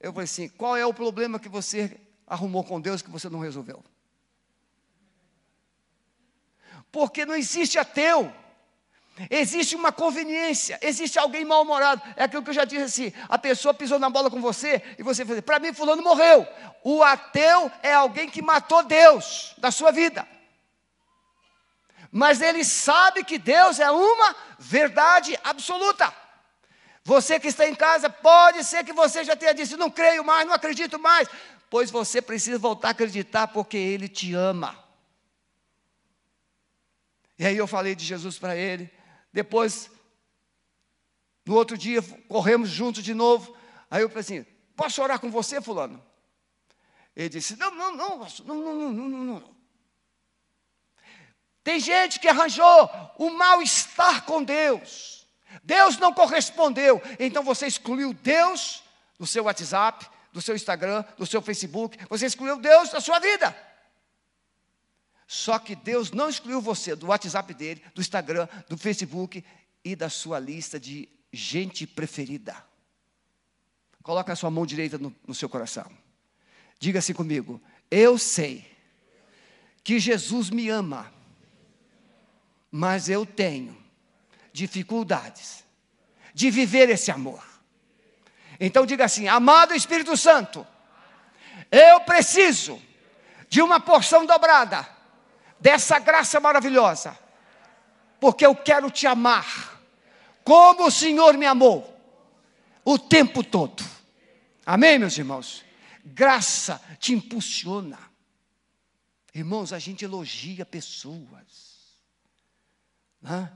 Eu 0.00 0.12
falei 0.12 0.24
assim: 0.24 0.48
qual 0.48 0.76
é 0.76 0.84
o 0.84 0.94
problema 0.94 1.38
que 1.38 1.48
você 1.48 2.00
arrumou 2.26 2.64
com 2.64 2.80
Deus 2.80 3.02
que 3.02 3.10
você 3.10 3.28
não 3.28 3.38
resolveu? 3.38 3.84
Porque 6.90 7.24
não 7.24 7.34
existe 7.34 7.78
ateu. 7.78 8.32
Existe 9.30 9.76
uma 9.76 9.92
conveniência, 9.92 10.78
existe 10.80 11.18
alguém 11.18 11.44
mal-humorado. 11.44 12.02
É 12.16 12.24
aquilo 12.24 12.42
que 12.42 12.48
eu 12.48 12.54
já 12.54 12.64
disse 12.64 12.82
assim: 12.82 13.12
a 13.28 13.38
pessoa 13.38 13.74
pisou 13.74 13.98
na 13.98 14.08
bola 14.08 14.30
com 14.30 14.40
você 14.40 14.82
e 14.98 15.02
você 15.02 15.24
fala, 15.24 15.42
para 15.42 15.58
mim, 15.58 15.72
Fulano 15.72 16.02
morreu. 16.02 16.46
O 16.82 17.02
ateu 17.02 17.70
é 17.82 17.92
alguém 17.92 18.28
que 18.28 18.40
matou 18.40 18.82
Deus 18.82 19.54
da 19.58 19.70
sua 19.70 19.90
vida. 19.90 20.26
Mas 22.12 22.42
ele 22.42 22.62
sabe 22.62 23.24
que 23.24 23.38
Deus 23.38 23.80
é 23.80 23.90
uma 23.90 24.36
verdade 24.58 25.36
absoluta. 25.42 26.14
Você 27.02 27.40
que 27.40 27.48
está 27.48 27.66
em 27.66 27.74
casa, 27.74 28.10
pode 28.10 28.62
ser 28.64 28.84
que 28.84 28.92
você 28.92 29.24
já 29.24 29.34
tenha 29.34 29.54
dito: 29.54 29.78
não 29.78 29.90
creio 29.90 30.22
mais, 30.22 30.46
não 30.46 30.54
acredito 30.54 30.98
mais. 30.98 31.26
Pois 31.70 31.90
você 31.90 32.20
precisa 32.20 32.58
voltar 32.58 32.88
a 32.88 32.90
acreditar, 32.90 33.48
porque 33.48 33.78
Ele 33.78 34.08
te 34.08 34.34
ama. 34.34 34.78
E 37.38 37.46
aí 37.46 37.56
eu 37.56 37.66
falei 37.66 37.94
de 37.94 38.04
Jesus 38.04 38.38
para 38.38 38.54
ele. 38.54 38.88
Depois, 39.32 39.90
no 41.44 41.54
outro 41.54 41.76
dia, 41.76 42.00
corremos 42.28 42.68
juntos 42.68 43.02
de 43.02 43.14
novo. 43.14 43.56
Aí 43.90 44.02
eu 44.02 44.08
falei 44.08 44.20
assim: 44.20 44.46
posso 44.76 45.02
orar 45.02 45.18
com 45.18 45.30
você, 45.30 45.60
fulano? 45.60 46.00
Ele 47.16 47.30
disse: 47.30 47.56
não, 47.56 47.74
não, 47.74 47.96
não, 47.96 48.18
não, 48.18 48.26
não, 48.44 48.74
não, 48.92 49.08
não, 49.08 49.24
não. 49.24 49.61
Tem 51.64 51.78
gente 51.78 52.18
que 52.18 52.28
arranjou 52.28 52.90
o 53.18 53.30
mal-estar 53.30 54.24
com 54.24 54.42
Deus. 54.42 55.26
Deus 55.62 55.96
não 55.98 56.12
correspondeu. 56.12 57.00
Então 57.18 57.42
você 57.42 57.66
excluiu 57.66 58.12
Deus 58.12 58.82
do 59.18 59.26
seu 59.26 59.44
WhatsApp, 59.44 60.06
do 60.32 60.42
seu 60.42 60.56
Instagram, 60.56 61.04
do 61.16 61.26
seu 61.26 61.40
Facebook. 61.40 61.98
Você 62.08 62.26
excluiu 62.26 62.58
Deus 62.58 62.90
da 62.90 63.00
sua 63.00 63.18
vida. 63.18 63.54
Só 65.26 65.58
que 65.58 65.74
Deus 65.76 66.10
não 66.10 66.28
excluiu 66.28 66.60
você 66.60 66.94
do 66.94 67.06
WhatsApp 67.06 67.54
dele, 67.54 67.82
do 67.94 68.00
Instagram, 68.00 68.48
do 68.68 68.76
Facebook 68.76 69.44
e 69.84 69.96
da 69.96 70.10
sua 70.10 70.38
lista 70.38 70.78
de 70.78 71.08
gente 71.32 71.86
preferida. 71.86 72.56
Coloque 74.02 74.30
a 74.30 74.36
sua 74.36 74.50
mão 74.50 74.66
direita 74.66 74.98
no, 74.98 75.14
no 75.26 75.34
seu 75.34 75.48
coração. 75.48 75.90
Diga 76.78 76.98
assim 76.98 77.14
comigo: 77.14 77.62
Eu 77.90 78.18
sei 78.18 78.70
que 79.84 79.98
Jesus 79.98 80.50
me 80.50 80.68
ama, 80.68 81.12
mas 82.72 83.10
eu 83.10 83.26
tenho 83.26 83.76
dificuldades 84.50 85.62
de 86.32 86.50
viver 86.50 86.88
esse 86.88 87.10
amor. 87.10 87.44
Então 88.58 88.86
diga 88.86 89.04
assim: 89.04 89.28
Amado 89.28 89.74
Espírito 89.74 90.16
Santo, 90.16 90.66
eu 91.70 92.00
preciso 92.00 92.80
de 93.46 93.60
uma 93.60 93.78
porção 93.78 94.24
dobrada 94.24 94.88
dessa 95.60 95.98
graça 95.98 96.40
maravilhosa, 96.40 97.16
porque 98.18 98.46
eu 98.46 98.56
quero 98.56 98.90
te 98.90 99.06
amar, 99.06 99.78
como 100.42 100.86
o 100.86 100.90
Senhor 100.90 101.36
me 101.36 101.44
amou, 101.44 101.94
o 102.82 102.98
tempo 102.98 103.44
todo. 103.44 103.84
Amém, 104.64 104.98
meus 104.98 105.18
irmãos? 105.18 105.62
Graça 106.04 106.80
te 106.98 107.12
impulsiona. 107.12 107.98
Irmãos, 109.34 109.72
a 109.72 109.78
gente 109.78 110.04
elogia 110.04 110.64
pessoas. 110.64 111.71
Né? 113.22 113.52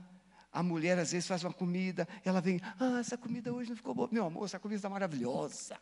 A 0.51 0.63
mulher 0.63 0.97
às 0.97 1.11
vezes 1.11 1.27
faz 1.27 1.43
uma 1.43 1.53
comida, 1.53 2.07
ela 2.23 2.41
vem, 2.41 2.59
ah, 2.79 2.99
essa 2.99 3.17
comida 3.17 3.53
hoje 3.53 3.69
não 3.69 3.77
ficou 3.77 3.93
boa. 3.93 4.09
Meu 4.11 4.25
amor, 4.25 4.45
essa 4.45 4.57
comida 4.57 4.77
está 4.77 4.89
maravilhosa. 4.89 5.77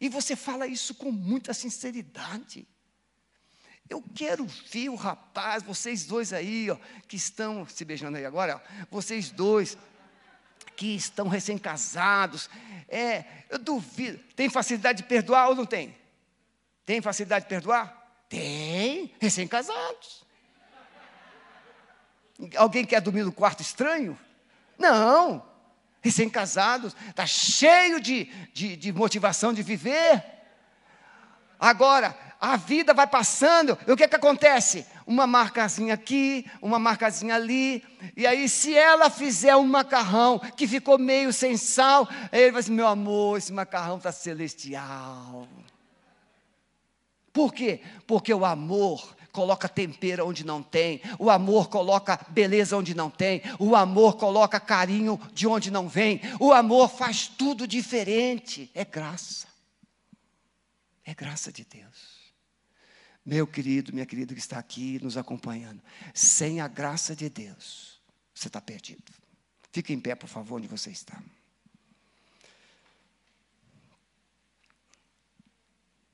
E 0.00 0.08
você 0.08 0.34
fala 0.34 0.66
isso 0.66 0.94
com 0.94 1.10
muita 1.10 1.52
sinceridade. 1.52 2.66
Eu 3.90 4.02
quero 4.14 4.46
ver 4.46 4.88
o 4.88 4.94
rapaz, 4.94 5.62
vocês 5.62 6.06
dois 6.06 6.32
aí, 6.32 6.70
ó, 6.70 6.78
que 7.06 7.16
estão 7.16 7.66
se 7.68 7.84
beijando 7.84 8.16
aí 8.16 8.24
agora, 8.24 8.56
ó, 8.56 8.86
vocês 8.90 9.30
dois 9.30 9.76
que 10.76 10.96
estão 10.96 11.28
recém-casados. 11.28 12.48
É, 12.88 13.24
eu 13.50 13.58
duvido. 13.58 14.18
Tem 14.34 14.48
facilidade 14.48 15.02
de 15.02 15.08
perdoar 15.08 15.48
ou 15.48 15.54
não 15.54 15.66
tem? 15.66 15.96
Tem 16.84 17.00
facilidade 17.00 17.44
de 17.44 17.48
perdoar? 17.48 18.24
Tem, 18.28 19.14
recém-casados. 19.20 20.21
Alguém 22.56 22.84
quer 22.84 23.00
dormir 23.00 23.24
no 23.24 23.32
quarto 23.32 23.60
estranho? 23.60 24.18
Não. 24.78 25.44
Recém-casados, 26.00 26.96
está 27.08 27.26
cheio 27.26 28.00
de, 28.00 28.24
de, 28.52 28.76
de 28.76 28.92
motivação 28.92 29.52
de 29.52 29.62
viver. 29.62 30.24
Agora, 31.58 32.16
a 32.40 32.56
vida 32.56 32.92
vai 32.92 33.06
passando, 33.06 33.78
e 33.86 33.92
o 33.92 33.96
que, 33.96 34.08
que 34.08 34.16
acontece? 34.16 34.84
Uma 35.06 35.28
marcazinha 35.28 35.94
aqui, 35.94 36.44
uma 36.60 36.76
marcazinha 36.76 37.36
ali, 37.36 37.84
e 38.16 38.26
aí, 38.26 38.48
se 38.48 38.76
ela 38.76 39.08
fizer 39.08 39.54
um 39.54 39.62
macarrão 39.62 40.40
que 40.40 40.66
ficou 40.66 40.98
meio 40.98 41.32
sem 41.32 41.56
sal, 41.56 42.08
ele 42.32 42.50
vai 42.50 42.60
dizer: 42.62 42.74
meu 42.74 42.88
amor, 42.88 43.38
esse 43.38 43.52
macarrão 43.52 43.98
está 43.98 44.10
celestial. 44.10 45.46
Por 47.32 47.54
quê? 47.54 47.80
Porque 48.08 48.34
o 48.34 48.44
amor 48.44 49.16
coloca 49.32 49.68
tempero 49.68 50.28
onde 50.28 50.44
não 50.44 50.62
tem, 50.62 51.00
o 51.18 51.30
amor 51.30 51.68
coloca 51.68 52.20
beleza 52.28 52.76
onde 52.76 52.94
não 52.94 53.10
tem, 53.10 53.42
o 53.58 53.74
amor 53.74 54.16
coloca 54.16 54.60
carinho 54.60 55.18
de 55.32 55.46
onde 55.46 55.70
não 55.70 55.88
vem, 55.88 56.20
o 56.38 56.52
amor 56.52 56.88
faz 56.88 57.26
tudo 57.26 57.66
diferente, 57.66 58.70
é 58.74 58.84
graça. 58.84 59.46
É 61.04 61.14
graça 61.14 61.50
de 61.50 61.64
Deus. 61.64 62.12
Meu 63.24 63.46
querido, 63.46 63.92
minha 63.92 64.06
querida 64.06 64.34
que 64.34 64.40
está 64.40 64.58
aqui 64.58 64.98
nos 65.02 65.16
acompanhando, 65.16 65.82
sem 66.12 66.60
a 66.60 66.68
graça 66.68 67.14
de 67.16 67.28
Deus, 67.28 68.00
você 68.34 68.48
está 68.48 68.60
perdido. 68.60 69.12
Fique 69.72 69.92
em 69.92 70.00
pé, 70.00 70.14
por 70.14 70.28
favor, 70.28 70.56
onde 70.56 70.68
você 70.68 70.90
está. 70.90 71.20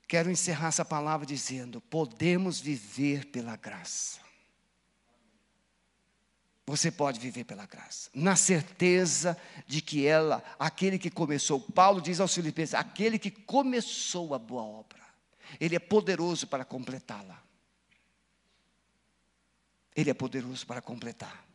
Quero 0.09 0.31
encerrar 0.31 0.69
essa 0.69 0.83
palavra 0.83 1.23
dizendo: 1.23 1.79
podemos 1.81 2.59
viver 2.59 3.27
pela 3.27 3.55
graça. 3.55 4.19
Você 6.65 6.89
pode 6.89 7.19
viver 7.19 7.43
pela 7.43 7.67
graça, 7.67 8.09
na 8.13 8.35
certeza 8.35 9.37
de 9.67 9.81
que 9.81 10.07
ela, 10.07 10.43
aquele 10.57 10.97
que 10.97 11.11
começou, 11.11 11.59
Paulo 11.59 12.01
diz 12.01 12.19
aos 12.19 12.33
Filipenses: 12.33 12.73
aquele 12.73 13.19
que 13.19 13.29
começou 13.29 14.33
a 14.33 14.39
boa 14.39 14.63
obra, 14.63 14.99
ele 15.59 15.75
é 15.75 15.79
poderoso 15.79 16.47
para 16.47 16.65
completá-la. 16.65 17.43
Ele 19.95 20.09
é 20.09 20.13
poderoso 20.13 20.65
para 20.65 20.81
completar. 20.81 21.45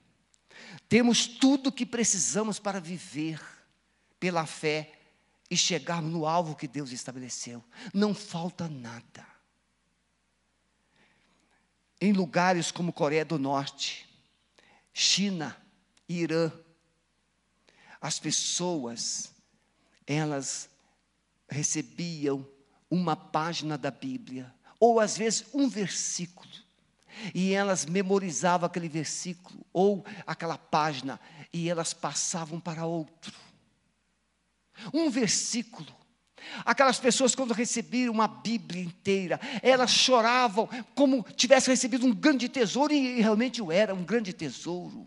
Temos 0.89 1.27
tudo 1.27 1.69
o 1.69 1.73
que 1.73 1.85
precisamos 1.85 2.61
para 2.61 2.81
viver 2.81 3.41
pela 4.21 4.47
fé 4.47 4.94
e 5.51 5.57
chegar 5.57 6.01
no 6.01 6.27
alvo 6.27 6.57
que 6.57 6.67
Deus 6.67 6.91
estabeleceu. 6.91 7.63
Não 7.93 8.15
falta 8.15 8.69
nada. 8.69 9.27
Em 12.01 12.13
lugares 12.13 12.71
como 12.71 12.93
Coreia 12.93 13.25
do 13.25 13.39
Norte, 13.39 14.09
China, 14.93 15.57
Irã, 16.09 16.53
as 18.01 18.19
pessoas, 18.19 19.33
elas 20.07 20.69
recebiam 21.49 22.47
uma 22.91 23.17
página 23.17 23.79
da 23.79 23.91
Bíblia, 23.91 24.55
ou 24.79 25.01
às 25.01 25.17
vezes 25.17 25.47
um 25.55 25.69
versículo, 25.69 26.53
e 27.35 27.53
elas 27.53 27.87
memorizavam 27.87 28.67
aquele 28.67 28.89
versículo 28.89 29.65
ou 29.73 30.05
aquela 30.27 30.59
página, 30.59 31.19
e 31.53 31.71
elas 31.71 31.95
passavam 31.95 32.61
para 32.61 32.85
outro. 32.85 33.44
Um 34.93 35.11
versículo. 35.11 35.89
Aquelas 36.65 36.99
pessoas, 36.99 37.35
quando 37.35 37.55
receberam 37.55 38.13
uma 38.13 38.29
Bíblia 38.29 38.83
inteira, 38.83 39.41
elas 39.63 39.91
choravam 39.91 40.69
como 40.95 41.25
tivessem 41.35 41.73
recebido 41.73 42.07
um 42.07 42.15
grande 42.15 42.49
tesouro, 42.49 42.93
e 42.93 43.21
realmente 43.21 43.63
o 43.63 43.73
era, 43.73 43.95
um 43.95 44.05
grande 44.05 44.33
tesouro. 44.33 45.07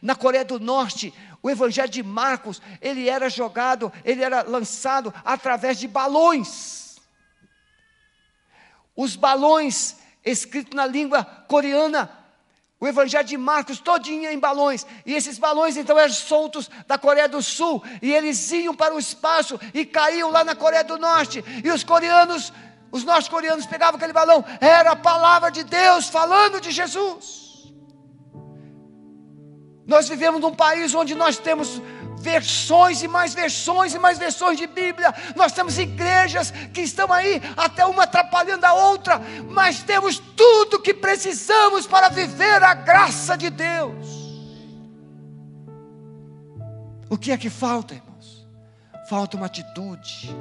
Na 0.00 0.14
Coreia 0.14 0.44
do 0.44 0.60
Norte, 0.60 1.12
o 1.42 1.50
Evangelho 1.50 1.88
de 1.88 2.02
Marcos, 2.02 2.60
ele 2.80 3.08
era 3.08 3.28
jogado, 3.28 3.92
ele 4.04 4.22
era 4.22 4.42
lançado 4.42 5.12
através 5.24 5.78
de 5.78 5.88
balões. 5.88 7.00
Os 8.94 9.16
balões 9.16 9.96
escritos 10.24 10.76
na 10.76 10.86
língua 10.86 11.24
coreana, 11.24 12.10
o 12.82 12.86
Evangelho 12.88 13.24
de 13.24 13.36
Marcos 13.36 13.78
todinho 13.78 14.28
em 14.28 14.40
balões. 14.40 14.84
E 15.06 15.14
esses 15.14 15.38
balões 15.38 15.76
então 15.76 15.96
eram 15.96 16.12
soltos 16.12 16.68
da 16.84 16.98
Coreia 16.98 17.28
do 17.28 17.40
Sul. 17.40 17.80
E 18.02 18.12
eles 18.12 18.50
iam 18.50 18.74
para 18.74 18.92
o 18.92 18.98
espaço 18.98 19.56
e 19.72 19.86
caíam 19.86 20.32
lá 20.32 20.42
na 20.42 20.56
Coreia 20.56 20.82
do 20.82 20.98
Norte. 20.98 21.44
E 21.62 21.70
os 21.70 21.84
coreanos, 21.84 22.52
os 22.90 23.04
norte-coreanos 23.04 23.66
pegavam 23.66 23.98
aquele 23.98 24.12
balão. 24.12 24.44
Era 24.60 24.90
a 24.90 24.96
palavra 24.96 25.48
de 25.52 25.62
Deus 25.62 26.08
falando 26.08 26.60
de 26.60 26.72
Jesus. 26.72 27.72
Nós 29.86 30.08
vivemos 30.08 30.40
num 30.40 30.52
país 30.52 30.92
onde 30.92 31.14
nós 31.14 31.38
temos 31.38 31.80
versões 32.22 33.02
e 33.02 33.08
mais 33.08 33.34
versões 33.34 33.92
e 33.92 33.98
mais 33.98 34.16
versões 34.16 34.56
de 34.56 34.66
Bíblia. 34.66 35.12
Nós 35.34 35.52
temos 35.52 35.76
igrejas 35.78 36.52
que 36.72 36.80
estão 36.80 37.12
aí, 37.12 37.42
até 37.56 37.84
uma 37.84 38.04
atrapalhando 38.04 38.64
a 38.64 38.72
outra, 38.72 39.20
mas 39.50 39.82
temos 39.82 40.18
tudo 40.36 40.80
que 40.80 40.94
precisamos 40.94 41.86
para 41.86 42.08
viver 42.08 42.62
a 42.62 42.72
graça 42.72 43.36
de 43.36 43.50
Deus. 43.50 44.22
O 47.10 47.18
que 47.18 47.32
é 47.32 47.36
que 47.36 47.50
falta, 47.50 47.94
irmãos? 47.94 48.46
Falta 49.08 49.36
uma 49.36 49.46
atitude, 49.46 50.34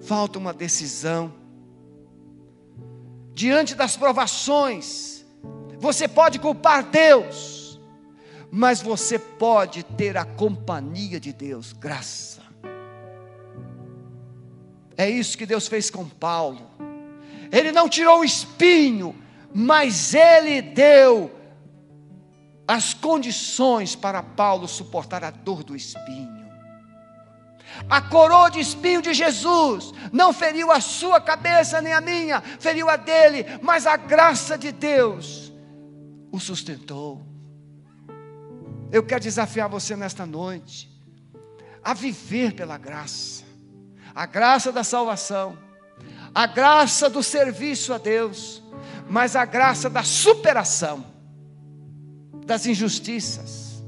falta 0.00 0.38
uma 0.38 0.52
decisão. 0.52 1.32
Diante 3.34 3.74
das 3.74 3.96
provações, 3.96 5.24
você 5.78 6.08
pode 6.08 6.38
culpar 6.38 6.82
Deus 6.84 7.51
mas 8.54 8.82
você 8.82 9.18
pode 9.18 9.82
ter 9.82 10.14
a 10.14 10.26
companhia 10.26 11.18
de 11.18 11.32
Deus, 11.32 11.72
graça. 11.72 12.42
É 14.94 15.08
isso 15.08 15.38
que 15.38 15.46
Deus 15.46 15.66
fez 15.66 15.88
com 15.88 16.06
Paulo. 16.06 16.70
Ele 17.50 17.72
não 17.72 17.88
tirou 17.88 18.20
o 18.20 18.24
espinho, 18.24 19.16
mas 19.54 20.12
ele 20.12 20.60
deu 20.60 21.30
as 22.68 22.92
condições 22.92 23.96
para 23.96 24.22
Paulo 24.22 24.68
suportar 24.68 25.24
a 25.24 25.30
dor 25.30 25.64
do 25.64 25.74
espinho. 25.74 26.42
A 27.88 28.02
coroa 28.02 28.50
de 28.50 28.60
espinho 28.60 29.00
de 29.00 29.14
Jesus 29.14 29.94
não 30.12 30.30
feriu 30.30 30.70
a 30.70 30.78
sua 30.78 31.18
cabeça 31.22 31.80
nem 31.80 31.94
a 31.94 32.02
minha, 32.02 32.42
feriu 32.42 32.90
a 32.90 32.96
dele, 32.96 33.46
mas 33.62 33.86
a 33.86 33.96
graça 33.96 34.58
de 34.58 34.70
Deus 34.70 35.50
o 36.30 36.38
sustentou. 36.38 37.31
Eu 38.92 39.02
quero 39.02 39.22
desafiar 39.22 39.70
você 39.70 39.96
nesta 39.96 40.26
noite 40.26 40.92
a 41.82 41.94
viver 41.94 42.52
pela 42.52 42.76
graça, 42.76 43.42
a 44.14 44.26
graça 44.26 44.70
da 44.70 44.84
salvação, 44.84 45.58
a 46.34 46.46
graça 46.46 47.08
do 47.08 47.22
serviço 47.22 47.94
a 47.94 47.98
Deus, 47.98 48.62
mas 49.08 49.34
a 49.34 49.46
graça 49.46 49.88
da 49.88 50.04
superação 50.04 51.06
das 52.46 52.66
injustiças 52.66 53.82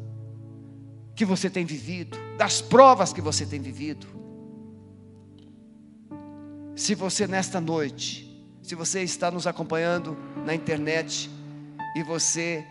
que 1.15 1.27
você 1.27 1.51
tem 1.51 1.67
vivido, 1.67 2.19
das 2.39 2.63
provas 2.63 3.13
que 3.13 3.21
você 3.21 3.45
tem 3.45 3.61
vivido. 3.61 4.07
Se 6.75 6.95
você 6.95 7.27
nesta 7.27 7.61
noite, 7.61 8.43
se 8.63 8.75
você 8.75 9.03
está 9.03 9.31
nos 9.31 9.47
acompanhando 9.47 10.17
na 10.47 10.55
internet 10.55 11.31
e 11.95 12.03
você 12.03 12.67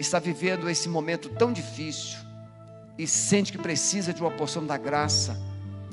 está 0.00 0.18
vivendo 0.18 0.68
esse 0.68 0.88
momento 0.88 1.28
tão 1.28 1.52
difícil 1.52 2.18
e 2.96 3.06
sente 3.06 3.52
que 3.52 3.58
precisa 3.58 4.12
de 4.12 4.20
uma 4.20 4.30
porção 4.30 4.64
da 4.64 4.76
graça, 4.76 5.38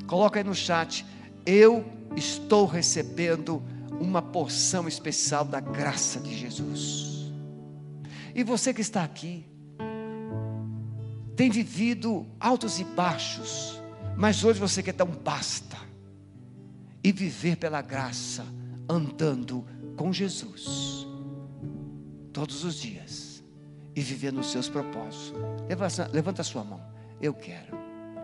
coloca 0.08 0.40
aí 0.40 0.44
no 0.44 0.56
chat, 0.56 1.06
eu 1.46 1.86
estou 2.16 2.66
recebendo 2.66 3.62
uma 4.00 4.22
porção 4.22 4.88
especial 4.88 5.44
da 5.44 5.60
graça 5.60 6.20
de 6.20 6.38
Jesus. 6.38 7.32
E 8.34 8.44
você 8.44 8.74
que 8.74 8.82
está 8.82 9.04
aqui, 9.04 9.46
tem 11.36 11.50
vivido 11.50 12.26
altos 12.40 12.80
e 12.80 12.84
baixos, 12.84 13.82
mas 14.16 14.44
hoje 14.44 14.60
você 14.60 14.82
quer 14.82 14.94
dar 14.94 15.06
um 15.06 15.16
basta 15.16 15.78
e 17.04 17.12
viver 17.12 17.58
pela 17.58 17.82
graça, 17.82 18.46
andando 18.90 19.66
com 19.96 20.14
Jesus, 20.14 21.06
todos 22.32 22.64
os 22.64 22.76
dias 22.76 23.27
e 23.98 24.02
viver 24.02 24.32
nos 24.32 24.52
seus 24.52 24.70
propósitos. 24.70 25.34
Levanta, 26.14 26.44
a 26.44 26.46
sua 26.46 26.64
mão. 26.64 26.80
Eu 27.20 27.34
quero. 27.34 27.76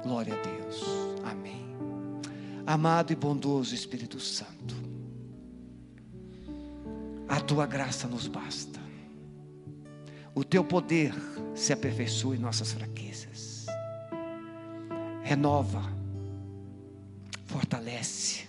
Glória 0.04 0.36
a 0.36 0.42
Deus. 0.44 0.84
Amém. 1.24 1.66
Amado 2.64 3.12
e 3.12 3.16
bondoso 3.16 3.74
Espírito 3.74 4.20
Santo, 4.20 4.76
a 7.28 7.42
tua 7.42 7.66
graça 7.66 8.08
nos 8.08 8.28
basta. 8.28 8.80
O 10.36 10.44
teu 10.44 10.64
poder 10.64 11.12
se 11.56 11.74
aperfeiçoa 11.74 12.36
em 12.36 12.40
nossas 12.40 12.72
fraquezas. 12.72 13.66
Renova, 15.24 15.82
fortalece, 17.46 18.46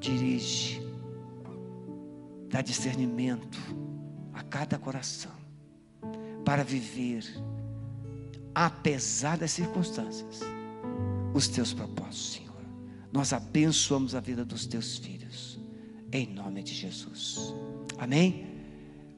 dirige, 0.00 0.82
dá 2.48 2.60
discernimento 2.60 3.58
a 4.34 4.42
cada 4.42 4.76
coração 4.76 5.41
para 6.44 6.62
viver, 6.62 7.24
apesar 8.54 9.38
das 9.38 9.52
circunstâncias, 9.52 10.40
os 11.34 11.48
teus 11.48 11.72
propósitos, 11.72 12.32
Senhor. 12.32 12.52
Nós 13.12 13.32
abençoamos 13.32 14.14
a 14.14 14.20
vida 14.20 14.44
dos 14.44 14.66
teus 14.66 14.98
filhos, 14.98 15.58
em 16.12 16.26
nome 16.26 16.62
de 16.62 16.74
Jesus. 16.74 17.54
Amém? 17.98 18.51